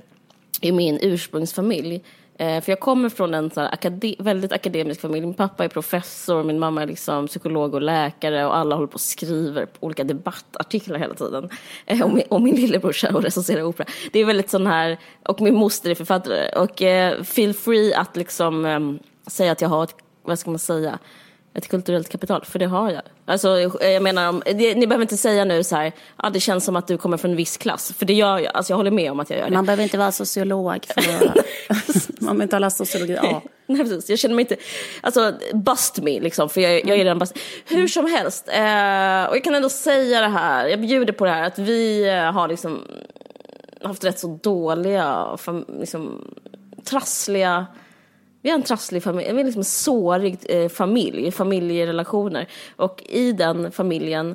i 0.61 0.73
min 0.73 0.99
ursprungsfamilj. 1.03 2.05
Eh, 2.39 2.61
för 2.61 2.73
jag 2.73 2.81
kommer 2.81 3.09
från 3.09 3.35
en 3.35 3.51
så 3.51 3.61
här 3.61 3.69
akade- 3.73 4.17
väldigt 4.19 4.53
akademisk 4.53 5.01
familj. 5.01 5.27
Min 5.27 5.35
pappa 5.35 5.65
är 5.65 5.69
professor, 5.69 6.45
min 6.45 6.59
mamma 6.59 6.83
är 6.83 6.87
liksom 6.87 7.27
psykolog 7.27 7.75
och 7.75 7.83
läkare 7.83 8.47
och 8.47 8.57
alla 8.57 8.75
håller 8.75 8.89
på 8.89 8.95
och 8.95 9.01
skriver 9.01 9.67
på 9.67 9.87
olika 9.87 10.05
debattartiklar 10.05 10.99
hela 10.99 11.15
tiden. 11.15 11.49
Eh, 11.87 12.03
och, 12.03 12.15
min, 12.15 12.25
och 12.29 12.43
min 12.43 12.55
lillebrorsa 12.55 13.15
och 13.15 13.23
recenserar 13.23 13.63
opera. 13.63 13.87
Det 14.13 14.19
är 14.19 14.25
väldigt 14.25 14.51
sån 14.51 14.67
här, 14.67 14.99
och 15.23 15.41
min 15.41 15.55
moster 15.55 15.91
är 15.91 15.95
författare. 15.95 16.49
Och 16.57 16.83
eh, 16.83 17.23
feel 17.23 17.55
free 17.55 17.95
att 17.95 18.17
liksom 18.17 18.65
eh, 18.65 18.81
säga 19.31 19.53
att 19.53 19.61
jag 19.61 19.69
har 19.69 19.85
ett, 19.85 19.95
vad 20.23 20.39
ska 20.39 20.51
man 20.51 20.59
säga, 20.59 20.99
ett 21.55 21.69
kulturellt 21.69 22.09
kapital, 22.09 22.45
för 22.45 22.59
det 22.59 22.67
har 22.67 22.91
jag. 22.91 23.03
Alltså, 23.27 23.59
jag 23.81 24.03
menar, 24.03 24.55
det, 24.55 24.75
ni 24.75 24.87
behöver 24.87 25.03
inte 25.03 25.17
säga 25.17 25.45
nu 25.45 25.65
så 25.65 25.77
här, 25.77 25.93
ja, 26.23 26.31
det 26.31 26.41
känns 26.41 26.65
som 26.65 26.77
att 26.77 26.87
du 26.87 26.99
kommer 26.99 27.17
från 27.17 27.31
en 27.31 27.37
viss 27.37 27.57
klass, 27.57 27.93
för 27.93 28.07
det 28.07 28.15
gör 28.15 28.39
jag. 28.39 28.57
Alltså, 28.57 28.73
jag 28.73 28.77
håller 28.77 28.91
med 28.91 29.11
om 29.13 29.21
att 29.21 29.31
jag 29.31 29.39
gör 29.39 29.47
det. 29.47 29.55
Man 29.55 29.67
behöver 29.67 29.83
inte 29.83 29.99
vara 29.99 30.13
sociolog 30.13 30.87
för 30.87 31.01
att... 31.01 31.37
man 32.09 32.19
behöver 32.21 32.43
inte 32.43 32.57
ha 32.57 32.59
läst 32.59 32.77
sociologi 32.77 33.17
A. 33.17 33.43
Nej, 33.67 33.79
precis. 33.79 34.11
Jag 34.11 34.19
känner 34.19 34.35
mig 34.35 34.43
inte... 34.43 34.57
Alltså, 35.01 35.33
bust 35.53 35.99
me, 35.99 36.21
liksom, 36.21 36.49
för 36.49 36.61
jag, 36.61 36.73
jag 36.73 36.91
är 36.91 36.97
redan 36.97 37.19
bust. 37.19 37.39
Hur 37.69 37.89
som 37.89 38.07
helst, 38.07 38.49
eh, 38.49 39.25
och 39.25 39.37
jag 39.37 39.45
kan 39.45 39.55
ändå 39.55 39.69
säga 39.69 40.21
det 40.21 40.29
här, 40.29 40.67
jag 40.67 40.81
bjuder 40.81 41.13
på 41.13 41.25
det 41.25 41.31
här, 41.31 41.43
att 41.43 41.59
vi 41.59 42.09
eh, 42.09 42.33
har 42.33 42.49
liksom 42.49 42.83
haft 43.83 44.05
rätt 44.05 44.19
så 44.19 44.39
dåliga, 44.43 45.39
liksom, 45.81 46.35
trassliga... 46.85 47.67
Vi 48.45 48.51
har 48.51 48.59
en 48.59 48.63
trasslig 48.63 49.03
familj, 49.03 49.33
vi 49.33 49.41
är 49.41 49.45
liksom 49.45 49.61
en 49.61 49.65
sårig 49.65 50.39
eh, 50.49 50.69
familj, 50.69 51.31
familjerelationer. 51.31 52.49
Och 52.77 53.03
i 53.09 53.33
den 53.33 53.73
familjen 53.73 54.35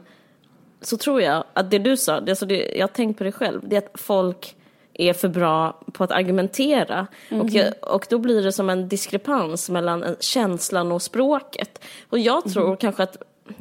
så 0.82 0.98
tror 0.98 1.22
jag 1.22 1.43
att 1.54 1.72
det 1.72 1.80
du 1.80 1.98
sa, 1.98 2.19
det, 2.19 2.32
alltså 2.32 2.45
det, 2.45 2.74
jag 2.76 2.88
har 2.88 2.93
tänkt 2.93 3.17
på 3.17 3.24
det 3.24 3.32
själv, 3.32 3.62
det 3.63 3.76
är 3.76 3.78
att 3.78 4.02
folk 4.02 4.56
är 4.93 5.13
för 5.13 5.28
bra 5.28 5.82
på 5.93 6.04
att 6.04 6.12
argumentera. 6.12 7.08
Och, 7.32 7.50
jag, 7.50 7.74
och 7.82 8.06
då 8.10 8.17
blir 8.17 8.43
det 8.43 8.52
som 8.52 8.69
en 8.69 8.88
diskrepans 8.88 9.69
mellan 9.69 10.04
eh, 10.04 10.13
känslan 10.19 10.91
och 10.91 11.02
språket. 11.02 11.86
Och 12.10 12.19
jag 12.19 12.54
tror 12.54 12.76
kanske 12.76 13.04
att, 13.04 13.17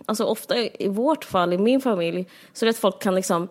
alltså 0.07 0.25
ofta 0.25 0.57
i 0.59 0.89
vårt 0.89 1.25
fall, 1.25 1.53
i 1.53 1.59
min 1.59 1.81
familj, 1.81 2.27
så 2.53 2.65
är 2.65 2.67
det 2.67 2.71
att 2.71 2.77
folk 2.77 3.03
kan 3.03 3.15
liksom, 3.15 3.49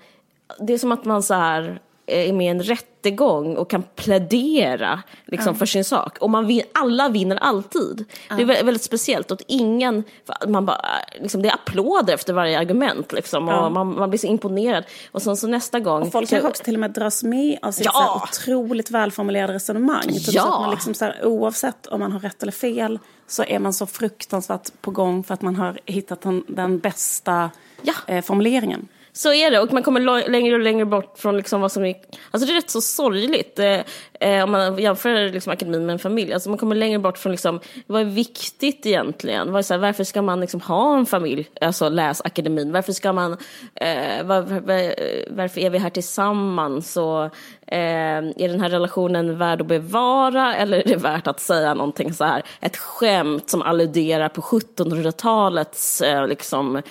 det 0.60 0.74
är 0.74 0.78
som 0.78 0.92
att 0.92 1.06
man 1.06 1.24
så 1.24 1.34
här 1.34 1.82
är 2.06 2.34
med 2.34 2.46
i 2.46 2.50
en 2.50 2.64
rättegång 3.12 3.58
och 3.58 3.70
kan 3.70 3.84
plädera 3.96 5.04
liksom, 5.26 5.56
för 5.56 5.66
sin 5.66 5.84
sak. 5.86 6.18
Och 6.18 6.30
man 6.30 6.48
vin, 6.48 6.62
alla 6.74 7.10
vinner 7.10 7.36
alltid. 7.36 8.06
Det 8.30 8.34
är 8.42 8.46
vä- 8.46 8.66
väldigt 8.66 8.84
speciellt. 8.84 9.32
Och 9.32 9.36
att 9.42 9.46
ingen, 9.48 10.04
man 10.48 10.66
bara, 10.66 10.82
liksom, 11.22 11.42
det 11.42 11.50
är 11.50 11.54
applåder 11.54 12.14
efter 12.14 12.34
varje 12.34 12.60
argument. 12.60 13.12
Liksom, 13.14 13.50
och 13.50 13.72
man, 13.72 13.96
man 14.00 14.10
blir 14.10 14.20
så 14.20 14.28
imponerad. 14.28 14.84
Och 15.12 15.22
sen 15.22 15.38
så 15.38 15.48
nästa 15.48 15.80
gång... 15.80 16.02
Och 16.02 16.12
folk 16.12 16.30
kanske 16.30 16.48
också 16.48 16.64
till 16.64 16.74
och 16.74 16.80
med 16.80 16.92
dras 16.92 17.24
med 17.24 17.60
av 17.62 17.72
sitt 17.72 17.86
Ja. 17.86 17.92
så 17.92 18.00
här 18.00 18.16
otroligt 18.24 18.92
välformulerade 18.92 19.54
resonemang. 19.54 20.04
Typ 20.04 20.34
Ja. 20.34 20.42
så 20.44 20.54
att 20.54 20.62
man 20.62 20.72
liksom 20.72 20.94
så 20.94 21.06
här, 21.06 21.26
oavsett 21.26 21.88
om 21.88 22.00
man 22.00 22.12
har 22.12 22.20
rätt 22.20 22.42
eller 22.42 22.52
fel 22.52 23.00
så 23.28 23.44
är 23.44 23.60
man 23.60 23.74
så 23.74 23.86
fruktansvärt 23.86 24.82
på 24.82 24.92
gång 24.92 25.24
för 25.24 25.34
att 25.34 25.42
man 25.42 25.56
har 25.56 25.80
hittat 25.86 26.22
den, 26.22 26.44
den 26.48 26.80
bästa 26.80 27.50
Ja. 27.82 27.94
eh, 28.08 28.22
formuleringen. 28.24 28.88
Så 29.18 29.34
är 29.34 29.52
det, 29.52 29.60
och 29.60 29.74
man 29.74 29.84
kommer 29.84 30.30
längre 30.30 30.56
och 30.56 30.62
längre 30.62 30.86
bort 30.86 31.18
från 31.18 31.38
liksom 31.38 31.62
vad 31.62 31.72
som 31.72 31.86
är... 31.86 31.96
Alltså 32.32 32.48
det 32.48 32.54
är 32.54 32.56
rätt 32.56 32.70
så 32.70 32.82
sorgligt. 32.82 33.60
Eh, 33.60 33.80
eh, 34.20 34.44
om 34.44 34.52
man 34.52 34.78
jämför 34.78 35.32
liksom 35.32 35.54
akademin 35.54 35.86
med 35.86 35.94
en 35.94 36.00
familj. 36.00 36.34
Alltså 36.34 36.50
man 36.50 36.58
kommer 36.58 36.76
längre 36.76 37.00
bort 37.00 37.18
från 37.18 37.32
liksom, 37.32 37.60
vad 37.88 38.02
är 38.02 38.06
viktigt 38.06 38.86
egentligen? 38.86 39.52
Vad 39.52 39.60
är 39.60 39.64
så 39.64 39.74
här, 39.74 39.82
varför 39.82 40.04
ska 40.04 40.22
man 40.22 40.40
liksom 40.40 40.62
ha 40.62 40.98
en 40.98 41.06
familj? 41.06 41.50
Alltså 41.62 41.90
läs 41.90 42.22
akademin. 42.22 42.72
Varför 42.72 42.94
ska 42.94 43.14
man... 43.14 43.38
Eh, 43.76 44.24
var, 44.24 44.42
var, 44.42 44.94
varför 45.36 45.62
är 45.62 45.70
vi 45.70 45.78
här 45.78 45.90
tillsammans? 45.90 46.98
Och, 46.98 47.24
eh, 47.68 48.18
är 48.18 48.48
den 48.48 48.62
här 48.62 48.70
relationen 48.70 49.38
värd 49.38 49.62
att 49.62 49.68
bevara 49.68 50.56
eller 50.56 50.78
är 50.78 50.84
det 50.84 50.96
värt 50.96 51.28
att 51.28 51.40
säga 51.40 51.74
någonting 51.74 52.14
så 52.14 52.24
här, 52.24 52.44
ett 52.62 52.78
skämt 52.78 53.50
som 53.50 53.62
alluderar 53.62 54.30
på 54.30 54.42
1700-talets 54.42 56.02
eh, 56.02 56.28
liksom, 56.28 56.82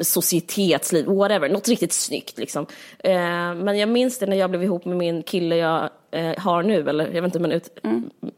societetsliv, 0.00 1.06
whatever, 1.06 1.48
något 1.48 1.68
riktigt 1.68 1.92
snyggt 1.92 2.38
liksom. 2.38 2.66
Eh, 2.98 3.54
men 3.54 3.78
jag 3.78 3.88
minns 3.88 4.18
det 4.18 4.26
när 4.26 4.36
jag 4.36 4.50
blev 4.50 4.62
ihop 4.62 4.84
med 4.84 4.96
min 4.96 5.22
kille 5.22 5.56
jag 5.56 5.90
eh, 6.10 6.38
har 6.38 6.62
nu, 6.62 6.88
eller 6.88 7.04
jag 7.04 7.22
vet 7.22 7.24
inte 7.24 7.38
men 7.38 7.52
ut... 7.52 7.78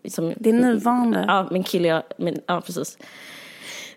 Som, 0.09 0.33
Din 0.37 0.57
nuvarande. 0.57 1.25
Ja, 1.29 1.49
min 1.51 1.63
kille 1.63 1.89
jag, 1.89 2.03
min, 2.17 2.41
ja 2.47 2.61
precis. 2.61 2.99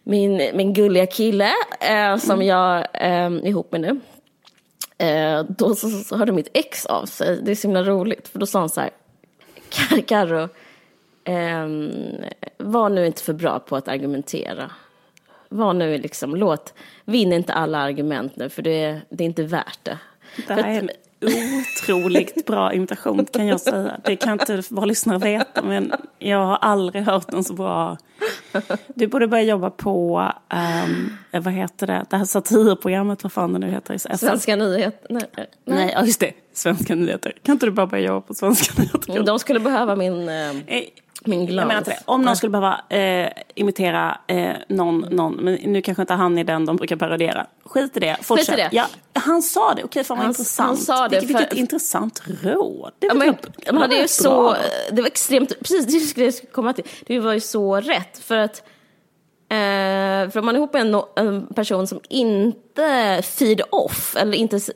min, 0.04 0.38
min 0.54 0.74
gulliga 0.74 1.06
kille 1.06 1.50
eh, 1.90 2.18
som 2.18 2.36
Mm. 2.36 2.48
jag 2.48 2.78
eh, 2.94 3.26
är 3.26 3.48
ihop 3.48 3.72
med 3.72 3.82
nu. 3.82 4.00
Eh, 5.08 5.44
då 5.50 5.76
så, 5.76 5.90
så 5.90 6.18
hörde 6.18 6.32
mitt 6.32 6.50
ex 6.54 6.86
av 6.86 7.06
sig. 7.06 7.40
Det 7.44 7.52
är 7.52 7.56
så 7.56 7.68
himla 7.68 7.84
roligt. 7.84 8.28
För 8.28 8.40
då 8.40 8.46
sa 8.46 8.60
han 8.60 8.70
så 8.70 8.82
här. 8.82 8.90
"Kar- 9.70 10.02
Carro, 10.02 10.50
ehm, 11.24 11.92
var 12.58 12.90
nu 12.90 13.06
inte 13.08 13.22
för 13.24 13.34
bra 13.34 13.60
på 13.60 13.76
att 13.76 13.88
argumentera. 13.88 14.72
Var 15.50 15.74
nu 15.74 15.98
liksom, 15.98 16.36
låt, 16.36 16.74
vinn 17.06 17.34
inte 17.34 17.54
alla 17.54 17.78
argument 17.78 18.36
nu 18.36 18.50
för 18.50 18.62
det, 18.62 19.02
det 19.10 19.24
är 19.24 19.26
inte 19.26 19.44
värt 19.44 19.80
det. 19.84 19.98
Det 20.48 20.54
här 20.54 20.78
är 20.84 20.90
otroligt 21.24 22.46
bra 22.46 22.74
imitation 22.74 23.26
kan 23.26 23.48
jag 23.48 23.60
säga. 23.62 24.00
Det 24.04 24.16
kan 24.16 24.34
inte 24.34 24.64
våra 24.70 24.86
lyssnare 24.86 25.18
veta 25.18 25.62
men 25.62 25.94
jag 26.20 26.46
har 26.46 26.56
aldrig 26.58 27.04
hört 27.04 27.32
någon 27.32 27.44
så 27.44 27.54
bra. 27.54 27.98
Du 28.96 29.08
borde 29.08 29.28
börja 29.28 29.44
jobba 29.44 29.70
på, 29.70 30.32
ehm, 30.50 31.18
vad 31.32 31.54
heter 31.54 31.88
det, 31.88 32.06
det 32.10 32.18
här 32.18 32.26
satirprogrammet, 32.26 33.24
vad 33.24 33.32
fan 33.32 33.54
det 33.54 33.60
nu 33.60 33.72
heter. 33.72 33.94
SF. 33.94 34.20
Svenska 34.20 34.56
nyheter. 34.56 35.08
Nej, 35.10 35.24
nej. 35.38 35.48
Nej, 35.66 35.92
ja 35.96 36.06
just 36.06 36.20
det, 36.20 36.34
Svenska 36.54 36.96
nyheter. 36.96 37.34
Kan 37.44 37.54
inte 37.54 37.66
du 37.66 37.72
bara 37.72 37.88
börja 37.88 38.04
jobba 38.08 38.22
på 38.22 38.34
Svenska 38.34 38.82
nyheter? 38.82 39.24
De 39.24 39.40
skulle 39.40 39.60
behöva 39.60 39.96
min, 39.96 40.30
eh, 40.30 40.50
Eh, 40.68 40.84
min 41.28 41.46
glans. 41.46 41.58
Jag 41.60 41.68
menar 41.68 41.78
inte 41.82 41.92
det. 41.92 42.00
Om 42.06 42.22
någon 42.22 42.36
skulle 42.36 42.50
behöva 42.50 42.82
eh, 42.90 43.30
imitera 43.56 44.18
eh, 44.28 44.52
någon, 44.70 45.00
någon, 45.00 45.34
men 45.36 45.54
nu 45.54 45.82
kanske 45.82 46.02
inte 46.02 46.14
han 46.14 46.38
är 46.38 46.44
den 46.44 46.66
de 46.66 46.76
brukar 46.76 46.96
parodiera. 46.96 47.48
Skit 47.66 47.98
i 47.98 48.00
det, 48.00 48.18
fortsätt. 48.22 48.56
det. 48.58 48.70
Ja, 48.72 48.86
han 49.14 49.42
sa 49.42 49.74
det, 49.74 49.84
okej 49.84 50.04
fan 50.04 50.18
vad 50.18 50.24
Han- 50.26 50.32
intressant. 50.32 50.68
han 50.68 50.78
sa 50.78 51.08
det 51.08 51.20
vilket, 51.20 51.32
för- 51.38 51.40
vilket 51.40 51.58
intressant 51.58 52.22
råd. 52.44 52.92
Det 53.00 53.08
Ja, 53.08 53.14
men, 53.14 53.36
men 53.72 53.90
det 53.90 54.04
är 54.04 54.08
så, 54.08 54.56
det 54.92 55.02
var 55.02 55.08
extremt, 55.08 55.50
precis 55.60 55.86
det 55.86 56.00
skulle 56.00 56.26
jag 56.26 56.34
komma 56.52 56.74
till. 56.74 56.86
Det 57.08 57.20
var 57.20 57.34
ju 57.34 57.40
så 57.40 57.76
rätt 57.76 58.18
för 58.18 58.38
att 58.38 58.64
Eh, 59.54 60.30
för 60.30 60.40
om 60.40 60.46
man 60.46 60.56
är 60.56 60.60
ihop 60.60 60.74
med 60.74 60.82
en, 60.82 61.02
en 61.16 61.48
person 61.48 61.88
som 61.88 62.00
inte 62.10 63.22
feed 63.24 63.62
off, 63.70 64.16
eller 64.20 64.38
inte, 64.38 64.56
s- 64.56 64.70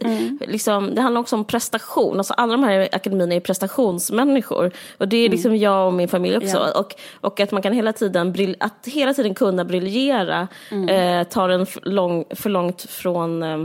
liksom, 0.48 0.96
det 0.96 1.02
handlar 1.02 1.22
också 1.22 1.36
om 1.36 1.46
prestation. 1.46 2.18
Alltså 2.18 2.34
alla 2.34 2.52
de 2.52 2.64
här 2.64 2.80
i 2.80 2.90
akademin 2.92 3.32
är 3.32 3.40
prestationsmänniskor. 3.40 4.72
Och 4.98 5.08
det 5.08 5.18
är 5.18 5.30
liksom 5.30 5.56
jag 5.58 5.88
och 5.88 5.94
min 5.94 6.08
familj 6.08 6.38
också. 6.38 6.58
Ja. 6.74 6.80
Och, 6.80 6.96
och 7.22 7.40
att 7.40 7.52
man 7.52 7.62
kan 7.62 7.74
hela 7.74 7.94
tiden, 7.94 8.56
att 8.60 8.86
hela 8.88 9.14
tiden 9.14 9.34
kunna 9.36 9.66
briljera 9.66 10.48
eh, 10.90 11.24
tar 11.24 11.50
en 11.50 11.62
f- 11.62 11.78
lång, 11.84 12.26
för 12.36 12.50
långt 12.50 12.82
från 12.90 13.44
eh, 13.44 13.58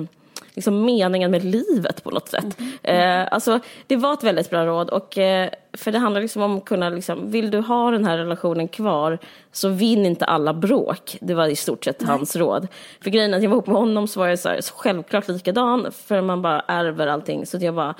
liksom 0.54 0.84
meningen 0.84 1.30
med 1.30 1.44
livet 1.44 2.04
på 2.04 2.10
något 2.10 2.28
sätt. 2.28 2.58
Eh, 2.82 3.26
alltså, 3.30 3.60
det 3.86 3.96
var 3.96 4.12
ett 4.12 4.24
väldigt 4.24 4.50
bra 4.50 4.66
råd. 4.66 4.90
Och, 4.90 5.18
eh, 5.18 5.50
för 5.72 5.92
det 5.92 5.98
handlar 5.98 6.20
liksom 6.20 6.42
om 6.42 6.56
att 6.56 6.64
kunna, 6.64 6.88
liksom, 6.88 7.30
vill 7.30 7.50
du 7.50 7.58
ha 7.58 7.90
den 7.90 8.04
här 8.04 8.18
relationen 8.18 8.68
kvar 8.68 9.18
så 9.52 9.68
vinn 9.68 10.06
inte 10.06 10.24
alla 10.24 10.54
bråk. 10.54 11.16
Det 11.20 11.34
var 11.34 11.46
i 11.46 11.56
stort 11.56 11.84
sett 11.84 12.02
hans 12.02 12.36
råd. 12.36 12.68
För 13.00 13.10
grejen 13.10 13.34
att 13.34 13.42
jag 13.42 13.50
var 13.50 13.56
ihop 13.56 13.66
med 13.66 13.76
honom 13.76 14.08
så 14.08 14.20
var 14.20 14.28
jag 14.28 14.38
så 14.38 14.48
här, 14.48 14.60
så 14.60 14.74
självklart 14.74 15.28
likadan, 15.28 15.92
för 15.92 16.20
man 16.20 16.42
bara 16.42 16.60
ärver 16.60 17.06
allting. 17.06 17.46
Så 17.46 17.56
att 17.56 17.62
jag 17.62 17.74
bara, 17.74 17.94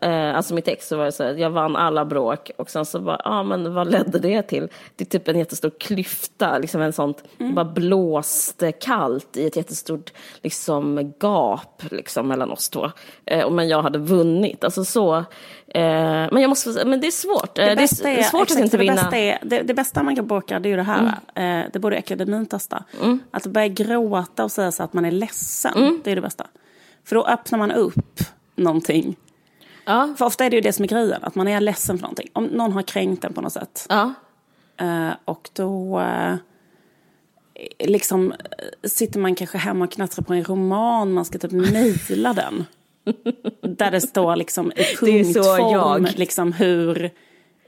eh, 0.00 0.36
alltså 0.36 0.54
mitt 0.54 0.68
ex 0.68 0.88
så 0.88 0.96
var 0.96 1.04
det 1.04 1.12
så 1.12 1.24
här, 1.24 1.34
jag 1.34 1.50
vann 1.50 1.76
alla 1.76 2.04
bråk 2.04 2.50
och 2.56 2.70
sen 2.70 2.84
så 2.84 3.00
bara, 3.00 3.20
ja 3.24 3.30
ah, 3.30 3.42
men 3.42 3.74
vad 3.74 3.90
ledde 3.90 4.18
det 4.18 4.42
till? 4.42 4.68
Det 4.96 5.04
är 5.04 5.08
typ 5.18 5.28
en 5.28 5.38
jättestor 5.38 5.70
klyfta, 5.78 6.58
liksom 6.58 6.80
en 6.80 6.92
sånt, 6.92 7.24
bara 7.38 7.64
blåste 7.64 8.72
kallt 8.72 9.36
i 9.36 9.46
ett 9.46 9.56
jättestort 9.56 10.12
liksom 10.42 11.14
gap 11.20 11.82
liksom 11.90 12.28
mellan 12.28 12.50
oss 12.50 12.68
två. 12.68 12.90
Eh, 13.24 13.50
men 13.50 13.68
jag 13.68 13.82
hade 13.82 13.98
vunnit, 13.98 14.64
alltså 14.64 14.84
så. 14.84 15.16
Eh, 15.68 16.28
men 16.32 16.38
jag 16.38 16.48
måste, 16.48 16.84
men 16.84 17.00
det 17.00 17.06
är 17.06 17.10
svårt. 17.10 17.58
Eh, 17.58 17.64
Det 17.64 17.70
det, 17.70 17.76
bästa 17.76 18.10
är, 18.10 18.18
är, 18.18 18.22
svårt 18.22 18.42
exakt, 18.42 18.58
att 18.60 18.64
inte 18.64 18.70
för 18.70 18.78
det 18.78 18.84
vinna. 18.84 19.02
Bästa 19.02 19.16
är, 19.16 19.38
det, 19.42 19.62
det 19.62 19.74
bästa 19.74 20.02
man 20.02 20.16
kan 20.16 20.26
bråka 20.26 20.60
det 20.60 20.68
är 20.68 20.70
ju 20.70 20.76
det 20.76 20.82
här. 20.82 21.12
Mm. 21.34 21.64
Eh, 21.64 21.70
det 21.72 21.78
borde 21.78 21.98
akademin 21.98 22.46
testa. 22.46 22.84
Att 23.30 23.46
börja 23.46 23.68
gråta 23.68 24.44
och 24.44 24.52
säga 24.52 24.72
så 24.72 24.82
att 24.82 24.92
man 24.92 25.04
är 25.04 25.10
ledsen. 25.10 25.74
Mm. 25.76 26.00
Det 26.04 26.10
är 26.10 26.14
det 26.14 26.22
bästa. 26.22 26.46
För 27.04 27.16
då 27.16 27.26
öppnar 27.26 27.58
man 27.58 27.72
upp 27.72 28.20
någonting. 28.56 29.16
Ja, 29.86 30.14
För 30.18 30.24
ofta 30.24 30.44
är 30.44 30.50
det 30.50 30.56
ju 30.56 30.62
det 30.62 30.72
som 30.72 30.82
är 30.84 30.88
grejen. 30.88 31.24
Att 31.24 31.34
man 31.34 31.48
är 31.48 31.60
ledsen 31.60 31.98
för 31.98 32.02
någonting. 32.02 32.28
Om 32.32 32.44
någon 32.44 32.72
har 32.72 32.82
kränkt 32.82 33.24
en 33.24 33.32
på 33.32 33.40
något 33.40 33.52
sätt. 33.52 33.86
ja. 33.88 34.14
Eh, 34.80 35.10
och 35.24 35.50
då 35.52 36.00
eh, 36.00 36.34
liksom 37.88 38.32
eh, 38.32 38.88
sitter 38.88 39.20
man 39.20 39.34
kanske 39.34 39.58
hemma 39.58 39.84
och 39.84 39.92
knattrar 39.92 40.24
på 40.24 40.34
en 40.34 40.44
roman. 40.44 41.12
Man 41.12 41.24
ska 41.24 41.38
typ 41.38 41.52
mejla 41.52 42.32
den. 42.32 42.64
Där 43.76 43.90
det 43.90 44.00
står 44.00 44.36
liksom 44.36 44.72
i 44.72 44.96
punktform 44.96 46.06
liksom 46.16 46.52
hur, 46.52 47.10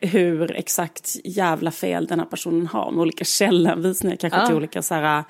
hur 0.01 0.57
exakt 0.57 1.17
jävla 1.25 1.71
fel 1.71 2.07
den 2.07 2.19
här 2.19 2.27
personen 2.27 2.67
har. 2.67 2.91
Med 2.91 3.01
olika 3.01 3.25
källhänvisningar 3.25 4.17
kanske 4.17 4.39
Ja. 4.41 4.47
till 4.47 4.57
olika 4.57 4.83
så 4.83 4.95
här... 4.95 5.25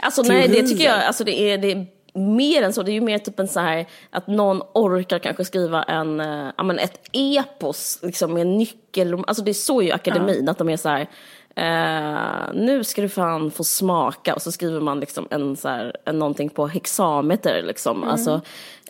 Alltså 0.00 0.22
nej, 0.22 0.42
det 0.42 0.54
teorier. 0.54 0.66
tycker 0.68 0.84
jag, 0.84 1.04
alltså 1.04 1.24
det 1.24 1.40
är, 1.40 1.58
det 1.58 1.72
är 1.72 1.86
mer 2.14 2.62
än 2.62 2.72
så. 2.72 2.82
Det 2.82 2.90
är 2.90 2.94
ju 2.94 3.00
mer 3.00 3.18
typ 3.18 3.40
en 3.40 3.48
så 3.48 3.60
här, 3.60 3.86
att 4.10 4.26
någon 4.26 4.62
orkar 4.74 5.18
kanske 5.18 5.44
skriva 5.44 5.82
en, 5.82 6.20
eh, 6.20 6.52
ja 6.56 6.62
men 6.62 6.78
ett 6.78 7.00
epos 7.12 7.98
liksom 8.02 8.34
med 8.34 8.46
nyckel, 8.46 9.24
alltså 9.26 9.44
det 9.44 9.50
är 9.50 9.52
så 9.52 9.82
ju 9.82 9.92
akademin, 9.92 10.48
att 10.48 10.58
de 10.58 10.68
är 10.68 10.76
så 10.76 10.88
här, 10.88 11.08
eh, 11.54 12.54
nu 12.54 12.84
ska 12.84 13.02
du 13.02 13.08
fan 13.08 13.50
få 13.50 13.64
smaka 13.64 14.34
och 14.34 14.42
så 14.42 14.52
skriver 14.52 14.80
man 14.80 15.00
liksom 15.00 15.28
en 15.30 15.56
så 15.56 15.68
här, 15.68 15.96
en, 16.04 16.18
någonting 16.18 16.48
på 16.48 16.66
hexameter 16.66 17.62
liksom. 17.62 17.96
Mm. 17.96 18.08
Alltså, 18.08 18.40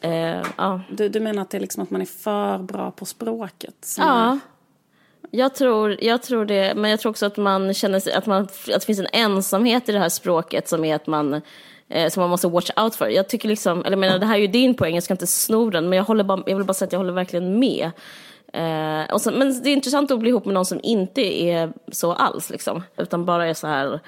eh, 0.02 0.42
ja. 0.56 0.80
Du, 0.90 1.09
du 1.09 1.20
menar 1.20 1.42
att 1.42 1.50
det 1.50 1.59
är 1.59 1.61
liksom 1.61 1.83
att 1.83 1.90
man 1.90 2.00
är 2.00 2.06
för 2.06 2.59
bra 2.59 2.90
på 2.90 3.04
språket? 3.04 3.96
Ja. 3.98 4.38
Jag 5.33 5.54
tror, 5.54 5.96
jag 6.00 6.22
tror 6.22 6.44
det, 6.44 6.74
men 6.76 6.90
jag 6.90 7.00
tror 7.00 7.11
också 7.11 7.26
att 7.26 7.37
man 7.37 7.74
känner 7.74 8.00
sig, 8.00 8.12
att, 8.12 8.26
man, 8.26 8.42
att 8.42 8.66
det 8.66 8.85
finns 8.85 8.98
en 8.98 9.06
ensamhet 9.12 9.88
i 9.88 9.92
det 9.92 9.98
här 9.98 10.09
språket 10.09 10.68
som 10.68 10.85
är 10.85 10.94
att 10.94 11.06
man 11.06 11.40
eh, 11.90 12.09
som 12.09 12.20
man 12.20 12.31
måste 12.31 12.48
watch 12.48 12.70
out 12.76 12.94
för. 12.94 13.09
Jag 13.09 13.29
tycker 13.29 13.48
liksom, 13.48 13.79
eller 13.81 13.90
jag 13.90 13.98
menar, 13.98 14.18
det 14.18 14.26
här 14.26 14.35
är 14.35 14.40
ju 14.40 14.46
din 14.46 14.74
poäng, 14.74 14.94
jag 14.94 15.05
ska 15.05 15.14
inte 15.14 15.26
sno 15.26 15.70
den, 15.70 15.88
men 15.88 15.96
jag, 15.96 16.05
håller 16.05 16.24
bara, 16.24 16.42
jag 16.46 16.57
vill 16.57 16.66
bara 16.66 16.74
säga 16.74 16.87
att 16.87 16.92
jag 16.92 17.00
håller 17.00 17.12
verkligen 17.12 17.59
med. 17.59 17.90
Eh, 18.53 19.16
sen, 19.16 19.35
men 19.35 19.62
det 19.62 19.70
är 19.70 19.72
intressant 19.72 20.11
att 20.11 20.18
bli 20.18 20.31
ihop 20.31 20.44
med 20.44 20.55
någon 20.55 20.66
som 20.66 20.81
inte 20.83 21.42
är 21.42 21.72
så 21.92 22.12
alls, 22.12 22.50
liksom, 22.50 22.83
utan 22.96 23.24
bara 23.24 23.46
är 23.46 23.55
så 23.55 23.66
här, 23.66 24.00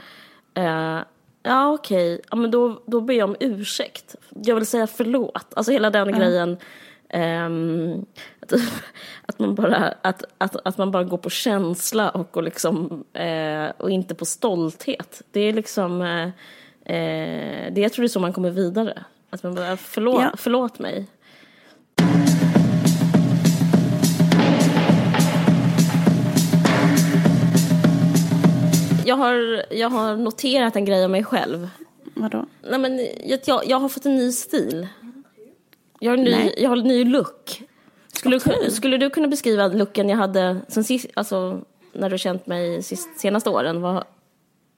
eh, 0.55 0.99
ja 1.43 1.73
okej, 1.73 2.21
ja, 2.31 2.37
men 2.37 2.51
då, 2.51 2.83
då 2.87 3.01
ber 3.01 3.15
jag 3.15 3.29
om 3.29 3.37
ursäkt. 3.41 4.17
Jag 4.31 4.55
vill 4.55 4.67
säga 4.67 4.87
förlåt, 4.87 5.47
alltså 5.55 5.73
hela 5.73 5.91
den 5.91 6.19
grejen. 6.19 6.57
Ehm, 7.09 8.07
att, 8.41 8.53
att, 9.27 9.39
man 9.39 9.55
bara, 9.55 9.95
att, 10.03 10.25
att, 10.39 10.57
att 10.67 10.79
man 10.79 10.91
bara 10.91 11.05
går 11.05 11.19
på 11.19 11.31
känsla 11.31 12.11
och, 12.11 12.37
och, 12.37 12.43
liksom, 12.43 13.05
eh, 13.13 13.73
och 13.77 13.91
inte 13.91 14.15
på 14.15 14.25
stolthet. 14.25 15.23
Det 15.31 15.41
är 15.41 15.53
liksom, 15.53 16.03
eh, 16.03 16.29
eh, 16.85 17.73
det, 17.73 17.81
jag 17.81 17.93
tror 17.93 18.03
det 18.03 18.07
är 18.07 18.09
så 18.09 18.21
man 18.21 18.33
kommer 18.33 18.51
vidare. 18.51 19.05
Att 19.31 19.43
man 19.43 19.55
bara, 19.55 19.77
förlåt, 19.77 20.23
Ja. 20.23 20.31
förlåt 20.37 20.79
mig. 20.79 21.07
Jag 29.05 29.17
har, 29.17 29.65
jag 29.71 29.91
har 29.91 30.17
noterat 30.17 30.77
en 30.77 30.85
grej 30.85 31.05
om 31.05 31.11
mig 31.13 31.25
själv. 31.25 31.69
Vadå? 32.15 32.47
Nej, 32.71 32.79
men 32.79 33.09
jag, 33.25 33.41
jag, 33.67 33.79
har 33.81 33.89
fått 33.89 34.07
en 34.07 34.17
ny 34.17 34.33
stil. 34.33 34.89
Jag 36.01 36.11
har 36.11 36.19
en 36.19 36.25
ny, 36.25 36.31
Nej. 36.31 36.55
jag 36.59 36.69
har 36.71 36.77
en 36.77 36.85
ny 36.89 37.05
look. 37.05 37.63
Skulle, 38.13 38.39
du, 38.39 38.71
skulle 38.71 38.97
du 38.99 39.11
kunna 39.11 39.29
beskriva 39.29 39.67
looken 39.69 40.09
jag 40.09 40.17
hade 40.17 40.57
sen 40.69 40.85
sist, 40.85 41.07
alltså, 41.15 41.61
när 41.93 42.11
du 42.11 42.19
känt 42.19 42.47
mig 42.47 42.83
sist, 42.83 43.21
senaste 43.21 43.51
åren? 43.51 43.81
Vad, 43.81 44.05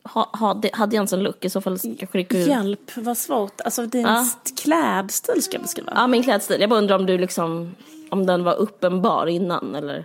ha, 0.05 0.31
hade, 0.33 0.71
hade 0.73 0.97
jag 0.97 1.13
en 1.13 1.23
look? 1.23 1.45
I 1.45 1.51
så 1.51 1.61
fall 1.61 1.79
kanske 1.79 2.19
det 2.19 2.25
kunde... 2.25 2.45
Hjälp, 2.47 2.97
vad 2.97 3.19
svårt. 3.19 3.61
Alltså 3.61 3.87
din 3.87 4.03
Ja. 4.07 4.21
st- 4.23 4.63
klädstil 4.63 5.43
ska 5.43 5.55
jag 5.55 5.63
beskriva. 5.63 5.93
Ja, 5.97 6.07
min 6.07 6.23
klädstil. 6.23 6.61
Jag 6.61 6.71
bara 6.71 6.79
undrar 6.79 6.97
om 6.99 7.07
du 7.07 7.19
liksom, 7.19 7.75
om 8.11 8.27
den 8.27 8.45
var 8.45 8.55
uppenbar 8.55 9.27
innan 9.27 9.75
eller? 9.75 10.05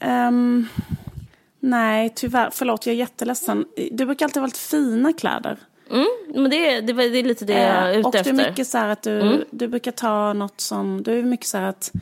Ehm, 0.00 0.66
nej, 1.60 2.12
tyvärr. 2.16 2.50
Förlåt, 2.52 2.86
jag 2.86 2.92
är 2.94 2.98
jätteledsen. 2.98 3.64
Du 3.92 4.06
brukar 4.06 4.26
alltid 4.26 4.36
ha 4.36 4.42
väldigt 4.42 4.58
fina 4.58 5.12
kläder. 5.12 5.56
Mm, 5.90 6.06
men 6.42 6.50
det, 6.50 6.80
det, 6.80 6.92
det 6.92 7.18
är 7.18 7.24
lite 7.24 7.44
det 7.44 7.52
jag 7.52 7.62
är 7.62 7.90
Eh, 7.92 7.98
ute 7.98 8.06
och 8.06 8.12
du 8.12 8.18
efter. 8.18 8.32
är 8.32 8.48
mycket 8.48 8.66
så 8.68 8.78
här 8.78 8.88
att 8.88 9.02
du, 9.02 9.44
du 9.50 9.68
brukar 9.68 9.90
ta 9.92 10.32
något 10.32 10.60
som... 10.60 11.02
Du 11.02 11.18
är 11.18 11.22
mycket 11.22 11.46
så 11.46 11.58
här 11.58 11.64
att... 11.68 11.92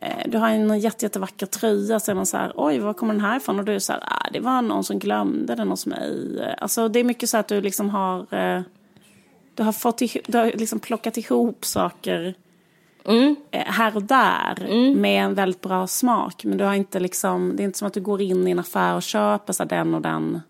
eh, 0.00 0.10
Du 0.26 0.38
har 0.38 0.48
en 0.48 0.80
jätte, 0.80 1.04
jättevacker 1.04 1.46
tröja, 1.46 2.00
så 2.00 2.10
är 2.10 2.14
man 2.14 2.26
så 2.26 2.36
här, 2.36 2.52
oj, 2.56 2.78
var 2.78 2.92
kommer 2.94 3.14
den 3.14 3.20
här 3.24 3.36
ifrån? 3.36 3.58
Och 3.58 3.64
du 3.64 3.74
är 3.74 3.78
så 3.78 3.92
här, 3.92 4.02
ah, 4.06 4.28
det 4.32 4.40
var 4.40 4.62
någon 4.62 4.84
som 4.84 4.98
glömde 4.98 5.54
den 5.54 5.68
hos 5.68 5.86
mig. 5.86 6.38
Eh, 6.40 6.54
Alltså, 6.58 6.88
det 6.88 7.00
är 7.00 7.04
mycket 7.04 7.30
så 7.30 7.36
att 7.38 7.48
du 7.48 7.60
liksom 7.60 7.90
har... 7.90 8.34
eh, 8.34 8.62
Du 9.54 9.62
har, 9.62 9.72
fått 9.72 10.00
ihop, 10.02 10.22
du 10.26 10.38
har 10.38 10.46
liksom 10.46 10.78
plockat 10.80 11.16
ihop 11.16 11.64
saker 11.64 12.34
Mm. 13.04 13.36
här 13.50 13.96
och 13.96 14.02
där 14.02 14.66
med 14.94 15.24
en 15.24 15.34
väldigt 15.34 15.60
bra 15.60 15.86
smak. 15.86 16.44
Men 16.44 16.58
du 16.58 16.64
har 16.64 16.74
inte 16.74 17.00
liksom, 17.00 17.56
det 17.56 17.62
är 17.62 17.64
inte 17.64 17.78
som 17.78 17.86
att 17.88 17.94
du 17.94 18.00
går 18.00 18.20
in 18.20 18.48
i 18.48 18.50
en 18.50 18.58
affär 18.58 18.94
och 18.94 19.02
köper 19.02 19.52
så 19.52 19.62
här, 19.62 19.68
den 19.68 19.94
och 19.94 20.02
den. 20.02 20.40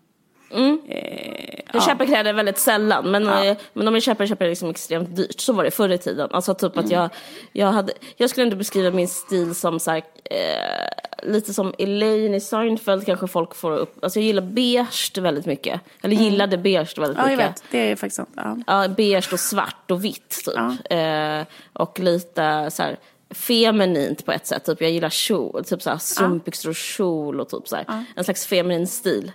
Jag 1.73 1.83
köper 1.83 2.05
kläder 2.05 2.33
väldigt 2.33 2.57
sällan, 2.59 3.11
men, 3.11 3.27
eh, 3.27 3.57
men 3.73 3.87
om 3.87 3.93
jag 3.93 4.03
köper, 4.03 4.27
köper 4.27 4.45
jag 4.45 4.49
liksom 4.49 4.69
extremt 4.69 5.15
dyrt. 5.15 5.39
Så 5.39 5.53
var 5.53 5.63
det 5.63 5.71
förr 5.71 5.89
i 5.89 5.97
tiden. 5.97 6.29
Alltså 6.31 6.53
typ 6.53 6.73
Mm. 6.73 6.85
att 6.85 6.91
jag, 6.91 7.09
jag, 7.51 7.71
hade, 7.71 7.93
jag 8.17 8.29
skulle 8.29 8.43
inte 8.45 8.55
beskriva 8.57 8.91
min 8.91 9.07
stil 9.07 9.55
som 9.55 9.79
så 9.79 9.91
här, 9.91 10.01
eh, 10.23 11.23
lite 11.31 11.53
som 11.53 11.73
Elaine 11.77 12.33
i 12.33 12.41
Seinfeld 12.41 13.05
kanske 13.05 13.27
folk 13.27 13.55
får 13.55 13.71
upp. 13.77 14.03
Alltså 14.03 14.19
jag 14.19 14.25
gillar 14.25 14.41
beige 14.41 15.17
väldigt 15.17 15.45
mycket. 15.45 15.81
Eller 16.03 16.15
gillade 16.15 16.57
beige 16.57 16.97
väldigt 16.97 17.17
Ja, 17.17 17.29
jag 17.29 17.37
mycket. 17.37 17.49
vet. 17.51 17.63
Det 17.71 17.91
är 17.91 17.95
faktiskt 17.95 18.15
sant. 18.15 18.29
Ja. 18.35 18.57
Ja, 18.67 18.87
beige 18.87 19.33
och 19.33 19.39
svart 19.39 19.91
och 19.91 20.05
vitt 20.05 20.43
typ. 20.45 20.91
Eh, 20.91 21.41
och 21.73 21.99
lite 21.99 22.71
så 22.71 22.83
här 22.83 22.97
feminint 23.33 24.25
på 24.25 24.31
ett 24.31 24.47
sätt. 24.47 24.65
Typ 24.65 24.81
jag 24.81 24.91
gillar 24.91 25.09
kjol, 25.09 25.63
typ 25.65 25.81
så 25.81 25.89
här 25.89 25.97
strumpbyxor 25.97 26.69
och 26.69 26.75
kjol 26.75 27.39
och 27.39 27.49
typ 27.49 27.67
så 27.67 27.75
här. 27.75 28.05
En 28.15 28.23
slags 28.23 28.45
feminin 28.45 28.87
stil. 28.87 29.31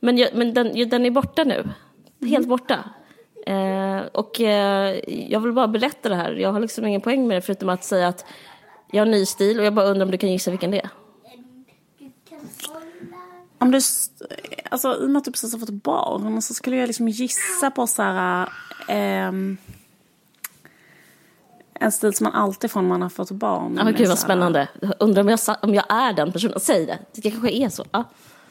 Men, 0.00 0.18
jag, 0.18 0.30
men 0.34 0.54
den, 0.54 0.88
den 0.88 1.06
är 1.06 1.10
borta 1.10 1.44
nu. 1.44 1.68
Helt 2.26 2.48
borta. 2.48 2.84
Eh, 3.46 4.00
och 4.12 4.40
eh, 4.40 5.00
jag 5.06 5.40
vill 5.40 5.52
bara 5.52 5.68
berätta 5.68 6.08
det 6.08 6.14
här. 6.14 6.32
Jag 6.32 6.52
har 6.52 6.60
liksom 6.60 6.86
ingen 6.86 7.00
poäng 7.00 7.28
med 7.28 7.36
det 7.36 7.42
förutom 7.42 7.68
att 7.68 7.84
säga 7.84 8.08
att 8.08 8.24
jag 8.92 9.00
har 9.00 9.06
ny 9.06 9.26
stil 9.26 9.58
och 9.58 9.66
jag 9.66 9.74
bara 9.74 9.86
undrar 9.86 10.04
om 10.04 10.10
du 10.10 10.18
kan 10.18 10.32
gissa 10.32 10.50
vilken 10.50 10.70
det 10.70 10.80
är. 10.80 10.90
Om 13.58 13.70
du, 13.70 13.80
alltså 14.70 15.02
i 15.02 15.04
och 15.06 15.10
med 15.10 15.18
att 15.18 15.24
du 15.24 15.30
precis 15.30 15.52
har 15.52 15.60
fått 15.60 15.70
barn 15.70 16.42
så 16.42 16.54
skulle 16.54 16.76
jag 16.76 16.86
liksom 16.86 17.08
gissa 17.08 17.70
på 17.70 17.86
så 17.86 18.02
här, 18.02 18.48
ehm, 18.88 19.56
en 21.74 21.92
stil 21.92 22.14
som 22.14 22.24
man 22.24 22.32
alltid 22.32 22.70
får 22.70 22.82
när 22.82 22.88
man 22.88 23.02
har 23.02 23.08
fått 23.08 23.30
barn. 23.30 23.74
Ja, 23.76 23.84
Med 23.84 23.96
gud 23.96 24.08
vad 24.08 24.18
spännande. 24.18 24.68
Undrar 24.98 25.22
om 25.22 25.28
jag, 25.28 25.40
om 25.62 25.74
jag 25.74 25.84
är 25.88 26.12
den 26.12 26.32
personen. 26.32 26.60
Säg 26.60 26.86
det. 26.86 26.98
Det 27.12 27.30
kanske 27.30 27.50
är 27.50 27.68
så. 27.68 27.84
Ja. 27.90 28.04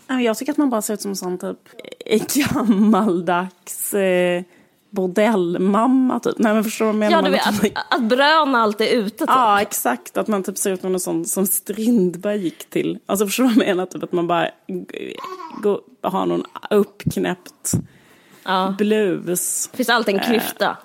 Ja, 0.10 0.22
Jag 0.22 0.38
tycker 0.38 0.51
att 0.51 0.57
man 0.57 0.70
bara 0.70 0.82
ser 0.82 0.93
ut 0.93 1.01
som 1.01 1.12
en 1.12 1.16
sån 1.16 1.38
typ 1.38 1.57
eh, 2.05 2.22
gammaldags 2.34 3.93
eh, 3.93 4.43
bordellmamma 4.89 6.20
typ. 6.20 6.38
Nej 6.38 6.53
men 6.53 6.64
förstår 6.64 6.86
du 6.86 6.91
vad 6.91 7.05
jag 7.05 7.12
Ja, 7.12 7.16
menar? 7.22 7.30
du 7.30 7.32
vet, 7.32 7.47
Att 7.47 7.62
man- 7.64 8.03
att, 8.03 8.10
brön 8.10 8.55
alltid 8.55 8.88
är 8.88 8.91
ute. 8.91 9.18
Typ. 9.18 9.30
Ja, 9.30 9.62
exakt. 9.62 10.18
Att 10.18 10.28
man 10.28 10.43
typ 10.43 10.57
ser 10.57 10.72
ut 10.72 10.82
som 10.82 10.91
någon 10.91 10.99
sån 10.99 11.26
som 11.26 11.45
Strindberg 11.47 12.38
gick 12.43 12.70
till. 12.70 12.99
Alltså 13.05 13.26
förstår 13.26 13.43
du 13.43 13.47
vad 13.49 13.57
jag 13.57 13.68
menar? 13.68 13.86
Typ 13.86 14.03
att 14.03 14.12
man 14.12 14.28
bara 14.28 14.45
g- 14.68 15.14
går, 15.62 15.82
har 16.01 16.26
någon 16.26 16.43
uppknäppt 16.70 17.72
Ja. 18.43 18.76
blus. 18.78 19.70
finns 19.74 19.89
alltid 19.89 20.16
en 20.16 20.22
klyfta. 20.24 20.78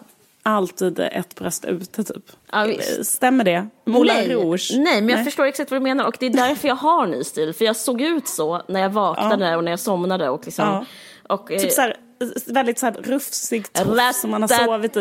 Alltid 0.47 1.01
ett 1.01 1.35
bröst 1.35 1.65
ute 1.65 2.05
typ. 2.05 2.25
Ja. 2.53 2.67
Stämmer 3.03 3.45
det? 3.45 3.69
Moulin 3.85 4.15
nej, 4.15 4.29
Rouge? 4.29 4.71
nej, 4.77 5.03
men 5.03 5.17
jag 5.17 5.25
förstår 5.25 5.45
exakt 5.45 5.71
vad 5.71 5.81
du 5.81 5.83
menar 5.83 6.05
och 6.05 6.17
det 6.21 6.27
är 6.27 6.31
därför 6.31 6.69
jag 6.69 6.75
har 6.75 7.07
ny 7.07 7.25
stil. 7.25 7.53
För 7.53 7.65
jag 7.65 7.77
såg 7.77 8.01
ut 8.01 8.29
så 8.29 8.63
när 8.69 8.81
jag 8.81 8.91
vaknade 8.91 9.57
och 9.57 9.65
när 9.65 9.73
jag 9.73 9.81
somnade 9.81 10.29
och 10.29 10.45
liksom. 10.45 10.65
Ja. 10.65 10.85
Och, 11.29 11.53
eh, 11.53 11.61
Typ 11.61 11.73
så 11.73 11.81
här, 11.81 11.97
väldigt 12.47 12.79
så 12.79 12.87
här 12.87 12.93
rufsig 12.93 13.73
tofs 13.73 14.21
som 14.21 14.31
man 14.31 14.43
har 14.43 14.49
sovit 14.49 14.97
i. 14.97 15.01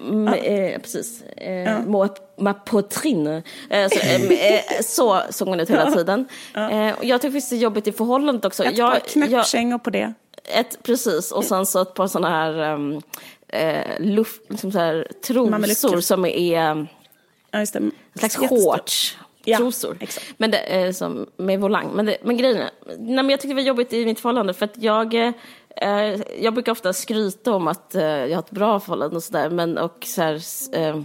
mm, 0.00 0.80
precis. 0.80 1.22
Ma 2.40 2.54
poitrine. 2.54 3.42
Eh, 3.70 3.88
så, 3.88 4.00
eh, 4.00 4.54
eh, 4.54 4.60
så 4.82 5.20
såg 5.30 5.48
hon 5.48 5.60
ut 5.60 5.70
hela 5.70 5.90
tiden. 5.90 6.28
Jag 6.54 7.20
tycker 7.20 7.20
faktiskt 7.20 7.50
det 7.50 7.56
är 7.56 7.60
jobbigt 7.60 7.86
i 7.86 7.92
förhållandet 7.92 8.44
också. 8.44 8.64
Ett 8.64 8.78
jag, 8.78 8.92
par 8.92 9.00
knäppkängor 9.00 9.78
på 9.78 9.90
det. 9.90 10.14
Ett, 10.52 10.82
precis, 10.82 11.32
och 11.32 11.44
sen 11.44 11.66
så 11.66 11.82
ett 11.82 11.94
par 11.94 12.06
sådana 12.06 12.28
här 12.28 12.74
um, 12.74 13.02
eh, 13.48 14.00
luft, 14.00 14.42
liksom 14.48 14.72
så 14.72 14.78
här 14.78 15.08
trosor 15.26 16.00
som 16.00 16.24
är 16.24 16.86
Ja, 17.52 17.58
det. 17.72 17.78
en 17.78 17.92
slags 18.18 18.36
shorts. 18.36 19.16
Ja, 19.44 19.56
Trosor. 19.58 19.96
exakt. 20.00 20.34
Men 20.36 20.50
det 20.50 20.58
är 20.58 20.92
som 20.92 21.26
med 21.36 21.60
volang. 21.60 21.90
Men, 21.94 22.06
det, 22.06 22.16
men 22.22 22.36
grejen 22.36 22.56
är, 22.56 22.70
nej, 22.86 22.96
men 22.98 23.30
jag 23.30 23.40
tyckte 23.40 23.48
det 23.48 23.54
var 23.54 23.68
jobbigt 23.68 23.92
i 23.92 24.04
mitt 24.04 24.20
förhållande 24.20 24.54
för 24.54 24.64
att 24.64 24.82
jag, 24.82 25.14
eh, 25.14 26.20
jag 26.40 26.54
brukar 26.54 26.72
ofta 26.72 26.92
skryta 26.92 27.52
om 27.52 27.68
att 27.68 27.94
eh, 27.94 28.02
jag 28.02 28.36
har 28.36 28.42
ett 28.42 28.50
bra 28.50 28.80
förhållande 28.80 29.16
och 29.16 29.22
sådär, 29.22 29.50
men 29.50 29.78
och 29.78 30.06
så 30.06 30.22
här, 30.22 30.34
eh, 30.72 31.00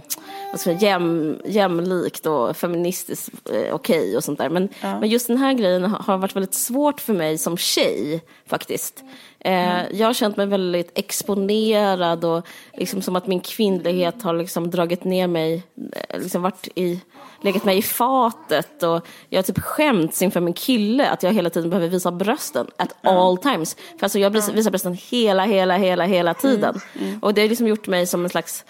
vad 0.50 0.60
ska 0.60 0.70
jag 0.70 0.80
säga, 0.80 0.90
jäm, 0.90 1.40
jämlikt 1.44 2.26
och 2.26 2.56
feministiskt 2.56 3.50
eh, 3.50 3.74
okej 3.74 4.16
och 4.16 4.24
sånt 4.24 4.38
där. 4.38 4.48
Men, 4.48 4.68
men 4.82 5.08
just 5.08 5.26
den 5.26 5.36
här 5.36 5.52
grejen 5.52 5.84
har, 5.84 5.98
har 5.98 6.18
varit 6.18 6.36
väldigt 6.36 6.54
svårt 6.54 7.00
för 7.00 7.12
mig 7.12 7.38
som 7.38 7.56
tjej 7.56 8.24
faktiskt. 8.46 9.04
Eh, 9.46 9.84
Jag 9.92 10.06
har 10.06 10.12
känt 10.12 10.36
mig 10.36 10.46
väldigt 10.46 10.98
exponerad 10.98 12.24
och 12.24 12.46
liksom 12.72 13.02
som 13.02 13.16
att 13.16 13.26
min 13.26 13.40
kvinnlighet 13.40 14.22
har 14.22 14.34
liksom 14.34 14.70
dragit 14.70 15.04
ner 15.04 15.26
mig, 15.26 15.62
eh, 15.92 16.20
liksom 16.20 16.42
varit 16.42 16.68
i, 16.74 17.00
legat 17.40 17.64
mig 17.64 17.78
i 17.78 17.82
fatet 17.82 18.82
och 18.82 19.06
jag 19.28 19.38
har 19.38 19.42
typ 19.42 19.58
skämts 19.58 20.22
inför 20.22 20.40
min 20.40 20.54
kille 20.54 21.10
att 21.10 21.22
jag 21.22 21.32
hela 21.32 21.50
tiden 21.50 21.70
behöver 21.70 21.88
visa 21.88 22.10
brösten 22.12 22.66
at 22.76 22.94
all 23.02 23.38
times. 23.38 23.76
För 23.98 24.06
alltså 24.06 24.18
jag 24.18 24.30
visar, 24.30 24.70
brösten 24.70 24.98
hela, 25.10 25.44
hela, 25.44 25.76
hela, 25.76 26.04
hela 26.04 26.34
tiden. 26.34 26.80
Och 27.22 27.34
det 27.34 27.40
har 27.40 27.48
liksom 27.48 27.66
gjort 27.66 27.86
mig 27.86 28.06
som 28.06 28.24
en 28.24 28.30
slags 28.30 28.64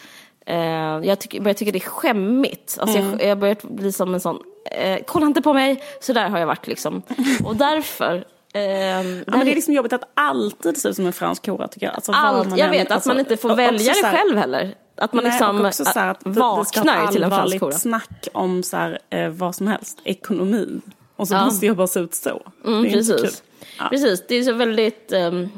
Eh, 0.48 1.00
jag 1.02 1.18
tycker, 1.18 1.40
börjar 1.40 1.54
tycka 1.54 1.72
det 1.72 1.78
är 1.78 1.80
skämmigt. 1.80 2.78
Alltså 2.80 2.98
jag, 2.98 3.22
jag 3.22 3.38
börjar 3.38 3.56
bli 3.62 3.92
som 3.92 4.14
en 4.14 4.20
sån, 4.20 4.38
eh, 4.70 4.98
kolla 5.06 5.26
inte 5.26 5.42
på 5.42 5.52
mig, 5.52 5.82
så 6.00 6.12
där 6.12 6.28
har 6.28 6.38
jag 6.38 6.46
varit 6.46 6.66
liksom. 6.66 7.02
Och 7.44 7.56
därför 7.56 8.24
eh, 8.56 9.06
Ja, 9.06 9.22
men 9.26 9.44
det 9.44 9.50
är 9.50 9.54
liksom 9.54 9.74
jobbigt 9.74 9.92
att 9.92 10.10
alltid 10.14 10.76
se 10.76 10.88
ut 10.88 10.96
som 10.96 11.06
en 11.06 11.12
fransk 11.12 11.46
hora 11.48 11.68
tycker 11.68 11.86
jag. 11.86 11.94
Alltså, 11.94 12.12
allt, 12.12 12.48
jag 12.50 12.60
än- 12.60 12.70
vet 12.70 12.86
att 12.86 12.92
alltså, 12.92 13.08
man 13.08 13.18
inte 13.18 13.36
får 13.36 13.50
och 13.50 13.58
välja 13.58 13.92
det 13.92 14.02
själv 14.16 14.36
heller. 14.38 14.74
Att 14.98 15.12
man 15.12 15.24
Nej, 15.24 15.32
liksom 15.32 15.64
också 15.66 15.84
så 15.84 15.98
här 15.98 16.08
att 16.10 16.20
vaknar 16.22 17.06
till 17.12 17.22
en 17.22 17.30
fransk 17.30 17.60
hora. 17.60 17.72
snack 17.72 18.28
om 18.32 18.62
så 18.62 18.76
här, 18.76 18.98
eh, 19.10 19.28
vad 19.28 19.54
som 19.54 19.66
helst, 19.66 19.98
ekonomi. 20.04 20.80
Och 21.16 21.28
så 21.28 21.34
Ja. 21.34 21.44
måste 21.44 21.66
jag 21.66 21.76
bara 21.76 21.86
se 21.86 22.00
ut 22.00 22.14
så. 22.14 22.42
Mm, 22.66 22.82
det 22.82 22.88
är 22.88 22.96
inte 22.98 23.12
precis. 23.12 23.40
kul. 23.40 23.46
Ja. 23.78 23.88
precis, 23.90 24.24
det 24.28 24.34
är 24.34 24.42
så 24.42 24.52
väldigt 24.52 25.12
um, 25.12 25.48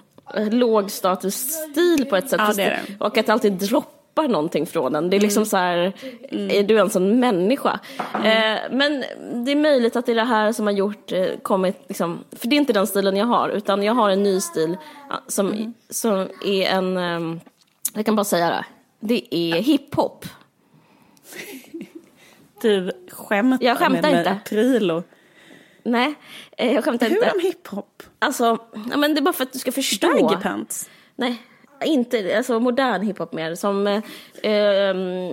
lågstatusstil 0.51 2.07
på 2.11 2.17
ett 2.17 2.31
sätt. 2.31 2.41
Ja, 2.47 2.53
det 2.57 2.63
det. 2.65 2.81
Och 3.05 3.19
att 3.19 3.29
alltid 3.29 3.63
droppar 4.19 4.33
någonting 4.33 4.67
från 4.67 4.95
en. 4.95 5.11
Det 5.11 5.17
är 5.17 5.21
liksom 5.21 5.47
så 5.47 5.57
här, 5.57 5.93
Mm. 6.31 6.51
är 6.51 6.63
du 6.63 6.79
en 6.79 7.21
människa? 7.21 7.81
Eh, 8.15 8.59
men 8.71 9.05
det 9.45 9.53
är 9.53 9.57
möjligt 9.57 9.97
att 9.97 10.07
det 10.07 10.13
är 10.13 10.17
det 10.17 10.25
här 10.25 10.53
som 10.53 10.67
har 10.67 10.73
gjort, 10.73 11.13
eh, 11.13 11.27
kommit 11.43 11.77
liksom, 11.89 12.25
för 12.33 12.49
det 12.49 12.57
är 12.57 12.59
inte 12.59 12.73
den 12.73 12.87
stilen 12.87 13.17
jag 13.17 13.27
har, 13.27 13.49
utan 13.49 13.83
jag 13.83 13.95
har 13.95 14.11
en 14.11 14.23
ny 14.23 14.41
stil 14.41 14.77
som, 15.29 15.47
Mm. 15.53 15.75
som 15.91 16.29
är 16.45 16.67
en, 16.67 16.97
um, 16.97 17.41
jag 17.95 18.07
kan 18.07 18.17
bara 18.17 18.25
säga 18.25 18.51
det, 18.51 18.65
det 19.01 19.35
är 19.35 19.61
hiphop. 19.63 20.25
Du 22.63 22.91
skämtar, 23.13 23.67
Jag 23.67 23.79
skämtar 23.79 24.03
med 24.11 24.19
inte. 24.19 24.39
Prilo. 24.49 25.03
Nej, 25.83 26.15
eh, 26.57 26.73
jag 26.75 26.85
skämtar 26.85 27.07
Hur 27.09 27.17
inte. 27.17 27.31
om 27.35 27.41
hiphop? 27.41 28.03
Alltså, 28.19 28.59
ja, 28.91 28.97
men 28.97 29.15
det 29.15 29.21
är 29.21 29.23
bara 29.23 29.33
för 29.33 29.45
att 29.45 29.53
du 29.53 29.59
ska 29.59 29.73
förstå. 29.73 30.09
Baggy 30.09 30.37
pants? 30.43 30.91
Nej, 31.17 31.43
inte 31.85 32.37
alltså 32.37 32.61
modern 32.61 33.03
hiphop 33.03 33.33
mer. 33.33 33.55
Som 33.55 33.87
eh, 33.87 34.03
ehm, 34.43 35.33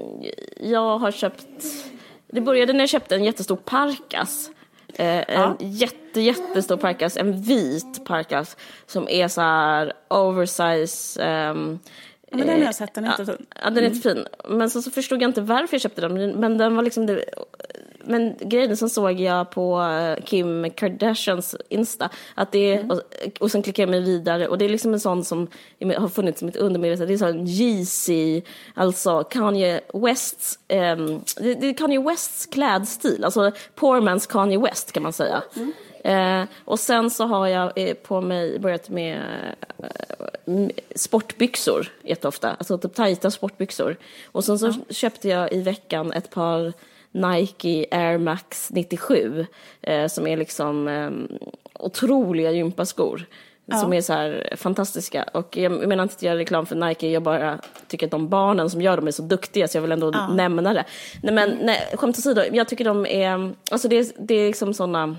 jag 0.60 0.98
har 0.98 1.12
köpt. 1.12 1.64
Det 2.28 2.42
började 2.42 2.74
när 2.74 2.80
jag 2.80 2.90
köpte 2.90 3.16
en 3.16 3.24
jättestor 3.24 3.56
parkas. 3.56 4.52
Eh, 4.94 5.30
En 5.30 5.56
jätte, 5.60 6.22
jättestor 6.22 6.78
parkas, 6.78 7.18
en 7.18 7.42
vit 7.42 8.06
parkas 8.06 8.58
som 8.86 9.10
är 9.10 9.28
så 9.28 9.42
här 9.42 9.94
oversize. 10.08 11.22
Ja, 11.22 12.38
men 12.38 12.48
den 12.48 12.60
har 12.60 12.66
jag 12.66 12.76
sett, 12.76 12.94
den 12.94 13.06
är 13.06 13.10
jättefin. 13.10 13.46
Ja, 13.64 13.70
den 13.70 13.78
är 13.78 13.82
jättefin. 13.82 14.28
Men 14.50 14.70
så, 14.70 14.82
så 14.82 14.92
förstod 14.92 15.22
jag 15.22 15.30
inte 15.30 15.42
varför 15.42 15.74
jag 15.74 15.82
köpte 15.82 16.02
den. 16.02 16.32
Men 16.32 16.58
den 16.58 16.76
var 16.76 16.84
liksom 16.84 17.06
det, 17.06 17.26
men 18.08 18.36
grejen 18.40 18.78
som 18.78 18.90
såg 18.90 19.20
jag 19.20 19.50
på 19.52 19.82
eh, 19.82 20.24
Kim 20.26 20.70
Kardashians 20.72 21.56
Insta. 21.70 22.10
Att 22.36 22.52
det, 22.52 22.74
Mm. 22.76 22.92
och, 22.92 23.02
och 23.40 23.52
sen 23.52 23.64
klickade 23.64 23.82
jag 23.84 23.90
mig 23.90 24.02
vidare. 24.12 24.48
Och 24.48 24.58
det 24.58 24.66
är 24.66 24.70
liksom 24.70 24.94
en 24.94 25.00
sån 25.00 25.24
som 25.24 25.48
har 25.98 26.08
funnits 26.10 26.40
som 26.40 26.48
ett 26.48 26.56
undermedvetet. 26.56 27.08
Det 27.08 27.14
är 27.14 27.18
sån 27.18 27.48
Yeezy, 27.48 28.42
alltså 28.74 29.24
Kanye 29.24 29.82
Wests, 29.94 30.60
ehm, 30.68 31.22
det, 31.38 31.54
det 31.54 31.68
är 31.68 31.74
Kanye 31.74 32.00
Wests 32.02 32.46
klädstil. 32.46 33.24
Alltså 33.26 33.52
poor 33.76 34.02
man's 34.02 34.30
Kanye 34.30 34.60
West 34.60 34.92
kan 34.92 35.04
man 35.04 35.14
säga. 35.14 35.44
Mm. 35.56 35.72
Eh, 36.04 36.48
och 36.66 36.80
sen 36.80 37.10
så 37.10 37.26
har 37.26 37.48
jag 37.48 37.72
eh, 37.76 37.94
på 37.94 38.22
mig 38.22 38.60
börjat 38.60 38.90
med 38.90 39.22
eh, 40.46 40.68
sportbyxor 40.96 41.88
jätteofta, 42.04 42.56
alltså 42.60 42.78
typ 42.78 42.94
tajta 42.96 43.32
sportbyxor. 43.32 43.96
Och 44.32 44.44
sen 44.44 44.60
så 44.60 44.74
köpte 44.90 45.30
jag 45.30 45.54
i 45.54 45.62
veckan 45.62 46.12
ett 46.14 46.30
par 46.30 46.74
Nike 47.16 47.86
Air 47.92 48.18
Max 48.18 48.70
97 48.74 49.46
eh, 49.82 50.08
som 50.08 50.28
är 50.28 50.38
liksom 50.38 50.88
eh, 50.88 51.12
otroliga 51.80 52.52
gympaskor. 52.52 53.26
Som 53.82 53.94
är 53.94 54.02
så 54.02 54.14
här 54.14 54.54
fantastiska. 54.58 55.24
Och 55.34 55.58
jag 55.58 55.72
menar 55.88 56.04
inte 56.04 56.16
att 56.16 56.22
göra 56.22 56.38
reklam 56.38 56.66
för 56.66 56.76
Nike, 56.76 57.10
jag 57.10 57.24
bara 57.24 57.60
tycker 57.88 58.08
att 58.08 58.12
de 58.12 58.30
barnen 58.30 58.70
som 58.70 58.82
gör 58.82 58.98
dem 58.98 59.08
är 59.08 59.12
så 59.12 59.22
duktiga 59.22 59.68
så 59.68 59.78
jag 59.78 59.82
vill 59.82 59.92
ändå 59.92 60.12
nämna 60.32 60.74
det. 60.74 60.86
Nej 61.24 61.34
men 61.34 61.58
nej, 61.62 61.80
skämt 61.94 62.18
åsido, 62.18 62.42
jag 62.52 62.68
tycker 62.68 62.86
de 62.86 63.06
är, 63.06 63.54
alltså 63.72 63.88
det 63.88 63.96
är, 63.96 64.06
det 64.18 64.36
är 64.36 64.48
liksom 64.48 64.74
sådana 64.74 65.16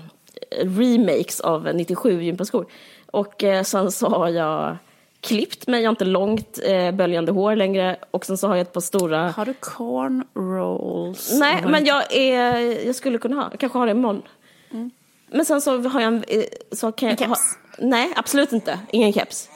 remakes 0.61 1.39
av 1.39 1.75
97 1.75 2.23
gympaskor. 2.23 2.65
Och 3.05 3.43
eh, 3.43 3.63
sen 3.63 3.91
så 3.91 4.09
har 4.09 4.29
jag 4.29 4.77
klippt 5.27 5.67
mig, 5.67 5.81
jag 5.81 5.87
har 5.87 5.91
inte 5.93 6.05
långt 6.05 6.59
eh, 6.63 6.91
böljande 6.91 7.31
hår 7.31 7.55
längre 7.55 7.97
och 8.11 8.25
sen 8.25 8.37
så 8.37 8.47
har 8.47 8.55
jag 8.55 8.61
ett 8.61 8.73
par 8.73 8.81
stora 8.81 9.29
Har 9.31 9.45
du 9.45 9.53
corn 9.53 10.23
rolls? 10.35 11.31
Nej, 11.39 11.63
men 11.67 11.85
jag, 11.85 12.13
är, 12.15 12.85
jag 12.87 12.95
skulle 12.95 13.17
kunna 13.17 13.35
ha, 13.35 13.47
jag 13.51 13.59
kanske 13.59 13.77
har 13.79 13.85
det 13.85 13.91
imorgon. 13.91 14.21
Men 15.31 15.45
sen 15.45 15.61
så 15.61 15.77
har 15.81 16.01
jag 16.01 16.07
en... 16.07 16.23
eh, 16.27 16.43
Så 16.71 16.91
kan 16.91 17.09
jag 17.09 17.21
En 17.21 17.29
ha, 17.29 17.35
keps? 17.35 17.57
nej, 17.79 18.13
absolut 18.15 18.51
inte. 18.51 18.79
Ingen 18.91 19.13
keps. 19.13 19.49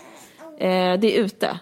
Eh, 0.59 0.99
det 0.99 1.17
är 1.17 1.24
ute. 1.24 1.59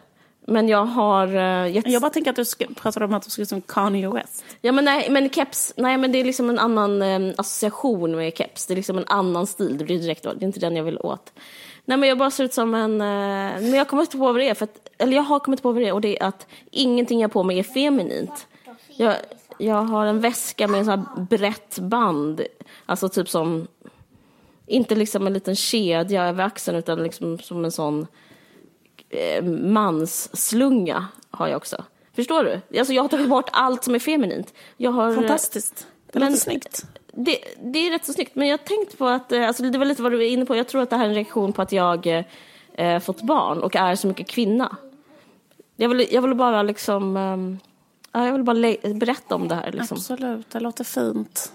Men 0.47 0.69
jag 0.69 0.85
har 0.85 1.35
uh, 1.35 1.71
gett... 1.71 1.87
Jag 1.87 2.01
bara 2.01 2.11
tänker 2.11 2.29
att 2.29 2.35
du 2.35 2.45
ska, 2.45 2.65
pratade 2.75 3.05
om 3.05 3.13
att 3.13 3.23
du 3.23 3.29
skulle 3.29 3.45
som 3.45 3.61
Kanye 3.61 4.09
West. 4.09 4.43
Ja 4.61 4.71
men 4.71 4.85
nej, 4.85 5.07
men 5.09 5.29
keps, 5.29 5.73
nej 5.77 5.97
men 5.97 6.11
det 6.11 6.19
är 6.19 6.25
liksom 6.25 6.49
en 6.49 6.59
annan 6.59 7.01
eh, 7.01 7.33
association 7.37 8.15
med 8.15 8.37
keps. 8.37 8.65
Det 8.65 8.73
är 8.73 8.75
liksom 8.75 8.97
en 8.97 9.05
annan 9.07 9.47
stil, 9.47 9.77
det 9.77 9.83
blir 9.85 9.99
direkt, 9.99 10.23
det 10.23 10.29
är 10.29 10.43
inte 10.43 10.59
den 10.59 10.75
jag 10.75 10.83
vill 10.83 10.97
åt. 10.99 11.33
Nej 11.89 11.97
men 11.97 12.09
jag 12.09 12.17
bara 12.17 12.31
ser 12.31 12.43
ut 12.43 12.53
som 12.53 12.75
en, 12.75 12.91
eh, 13.01 13.61
men 13.61 13.71
jag 13.71 13.77
har 13.77 13.85
kommit 13.85 14.11
på 14.11 14.17
vad 14.17 14.35
det 14.35 14.49
är, 14.49 14.53
för 14.53 14.63
att, 14.63 14.89
eller 14.97 15.13
jag 15.13 15.23
har 15.23 15.39
kommit 15.39 15.61
på 15.61 15.71
vad 15.71 15.81
det 15.81 15.87
är 15.87 15.93
och 15.93 16.01
det 16.01 16.19
är 16.19 16.25
att 16.25 16.47
ingenting 16.71 17.19
jag 17.19 17.27
har 17.29 17.33
på 17.33 17.43
mig 17.43 17.59
är 17.59 17.63
feminint. 17.63 18.47
Jag, 18.87 19.15
jag 19.57 19.75
har 19.75 20.05
en 20.05 20.21
väska 20.21 20.67
med 20.67 20.79
en 20.79 20.85
sån 20.85 20.99
här 20.99 21.25
brett 21.25 21.79
band, 21.79 22.41
alltså 22.85 23.09
typ 23.09 23.29
som, 23.29 23.67
inte 24.65 24.95
liksom 24.95 25.27
en 25.27 25.33
liten 25.33 25.55
kedja 25.55 26.23
över 26.23 26.43
axeln 26.43 26.77
utan 26.77 27.03
liksom 27.03 27.39
som 27.39 27.65
en 27.65 27.71
sån 27.71 28.07
eh, 29.09 29.43
mansslunga 29.43 31.07
har 31.31 31.47
jag 31.47 31.57
också. 31.57 31.83
Förstår 32.15 32.43
du? 32.43 32.79
Alltså 32.79 32.93
jag 32.93 33.03
har 33.03 33.09
tagit 33.09 33.29
bort 33.29 33.49
allt 33.51 33.83
som 33.83 33.95
är 33.95 33.99
feminint. 33.99 34.53
Jag 34.77 34.91
har, 34.91 35.15
Fantastiskt. 35.15 35.87
Det 36.11 36.19
men- 36.19 36.31
låter 36.31 36.41
snyggt. 36.43 36.85
Det, 37.13 37.37
det 37.63 37.87
är 37.87 37.91
rätt 37.91 38.05
så 38.05 38.13
snyggt, 38.13 38.35
men 38.35 38.47
jag 38.47 38.57
har 38.57 38.65
tänkt 38.65 38.97
på 38.97 39.07
att, 39.07 39.31
eh, 39.31 39.47
alltså 39.47 39.63
det 39.63 39.77
var 39.77 39.85
lite 39.85 40.01
vad 40.01 40.11
du 40.11 40.23
är 40.23 40.29
inne 40.29 40.45
på, 40.45 40.55
jag 40.55 40.67
tror 40.67 40.81
att 40.81 40.89
det 40.89 40.95
här 40.95 41.05
är 41.05 41.09
en 41.09 41.15
reaktion 41.15 41.53
på 41.53 41.61
att 41.61 41.71
jag 41.71 42.07
eh, 42.07 42.23
eh, 42.73 42.99
fått 42.99 43.21
barn 43.21 43.63
och 43.63 43.75
är 43.75 43.95
så 43.95 44.07
mycket 44.07 44.27
kvinna. 44.27 44.75
Jag 45.75 45.89
vill, 45.89 46.07
jag 46.11 46.21
vill 46.21 46.35
bara 46.35 46.63
liksom, 46.63 47.15
ja, 48.11 48.25
jag 48.25 48.33
vill 48.33 48.43
bara 48.43 48.75
berätta 48.93 49.35
om 49.35 49.47
det 49.47 49.55
här 49.55 49.71
liksom. 49.71 49.97
Absolut, 49.97 50.49
det 50.51 50.59
låter 50.59 50.83
fint. 50.83 51.51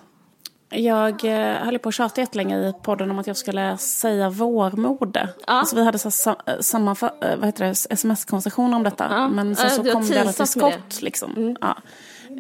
Jag 0.74 1.24
eh, 1.24 1.57
höll 1.57 1.78
på 1.78 1.88
att 1.88 1.94
tjata 1.94 2.20
jättelänge 2.20 2.68
i 2.68 2.72
podden 2.82 3.11
om 3.11 3.18
att 3.18 3.26
jag 3.26 3.36
skulle 3.36 3.78
säga 3.78 4.30
vårmode. 4.30 5.28
Ja. 5.38 5.52
Alltså, 5.52 5.76
vi 5.76 5.84
hade 5.84 5.98
så 5.98 6.09
här, 6.09 6.11
sa, 6.11 6.36
eh, 6.46 6.61
samma 6.61 6.90
eh, 6.90 7.36
vad 7.36 7.44
heter 7.44 7.64
det, 7.64 7.70
sms-konversation 7.70 8.74
om 8.74 8.82
detta. 8.82 9.07
Ja. 9.11 9.28
Men 9.28 9.57
sen 9.57 9.70
så 9.70 9.82
har 9.82 9.92
kom 9.92 10.02
vi 10.02 10.18
aldrig 10.18 10.36
till 10.36 10.61
det. 10.61 10.66
Mm. 10.66 10.72
skott. 10.72 11.02
Liksom. 11.02 11.57
Ja. 11.61 11.76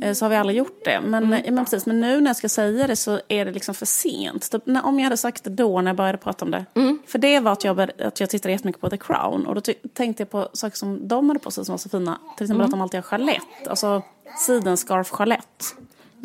Eh, 0.02 0.12
Så 0.12 0.24
har 0.24 0.30
vi 0.30 0.36
aldrig 0.36 0.58
gjort 0.58 0.84
det. 0.84 1.00
Men, 1.00 1.32
eh, 1.32 1.52
men, 1.52 1.64
precis, 1.64 1.86
men 1.86 2.00
nu 2.00 2.20
när 2.20 2.28
jag 2.28 2.36
ska 2.36 2.48
säga 2.48 2.86
det 2.86 2.96
så 2.96 3.20
är 3.28 3.44
det 3.44 3.52
liksom 3.52 3.74
för 3.74 3.86
sent. 3.86 4.50
Typ, 4.50 4.66
när, 4.66 4.86
om 4.86 4.98
jag 4.98 5.04
hade 5.04 5.16
sagt 5.16 5.44
det 5.44 5.50
då 5.50 5.80
när 5.80 5.90
jag 5.90 5.96
började 5.96 6.18
prata 6.18 6.44
om 6.44 6.50
det. 6.50 6.64
Mm. 6.74 6.98
För 7.06 7.18
det 7.18 7.40
var 7.40 7.52
att 7.52 7.64
jag, 7.64 7.80
att 7.80 8.20
jag 8.20 8.30
tittade 8.30 8.52
jättemycket 8.52 8.80
på 8.80 8.90
The 8.90 8.96
Crown. 8.96 9.46
Och 9.46 9.54
då 9.54 9.60
tänkte 9.94 10.20
jag 10.22 10.30
på 10.30 10.48
saker 10.52 10.76
som 10.76 11.08
de 11.08 11.28
hade 11.28 11.40
på 11.40 11.50
sig 11.50 11.64
som 11.64 11.72
var 11.72 11.78
så 11.78 11.88
fina. 11.88 12.18
Till 12.36 12.44
exempel 12.44 12.54
Mm. 12.54 12.64
att 12.64 12.70
de 12.70 12.80
alltid 12.80 12.98
har 12.98 13.02
chalett. 13.02 13.68
Alltså 13.68 14.02
sidenscarf 14.38 15.10
chalett. 15.10 15.64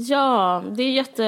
Ja, 0.01 0.63
det 0.72 0.84
är 0.84 0.91
jätte, 0.91 1.24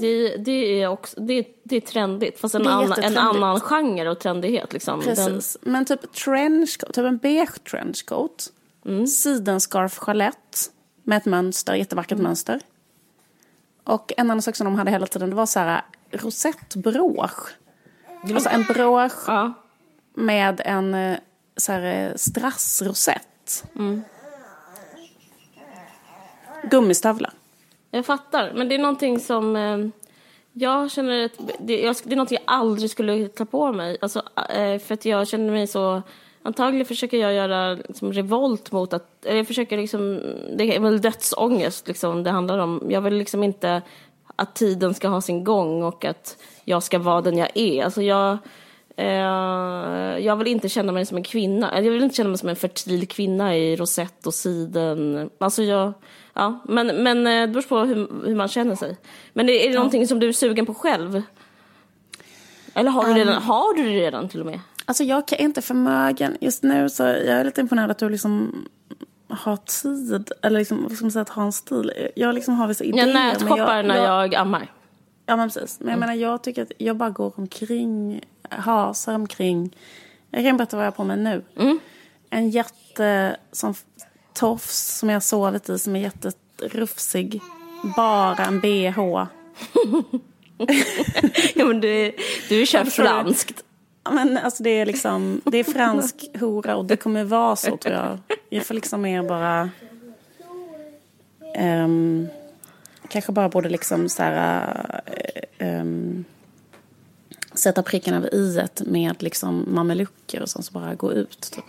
det, 0.00 0.36
det 0.36 0.82
är 0.82 0.88
också, 0.88 1.20
det, 1.20 1.46
det 1.62 1.76
är 1.76 1.80
trendigt, 1.80 2.40
fast 2.40 2.54
en, 2.54 2.62
Det 2.62 2.68
är 2.70 2.72
annan, 2.72 3.02
en 3.02 3.18
annan 3.18 3.60
genre 3.60 4.08
och 4.10 4.18
trendighet 4.18 4.72
liksom. 4.72 5.00
Den, 5.00 5.08
Precis. 5.16 5.56
Men 5.60 5.84
typ 5.84 6.12
trenchcoat, 6.12 6.94
typ 6.94 7.04
en 7.04 7.16
beige 7.18 7.64
trenchcoat. 7.70 8.46
Mm. 8.86 9.06
Sidenscarf 9.06 9.98
chalett 9.98 10.70
med 11.04 11.16
ett 11.16 11.24
mönster, 11.24 11.74
jättevackert 11.74 12.12
Mm. 12.12 12.24
mönster. 12.24 12.60
Och 13.84 14.12
en 14.16 14.30
annan 14.30 14.42
sak 14.42 14.56
som 14.56 14.64
de 14.64 14.74
hade 14.74 14.90
hela 14.90 15.06
tiden 15.06 15.30
det 15.30 15.36
var 15.36 15.46
så 15.46 15.60
här 15.60 15.82
rosettbrosch. 16.10 17.48
Alltså 18.34 18.48
en 18.48 18.62
brosch 18.62 19.24
ja. 19.26 19.52
med 20.14 20.60
en 20.64 20.94
eh, 20.94 21.18
så 21.56 21.72
här, 21.72 21.82
eh, 21.82 22.14
strassrosett. 22.16 23.64
Mm. 23.74 24.02
Gummistövlar. 26.70 27.32
Jag 27.90 28.06
fattar, 28.06 28.52
men 28.54 28.68
det 28.68 28.74
är 28.74 28.78
någonting 28.78 29.20
som 29.20 29.56
eh, 29.56 29.78
jag 30.52 30.90
känner 30.90 31.24
att 31.24 31.32
det, 31.58 31.80
jag, 31.80 31.96
det 32.04 32.12
är 32.12 32.16
någonting 32.16 32.38
jag 32.44 32.54
aldrig 32.54 32.90
skulle 32.90 33.28
ta 33.28 33.44
på 33.44 33.72
mig. 33.72 33.98
Alltså, 34.00 34.22
eh, 34.50 34.78
för 34.78 34.94
att 34.94 35.04
jag 35.04 35.28
känner 35.28 35.50
mig 35.52 35.66
så, 35.66 36.02
antagligen 36.44 36.86
försöker 36.86 37.16
jag 37.16 37.34
göra 37.34 37.74
liksom, 37.74 38.12
revolt 38.12 38.72
mot 38.72 38.92
att, 38.92 39.26
jag 39.26 39.46
försöker 39.46 39.76
liksom, 39.76 40.20
det 40.56 40.76
är 40.76 40.80
väl 40.80 41.00
dödsångest 41.00 41.88
liksom 41.88 42.22
det 42.22 42.30
handlar 42.30 42.58
om. 42.58 42.86
Jag 42.88 43.00
vill 43.00 43.14
liksom 43.14 43.42
inte 43.42 43.82
att 44.36 44.54
tiden 44.54 44.94
ska 44.94 45.08
ha 45.08 45.20
sin 45.20 45.44
gång 45.44 45.82
och 45.82 46.04
att 46.04 46.36
jag 46.64 46.82
ska 46.82 46.98
vara 46.98 47.20
den 47.20 47.38
jag 47.38 47.48
är. 47.54 47.84
Alltså 47.84 48.02
jag, 48.02 48.38
eh, 48.96 49.06
jag 50.18 50.36
vill 50.36 50.46
inte 50.46 50.68
känna 50.68 50.92
mig 50.92 51.06
som 51.06 51.16
en 51.16 51.22
kvinna. 51.22 51.82
Jag 51.82 51.90
vill 51.90 52.02
inte 52.02 52.16
känna 52.16 52.28
mig 52.28 52.38
som 52.38 52.48
en 52.48 52.56
fertil 52.56 53.08
kvinna 53.08 53.56
i 53.56 53.76
rosett 53.76 54.26
och 54.26 54.34
siden. 54.34 55.30
Alltså 55.38 55.62
jag, 55.62 55.92
ja, 56.32 56.60
men, 56.64 56.86
men 56.86 57.26
eh, 57.26 57.40
det 57.40 57.48
beror 57.48 57.62
på 57.62 57.78
hur, 57.78 58.26
hur 58.26 58.34
man 58.34 58.48
känner 58.48 58.76
sig. 58.76 58.96
Men 59.32 59.48
är 59.48 59.68
det 59.68 59.74
någonting 59.74 60.06
som 60.06 60.20
du 60.20 60.28
är 60.28 60.32
sugen 60.32 60.66
på 60.66 60.74
själv? 60.74 61.22
Eller 62.74 62.90
har 62.90 63.04
du, 63.04 63.14
redan, 63.14 63.42
har 63.42 63.74
du 63.74 63.84
det 63.84 64.00
redan 64.00 64.28
till 64.28 64.40
och 64.40 64.46
med? 64.46 64.60
Alltså 64.84 65.04
jag 65.04 65.32
är 65.32 65.40
inte 65.40 65.62
förmögen. 65.62 66.36
Just 66.40 66.62
nu 66.62 66.88
så 66.88 67.02
jag 67.02 67.26
är 67.26 67.44
lite 67.44 67.60
imponerad 67.60 67.90
att 67.90 67.98
du 67.98 68.08
liksom 68.08 68.64
har 69.28 69.56
tid. 69.56 70.30
Eller 70.42 70.58
liksom, 70.58 70.82
vad 70.82 70.92
ska 70.92 71.04
man 71.04 71.12
säga, 71.12 71.22
att 71.22 71.28
ha 71.28 71.42
en 71.42 71.52
stil. 71.52 71.92
Jag 72.16 72.34
liksom 72.34 72.54
har 72.54 72.68
vissa 72.68 72.84
idéer. 72.84 73.06
Jag 73.06 73.14
nätshoppar 73.14 73.82
när 73.82 73.96
jag 74.04 74.34
ammar. 74.34 74.72
Ja 75.26 75.36
men 75.36 75.48
precis. 75.50 75.80
Men 75.80 75.90
jag 75.90 75.98
menar 76.00 76.14
jag 76.14 76.42
tycker 76.42 76.62
att 76.62 76.72
jag 76.78 76.96
bara 76.96 77.10
går 77.10 77.32
omkring, 77.36 78.20
hasar 78.48 79.14
omkring. 79.14 79.76
Jag 80.30 80.44
kan 80.44 80.56
berätta 80.56 80.76
vad 80.76 80.86
jag 80.86 80.90
har 80.90 80.96
på 80.96 81.04
mig 81.04 81.16
nu. 81.16 81.42
En 82.30 82.50
jätte 82.50 83.36
som 83.52 83.74
tofs 84.32 84.98
som 84.98 85.08
jag 85.08 85.16
har 85.16 85.20
sovit 85.20 85.68
i 85.68 85.78
som 85.78 85.96
är 85.96 86.00
jätterufsig. 86.00 87.40
Bara 87.96 88.44
en 88.44 88.60
bh. 88.60 88.98
Ja, 91.54 91.64
men 91.64 91.80
du, 91.80 92.12
du 92.48 92.66
kör 92.66 92.84
franskt. 92.84 93.64
Ja, 94.04 94.10
Men 94.10 94.38
alltså 94.38 94.62
det 94.62 94.70
är 94.70 94.86
liksom, 94.86 95.40
det 95.44 95.58
är 95.58 95.64
fransk 95.64 96.26
hora 96.40 96.76
och 96.76 96.84
det 96.84 96.96
kommer 96.96 97.24
vara 97.24 97.56
så 97.56 97.76
tror 97.76 97.94
jag. 97.94 98.18
Jag 98.48 98.66
får 98.66 98.74
liksom 98.74 99.02
mer 99.02 99.22
bara... 99.22 99.70
ehm, 101.54 102.28
kanske 103.08 103.32
bara 103.32 103.48
borde 103.48 103.68
liksom 103.68 104.08
så 104.08 104.22
här... 104.22 105.00
eh, 105.06 105.68
ehm, 105.68 106.24
sätta 107.54 107.82
pricken 107.82 108.14
över 108.14 108.34
i 108.34 108.66
med 108.86 109.22
liksom 109.22 109.64
mamelucker 109.74 110.42
och 110.42 110.48
sånt 110.48 110.64
så 110.66 110.72
bara 110.72 110.94
gå 110.94 111.12
ut. 111.12 111.40
Typ. 111.52 111.64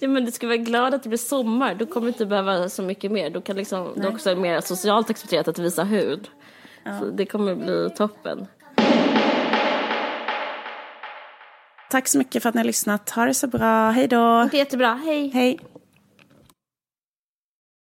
Ja, 0.00 0.08
men 0.08 0.24
du 0.24 0.32
ska 0.32 0.46
vara 0.46 0.56
glad 0.56 0.94
att 0.94 1.02
det 1.02 1.08
blir 1.08 1.18
sommar. 1.18 1.74
Du 1.74 1.86
kommer 1.86 2.08
inte 2.08 2.26
behöva 2.26 2.68
så 2.68 2.82
mycket 2.82 3.12
mer. 3.12 3.30
Du 3.30 3.40
kan 3.40 3.56
liksom, 3.56 3.92
det 3.96 4.02
är 4.02 4.08
också 4.08 4.36
mer 4.36 4.60
socialt 4.60 5.10
accepterat 5.10 5.48
att 5.48 5.58
visa 5.58 5.84
hud. 5.84 6.28
Så 7.00 7.04
det 7.04 7.26
kommer 7.26 7.54
bli 7.54 7.90
toppen. 7.96 8.46
Tack 11.92 12.08
så 12.08 12.18
mycket 12.18 12.42
för 12.42 12.48
att 12.48 12.54
ni 12.54 12.58
har 12.58 12.66
lyssnat. 12.66 13.10
Ha 13.10 13.24
det 13.24 13.34
så 13.34 13.46
bra. 13.46 13.90
Hej 13.90 14.08
då. 14.08 14.48
Det 14.50 14.56
är 14.56 14.58
jättebra. 14.58 14.94
Hej! 15.04 15.30
Hej. 15.34 15.58